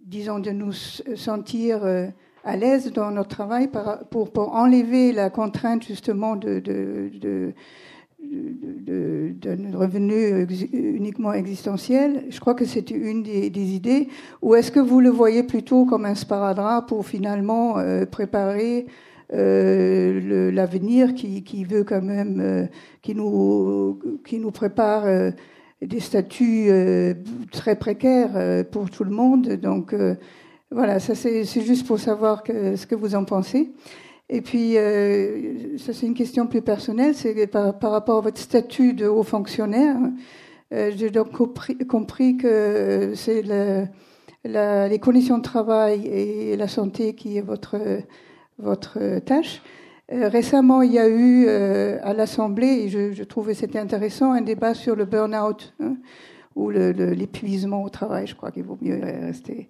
[0.00, 1.82] disons de nous sentir
[2.44, 3.68] à l'aise dans notre travail
[4.10, 7.52] pour, pour, enlever la contrainte justement de, de, de
[8.22, 12.24] d'un revenu uniquement existentiel.
[12.28, 14.08] Je crois que c'était une des, idées.
[14.42, 18.86] Ou est-ce que vous le voyez plutôt comme un sparadrap pour finalement euh, préparer
[19.32, 22.66] euh, l'avenir qui, qui, veut quand même, euh,
[23.02, 25.04] qui, nous, qui nous prépare
[25.80, 26.70] des statuts
[27.50, 29.48] très précaires pour tout le monde?
[29.56, 29.94] Donc
[30.70, 33.72] voilà, ça c'est juste pour savoir que, ce que vous en pensez.
[34.28, 38.38] Et puis, euh, ça c'est une question plus personnelle, c'est par, par, rapport à votre
[38.38, 39.96] statut de haut fonctionnaire.
[40.72, 43.86] Euh, J'ai donc compris, compris que c'est le,
[44.44, 47.76] les conditions de travail et la santé qui est votre,
[48.58, 49.62] votre tâche.
[50.12, 54.32] Euh, récemment, il y a eu euh, à l'Assemblée, et je, je trouvais c'était intéressant,
[54.32, 55.96] un débat sur le burn-out hein,
[56.56, 58.26] ou l'épuisement au travail.
[58.26, 59.68] Je crois qu'il vaut mieux rester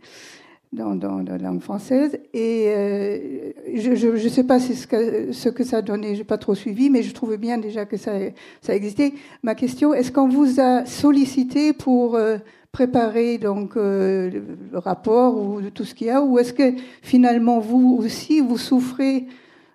[0.73, 2.19] dans, dans, la langue française.
[2.33, 6.55] Et euh, je ne sais pas ce que, ce que ça donné, j'ai pas trop
[6.55, 8.13] suivi, mais je trouvais bien déjà que ça,
[8.61, 9.13] ça existait.
[9.43, 12.39] Ma question, est-ce qu'on vous a sollicité pour euh,
[12.73, 14.31] préparer donc euh,
[14.73, 18.59] le rapport ou tout ce qu'il y a, ou est-ce que finalement vous aussi vous
[18.59, 19.27] souffrez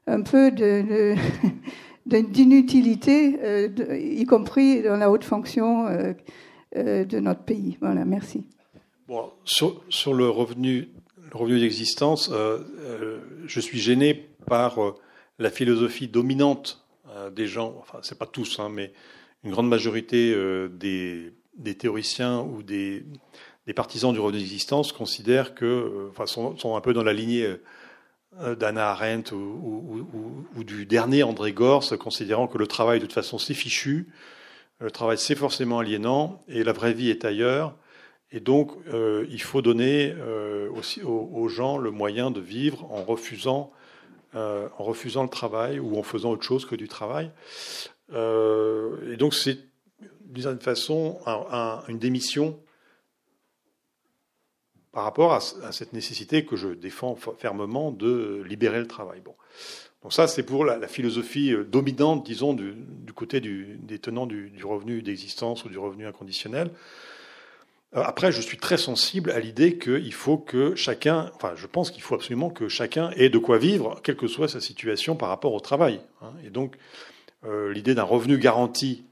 [0.08, 1.16] un peu de,
[2.06, 3.38] d'inutilité,
[4.00, 5.88] y compris dans la haute fonction
[6.76, 7.78] de notre pays?
[7.82, 8.46] Voilà, merci.
[9.08, 10.90] Bon, sur, le revenu,
[11.32, 14.16] le revenu d'existence, euh, euh, je suis gêné
[14.48, 14.96] par euh,
[15.38, 16.82] la philosophie dominante
[17.32, 18.92] des gens, enfin, c'est pas tous, hein, mais
[19.46, 20.36] une grande majorité
[20.70, 21.32] des,
[21.78, 23.06] théoriciens ou des,
[23.74, 27.56] partisans du revenu d'existence considèrent que, enfin, sont, un peu dans la lignée
[28.60, 33.38] d'Anna Arendt ou, ou, du dernier André Gorz, considérant que le travail, de toute façon,
[33.38, 34.10] c'est fichu,
[34.82, 37.78] le travail, c'est forcément aliénant, et la vraie vie est ailleurs
[38.36, 43.02] et donc, euh, il faut donner euh, aussi aux, gens le moyen de vivre en
[43.02, 43.72] refusant,
[44.36, 47.32] euh, en refusant le travail ou en faisant autre chose que du travail.
[48.12, 49.58] et donc, c'est
[50.26, 51.18] d'une certaine façon
[51.88, 52.60] une démission
[54.92, 55.40] par rapport à,
[55.72, 59.22] cette nécessité que je défends fermement de libérer le travail.
[59.22, 59.36] Bon.
[60.04, 62.76] Donc ça, c'est pour la, philosophie dominante, disons, du,
[63.16, 66.70] côté des tenants du revenu d'existence ou du revenu inconditionnel.
[67.96, 71.92] Euh, après, je suis très sensible à l'idée qu'il faut que chacun, enfin, je pense
[71.92, 75.30] qu'il faut absolument que chacun ait de quoi vivre, quelle que soit sa situation par
[75.30, 76.02] rapport au travail.
[76.22, 76.34] Hein.
[76.46, 76.76] Et donc,
[77.46, 79.06] euh, l'idée d'un revenu garanti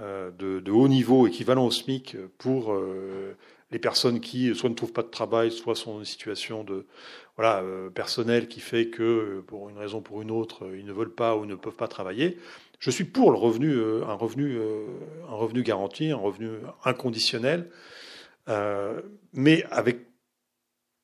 [0.00, 2.74] euh, de, haut niveau, équivalent au SMIC, pour
[3.72, 6.86] les personnes qui soit ne trouvent pas de travail, soit sont dans une situation de
[7.36, 7.62] voilà
[7.94, 11.36] personnelle qui fait que, pour une raison ou pour une autre, ils ne veulent pas
[11.36, 12.36] ou ne peuvent pas travailler.
[12.80, 14.58] Je suis pour le revenu, un revenu,
[15.28, 16.48] un revenu garanti, un revenu
[16.84, 17.70] inconditionnel
[18.48, 19.00] euh,
[19.32, 20.06] mais avec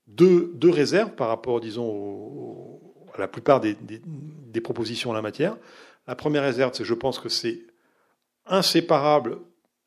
[0.07, 2.81] deux, deux, réserves par rapport, disons,
[3.15, 5.57] à la plupart des, des, propositions en la matière.
[6.07, 7.67] La première réserve, c'est je pense que c'est
[8.47, 9.39] inséparable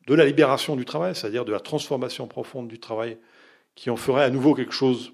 [0.07, 3.17] de la libération du travail, c'est-à-dire de la transformation profonde du travail,
[3.75, 5.13] qui en ferait à nouveau quelque chose,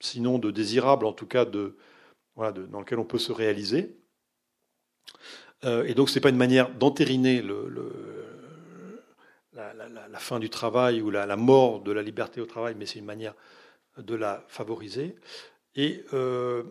[0.00, 1.76] sinon de désirable, en tout cas de,
[2.36, 3.96] dans lequel on peut se réaliser.
[5.64, 8.29] Euh, et donc, ce n'est pas une manière d'entériner le,
[9.74, 13.04] la, fin du travail ou la, mort de la liberté au travail, mais c'est une
[13.04, 13.34] manière
[13.98, 15.16] de la favoriser.
[15.76, 16.62] Et, euh,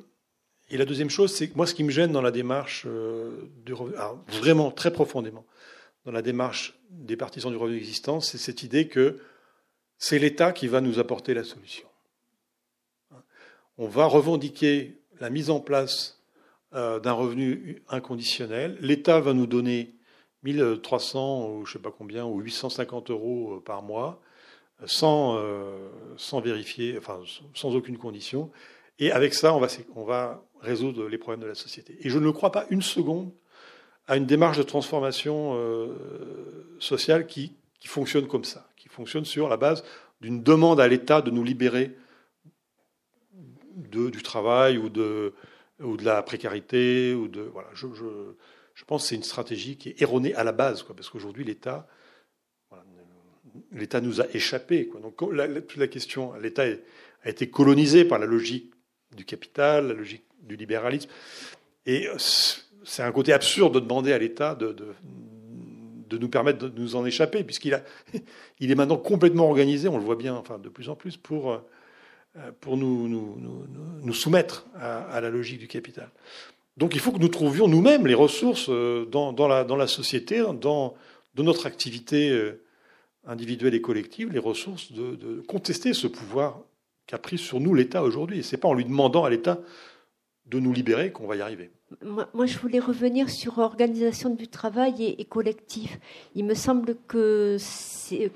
[0.72, 3.74] la deuxième chose, c'est moi, ce qui me gêne dans la démarche, euh, du,
[4.28, 5.46] vraiment très profondément,
[6.06, 9.20] dans la démarche des partisans du revenu d'existence, c'est cette idée que
[9.98, 11.88] c'est l'État qui va nous apporter la solution.
[13.78, 16.22] On va revendiquer la mise en place
[16.74, 18.78] euh, d'un revenu inconditionnel.
[18.80, 19.96] L'État va nous donner
[20.44, 24.22] 1300 ou je sais pas combien, ou 850 euros euh, par mois,
[24.86, 27.20] sans, euh, sans vérifier, enfin,
[27.54, 28.50] sans aucune condition.
[29.00, 31.98] Et avec ça, on va, on va résoudre les problèmes de la société.
[32.02, 33.32] Et je ne crois pas une seconde
[34.08, 35.58] à une démarche de transformation
[36.80, 39.84] sociale qui, qui fonctionne comme ça, qui fonctionne sur la base
[40.22, 41.96] d'une demande à l'État de nous libérer
[43.76, 45.34] de, du travail ou de,
[45.82, 47.14] ou de la précarité.
[47.14, 47.88] Ou de, voilà, je,
[48.80, 51.86] je pense que c'est une stratégie qui est erronée à la base, parce qu'aujourd'hui, l'État
[53.74, 54.90] l'État nous a échappé.
[55.02, 56.64] Donc la, la question, l'État
[57.24, 58.72] a été colonisé par la logique
[59.18, 61.10] du capital, la logique du libéralisme.
[61.86, 62.08] Et
[62.86, 64.74] c'est un côté absurde de demander à l'État de,
[66.18, 67.74] nous permettre de nous en échapper, puisqu'il
[68.62, 72.52] est maintenant complètement organisé, on le voit bien, enfin de plus en plus, pour euh,
[72.76, 76.10] nous, soumettre à, la logique du capital.
[76.80, 80.96] Donc il faut que nous trouvions nous-mêmes les ressources euh, dans, la, société, dans,
[81.38, 82.64] notre activité euh,
[83.26, 86.62] individuelle et collective, les ressources de, contester ce pouvoir
[87.06, 88.44] qu'a pris sur nous l'État aujourd'hui.
[88.44, 89.60] Ce n'est pas en lui demandant à l'État
[90.46, 91.70] de nous libérer qu'on va y arriver.
[92.02, 96.00] Moi, je voulais revenir sur organisation du travail et, collectif.
[96.34, 98.30] Il me semble que, certaines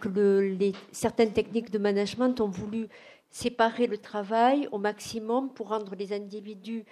[1.32, 2.90] techniques de management ont voulu
[3.30, 6.84] séparer le travail au maximum pour rendre les individus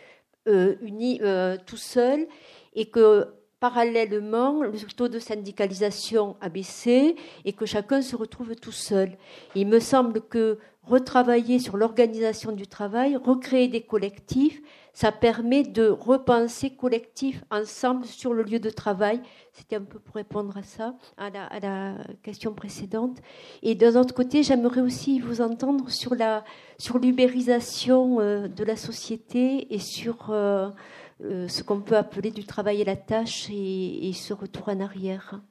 [0.46, 2.28] unis euh, tout seuls
[2.74, 3.28] et que
[3.62, 7.16] parallèlement le taux de syndicalisation a baissé
[7.46, 9.12] et que chacun se retrouve tout seul.
[9.56, 14.60] Il me semble que retravailler sur l'organisation du travail, recréer des collectifs,
[14.94, 19.22] ça permet de repenser collectif ensemble sur le lieu de travail.
[19.54, 21.94] C'était un peu pour répondre à ça, à la,
[22.24, 23.20] question précédente.
[23.62, 26.44] Et d'un autre côté, j'aimerais aussi vous entendre sur la
[26.80, 30.70] sur l'ubérisation euh, de la société et sur euh,
[31.24, 35.42] euh, ce qu'on peut appeler du travail et la tâche et, ce retour en arrière.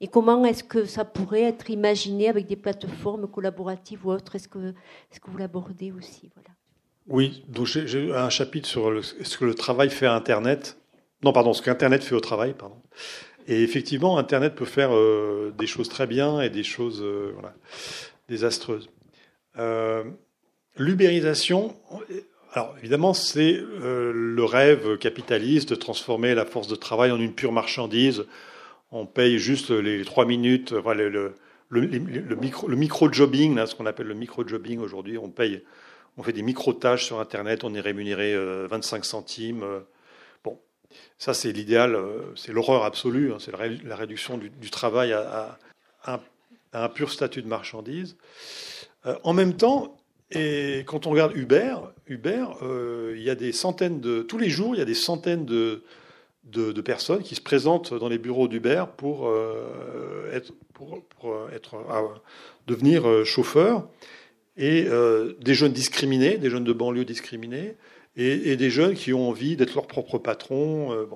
[0.00, 4.36] Et comment est-ce que ça pourrait être imaginé avec des plateformes collaboratives ou autres?
[4.36, 4.74] Est-ce que,
[5.12, 6.30] est que vous l'abordez aussi?
[6.34, 6.50] Voilà.
[7.08, 10.78] Oui, donc j'ai un chapitre sur le, ce que le travail fait à Internet.
[11.22, 12.80] Non, pardon, ce qu'Internet fait au travail, pardon.
[13.46, 17.32] Et effectivement, Internet peut faire euh, des choses très bien et des choses euh,
[18.28, 18.88] désastreuses.
[19.58, 20.04] Euh,
[20.76, 21.76] L'ubérisation,
[22.52, 27.32] alors évidemment, c'est euh, le rêve capitaliste de transformer la force de travail en une
[27.32, 28.24] pure marchandise.
[28.90, 31.34] On paye juste les trois minutes, le, le,
[31.68, 35.16] le, micro, le micro-jobbing, ce qu'on appelle le micro-jobbing aujourd'hui.
[35.16, 35.62] On paye
[36.16, 38.36] on fait des micro-tâches sur Internet, on est rémunéré
[38.66, 39.62] 25 euh, centimes.
[39.62, 39.80] Euh.
[40.42, 40.58] Bon,
[41.18, 41.96] ça c'est l'idéal,
[42.34, 45.56] c'est l'horreur absolue, hein, c'est la réduction du, travail à,
[46.72, 48.16] un, pur statut de marchandise.
[49.22, 49.99] en même temps,
[50.30, 51.76] et quand on regarde Uber,
[52.06, 54.94] Uber, euh, il y a des centaines de tous les jours, il y a des
[54.94, 55.82] centaines de,
[56.44, 61.76] de, personnes qui se présentent dans les bureaux d'Uber pour euh, être, pour, pour être
[62.66, 63.88] devenir chauffeur
[64.60, 67.76] et euh, des jeunes discriminés, des jeunes de banlieue discriminés,
[68.16, 70.92] et, des jeunes qui ont envie d'être leur propre patron.
[70.92, 71.06] Euh.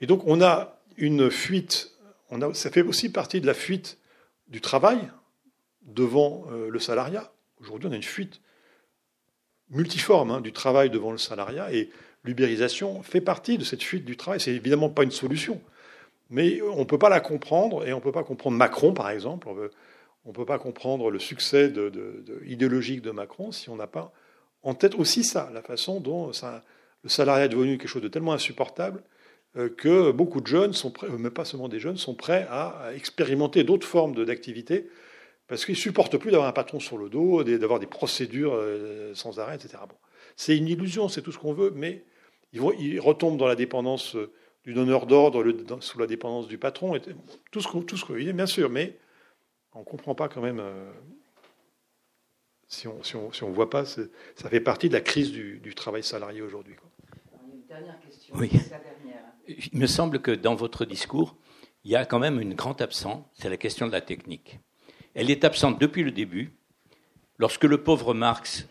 [0.00, 1.90] Et donc on a une fuite,
[2.30, 3.98] on a, ça fait aussi partie de la fuite
[4.48, 4.98] du travail
[5.82, 7.32] devant euh, le salariat.
[7.60, 8.40] Aujourd'hui, on a une fuite
[9.70, 11.90] multiforme hein, du travail devant le salariat, et
[12.24, 14.40] l'ubérisation fait partie de cette fuite du travail.
[14.40, 15.60] C'est évidemment pas une solution,
[16.30, 19.10] mais on ne peut pas la comprendre, et on ne peut pas comprendre Macron, par
[19.10, 19.48] exemple.
[20.24, 21.72] On ne peut pas comprendre le succès
[22.44, 24.12] idéologique de Macron si on n'a pas
[24.62, 26.30] en tête aussi ça, la façon dont
[27.02, 29.02] le salariat est devenu quelque chose de tellement insupportable
[29.56, 32.90] euh, que beaucoup de jeunes sont prêts, mais pas seulement des jeunes, sont prêts à
[32.94, 34.90] expérimenter d'autres formes d'activité
[35.48, 39.14] parce qu'ils ne supportent plus d'avoir un patron sur le dos, d'avoir des procédures euh,
[39.14, 39.78] sans arrêt, etc.
[39.88, 39.96] Bon.
[40.36, 42.04] C'est une illusion, c'est tout ce qu'on veut, mais
[42.52, 44.30] ils, vont, ils, retombent dans la dépendance euh,
[44.64, 45.42] du donneur d'ordre,
[45.80, 47.00] sous la dépendance du patron, et
[47.50, 48.98] tout ce que, tout ce que, bien sûr, mais
[49.72, 50.90] on ne comprend pas quand même, euh,
[52.66, 54.04] si on ne si on, si on voit pas, ça
[54.50, 56.74] fait partie de la crise du, du travail salarié aujourd'hui.
[57.50, 58.34] Une dernière question.
[58.36, 58.50] Oui.
[59.72, 61.36] Il me semble que dans votre discours,
[61.84, 64.60] il y a quand même une grande absence, c'est la question de la technique.
[65.20, 66.52] Elle est absente depuis le début.
[67.38, 68.68] Lorsque le pauvre Marx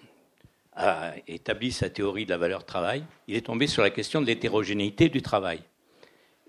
[0.72, 4.28] a établi sa théorie de la valeur travail, il est tombé sur la question de
[4.28, 5.60] l'hétérogénéité du travail.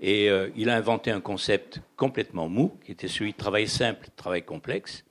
[0.01, 4.07] Et euh, il a inventé un concept complètement mou, qui était celui de travail simple,
[4.15, 5.05] travail complexe,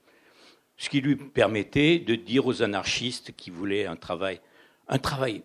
[0.78, 4.40] ce qui lui permettait de dire aux anarchistes qui voulaient un travail,
[4.88, 5.44] un travail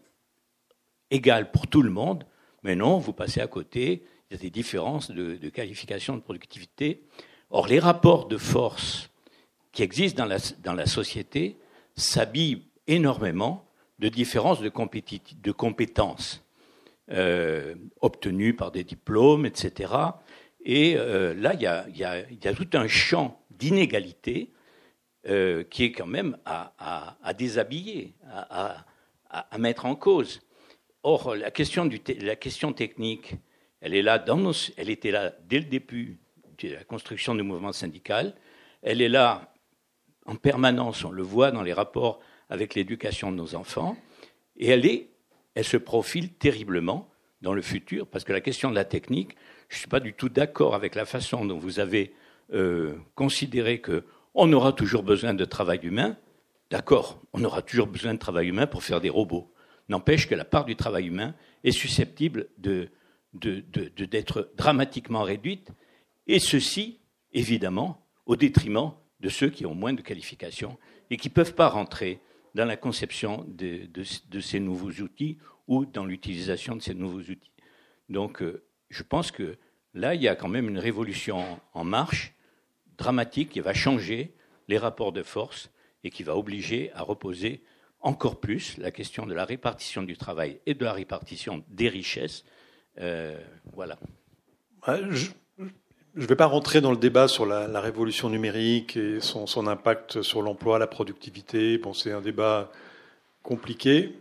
[1.11, 2.25] égal pour tout le monde,
[2.63, 6.23] mais non, vous passez à côté, il y a des différences de, de qualification de
[6.23, 7.03] productivité.
[7.51, 9.09] Or, les rapports de force
[9.73, 10.27] qui existent
[10.63, 11.57] dans la, société
[11.97, 13.67] s'habillent énormément
[13.99, 14.69] de différences de,
[15.53, 16.45] compétences
[17.11, 19.93] euh, obtenus par des diplômes, etc.
[20.65, 24.53] Et euh, là, il y, a, tout un champ d'inégalité
[25.29, 28.85] euh, qui est quand même à, déshabiller, à,
[29.59, 30.41] mettre en cause.
[31.03, 33.35] Or, la question, du la question technique,
[33.81, 36.19] Elle, est là dans elle était là dès le début
[36.59, 38.35] de la construction du mouvement syndical.
[38.83, 39.52] Elle est là
[40.27, 43.97] en permanence, on le voit dans les rapports avec l'éducation de nos enfants.
[44.57, 47.09] Et elle, se profile terriblement
[47.41, 49.37] dans le futur, parce que la question de la technique,
[49.69, 52.15] je ne suis pas du tout d'accord avec la façon dont vous avez
[52.53, 56.17] euh, considéré qu'on aura toujours besoin de travail humain.
[56.71, 59.53] D'accord, on aura toujours besoin de travail humain pour faire des robots.
[59.89, 61.35] N'empêche que la part du travail humain
[61.65, 62.49] est susceptible
[63.35, 65.71] d'être dramatiquement réduite,
[66.27, 67.01] et ceci,
[67.33, 68.93] évidemment, au détriment
[69.23, 70.77] de ceux qui ont moins de qualifications
[71.11, 72.21] et qui ne peuvent pas rentrer
[72.55, 73.89] dans la conception de,
[74.41, 75.39] ces nouveaux outils
[75.69, 77.53] ou dans l'utilisation de ces nouveaux outils.
[78.09, 79.57] Donc, euh, je pense que
[79.95, 81.43] là, il y a quand même une révolution
[81.73, 82.35] en marche,
[82.99, 84.35] dramatique, qui va changer
[84.69, 85.71] les rapports de force
[86.05, 87.63] et qui va obliger à reposer
[88.01, 92.45] encore plus la question de la répartition du travail et de la répartition des richesses.
[92.99, 93.41] Euh,
[93.73, 93.99] voilà.
[94.87, 95.31] je
[96.17, 100.43] ne vais pas rentrer dans le débat sur la, révolution numérique et son, impact sur
[100.43, 101.79] l'emploi, la productivité.
[101.79, 102.71] Bon, c'est un débat
[103.43, 104.15] compliqué.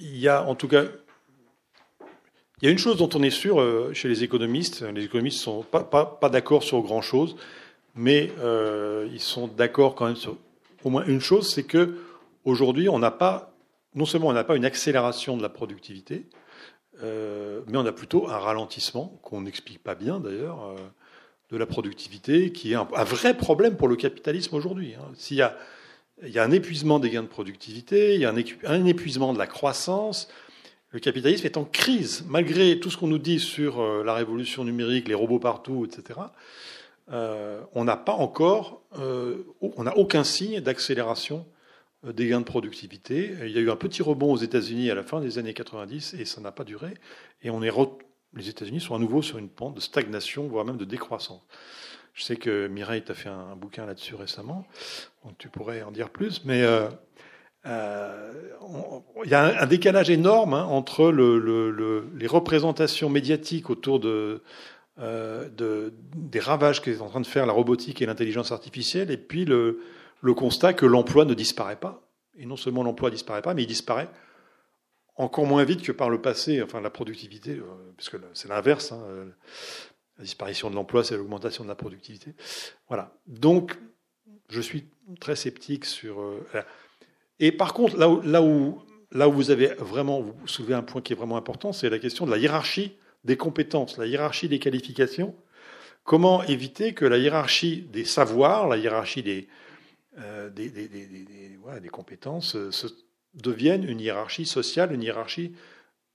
[0.00, 0.84] Il y a en tout cas
[2.62, 4.82] il y a une chose dont on est sûr euh, chez les économistes.
[4.82, 7.36] Les économistes ne sont pas, d'accord sur grand-chose,
[7.94, 10.36] mais euh, ils sont d'accord quand même sur
[10.82, 11.98] au moins une chose, c'est que
[12.44, 13.52] aujourd'hui, on n'a pas,
[13.94, 16.26] non seulement on n'a pas une accélération de la productivité,
[17.02, 20.74] euh, mais on a plutôt un ralentissement, qu'on n'explique pas bien d'ailleurs,
[21.50, 24.94] de la productivité, qui est un, vrai problème pour le capitalisme aujourd'hui.
[24.94, 25.06] Hein.
[25.14, 25.56] S'il y a,
[26.36, 28.34] un épuisement des gains de productivité, il y a
[28.66, 30.28] un, épuisement de la croissance,
[30.90, 34.64] le capitalisme est en crise, malgré tout ce qu'on nous dit sur euh, la révolution
[34.64, 36.20] numérique, les robots partout, etc.
[37.08, 41.44] on n'a pas encore, on n'a aucun signe d'accélération
[42.06, 43.34] euh, des gains de productivité.
[43.42, 46.14] Il y a eu un petit rebond aux États-Unis à la fin des années 90
[46.18, 46.94] et ça n'a pas duré.
[47.42, 47.70] Et on est
[48.36, 51.42] les États-Unis sont à nouveau sur une pente de stagnation, voire même de décroissance.
[52.14, 54.66] Je sais que Mireille t'a fait un, bouquin là-dessus récemment,
[55.24, 56.44] donc tu pourrais en dire plus.
[56.44, 56.88] Mais euh,
[57.66, 58.32] euh,
[59.24, 64.42] il y a un, décalage énorme hein, entre les représentations médiatiques autour de,
[64.96, 70.34] des ravages qu'est en train de faire la robotique et l'intelligence artificielle, et puis le
[70.36, 72.00] constat que l'emploi ne disparaît pas.
[72.38, 74.08] Et non seulement l'emploi ne disparaît pas, mais il disparaît
[75.16, 76.62] encore moins vite que par le passé.
[76.62, 78.92] Enfin, la productivité, euh, parce que c'est l'inverse.
[78.92, 79.30] Hein, euh,
[80.18, 82.34] la disparition de l'emploi, c'est l'augmentation de la productivité.
[82.88, 83.16] Voilà.
[83.26, 83.76] Donc,
[84.48, 84.86] je suis
[85.20, 86.20] très sceptique sur.
[86.20, 86.62] Euh,
[87.40, 90.82] et par contre, là où, là où, là où vous avez vraiment, vous soulevez un
[90.82, 94.48] point qui est vraiment important, c'est la question de la hiérarchie des compétences, la hiérarchie
[94.48, 95.34] des qualifications.
[96.04, 99.48] Comment éviter que la hiérarchie des savoirs, la hiérarchie des,
[100.18, 102.86] euh, des, des, des, des, compétences se,
[103.34, 105.52] deviennent une hiérarchie sociale, une hiérarchie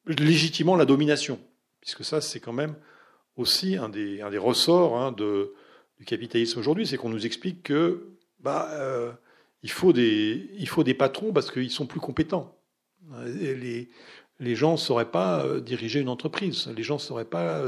[0.06, 1.40] légitimement la domination,
[1.82, 2.76] puisque ça c'est quand même
[3.36, 8.08] aussi un des, ressorts hein, du capitalisme aujourd'hui, c'est qu'on nous explique que
[8.40, 9.12] bah, euh,
[9.64, 12.58] il, faut des, patrons parce qu'ils sont plus compétents.
[13.26, 17.64] les, gens ne sauraient pas diriger une entreprise, les gens ne sauraient pas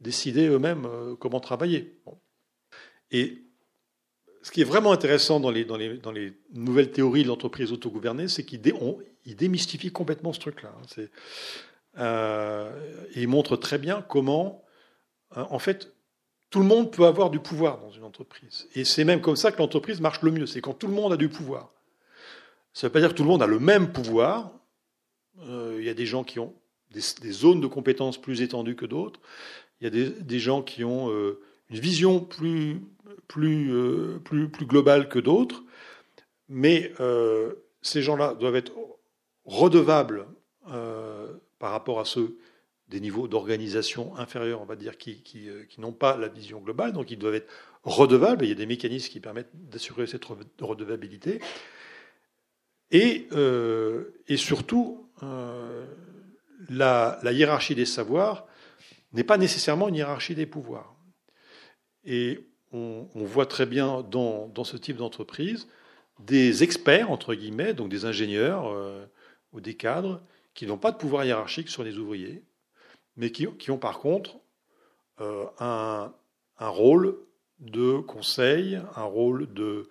[0.00, 0.88] décider eux-mêmes
[1.20, 2.00] comment travailler.
[3.10, 3.43] Et
[4.44, 5.66] ce qui est vraiment intéressant dans les,
[6.52, 8.60] nouvelles théories de l'entreprise autogouvernée, c'est qu'ils
[9.24, 10.70] démystifient complètement ce truc-là.
[10.98, 11.04] Hein.
[11.96, 14.62] Euh, et ils montrent très bien comment,
[15.38, 15.94] euh, en fait,
[16.50, 18.68] tout le monde peut avoir du pouvoir dans une entreprise.
[18.74, 21.14] Et c'est même comme ça que l'entreprise marche le mieux, c'est quand tout le monde
[21.14, 21.72] a du pouvoir.
[22.74, 24.52] Ça ne veut pas dire que tout le monde a le même pouvoir.
[25.48, 26.52] Euh, il y a des gens qui ont
[26.90, 29.20] des, zones de compétences plus étendues que d'autres.
[29.80, 31.10] Il y a des gens qui ont
[31.70, 32.28] une vision
[33.36, 35.64] euh, plus, globale que d'autres,
[36.48, 38.72] mais euh, ces gens-là doivent être
[39.44, 40.26] redevables
[40.70, 42.38] euh, par rapport à ceux
[42.88, 45.22] des niveaux d'organisation inférieurs, on va dire, qui,
[45.78, 47.50] n'ont pas la vision globale, donc ils doivent être
[47.82, 50.24] redevables, il y a des mécanismes qui permettent d'assurer cette
[50.60, 51.40] redevabilité,
[52.90, 53.26] et,
[54.36, 55.08] surtout,
[56.68, 58.46] la hiérarchie des savoirs
[59.14, 60.93] n'est pas nécessairement une hiérarchie des pouvoirs.
[62.04, 62.40] Et
[62.72, 65.68] on, voit très bien dans, ce type d'entreprise
[66.20, 69.04] des experts, entre guillemets, donc des ingénieurs euh,
[69.52, 70.22] ou des cadres,
[70.54, 72.42] qui n'ont pas de pouvoir hiérarchique sur les ouvriers,
[73.16, 74.36] mais qui, ont par contre
[75.20, 76.12] euh, un,
[76.58, 77.16] rôle
[77.58, 79.88] de conseil, un rôle de,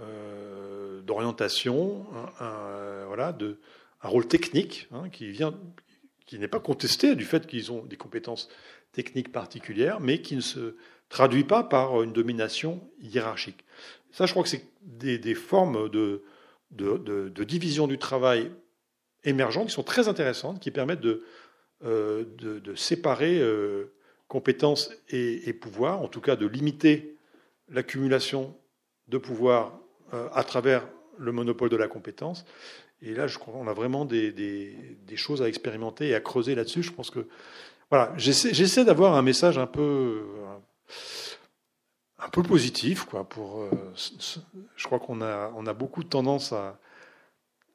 [0.00, 2.06] euh, d'orientation,
[2.40, 3.58] un, voilà, de,
[4.02, 5.54] un rôle technique hein, qui, vient,
[6.26, 8.48] qui n'est pas contesté du fait qu'ils ont des compétences
[8.92, 10.76] techniques particulières, mais qui ne se
[11.14, 13.64] traduit pas par une domination hiérarchique.
[14.10, 16.24] Ça, je crois que c'est des, formes de,
[16.72, 18.50] de, division du travail
[19.22, 21.22] émergentes qui sont très intéressantes, qui permettent de,
[21.84, 22.24] euh,
[22.74, 23.94] séparer euh,
[24.26, 27.16] compétences et, pouvoir, en tout cas de limiter
[27.68, 28.56] l'accumulation
[29.06, 29.78] de pouvoir
[30.14, 32.44] euh, à travers le monopole de la compétence.
[33.02, 36.56] Et là, je crois qu'on a vraiment des, des, choses à expérimenter et à creuser
[36.56, 36.82] là-dessus.
[36.82, 37.28] Je pense que
[37.88, 40.22] voilà, j'essaie d'avoir un message un peu
[42.18, 43.28] un peu positif, quoi.
[43.28, 43.70] Pour, euh,
[44.76, 46.78] je crois qu'on a on a beaucoup de tendance à,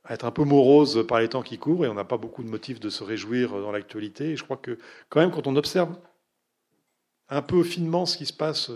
[0.10, 2.50] être un peu morose par les temps qui courent et on n'a pas beaucoup de
[2.50, 4.32] motifs de se réjouir dans l'actualité.
[4.32, 4.80] Et je crois que
[5.10, 5.96] quand même, quand on observe
[7.30, 8.72] un peu finement ce qui se passe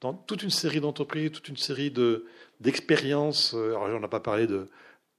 [0.00, 2.26] dans toute une série d'entreprises, toute une série de
[2.62, 3.54] d'expériences.
[3.54, 4.68] Euh, alors, on n'a pas parlé de,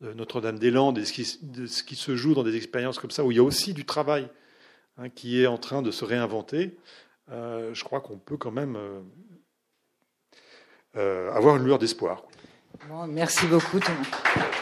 [0.02, 1.14] Notre-Dame-des-Landes et ce
[1.84, 4.28] qui se joue dans des expériences comme ça, où il y a aussi du travail
[4.98, 6.78] hein, qui est en train de se réinventer.
[7.32, 8.78] Euh, je crois qu'on peut quand même
[10.96, 12.24] euh, avoir une lueur d'espoir.
[13.08, 14.54] merci beaucoup, Thomas.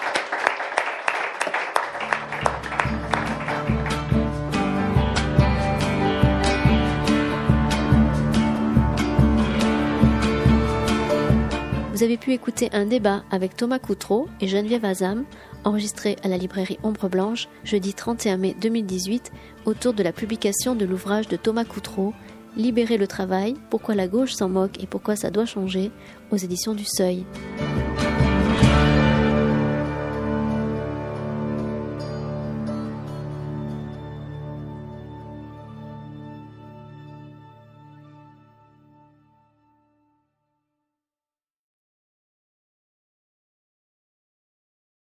[12.01, 15.23] Vous avez pu écouter un débat avec Thomas Coutreau et Geneviève Azam,
[15.63, 19.31] enregistré à la librairie Ombre Blanche jeudi 31 mai 2018
[19.65, 22.15] autour de la publication de l'ouvrage de Thomas Coutreau
[22.57, 25.91] Libérer le travail, pourquoi la gauche s'en moque et pourquoi ça doit changer
[26.31, 27.25] aux éditions du Seuil.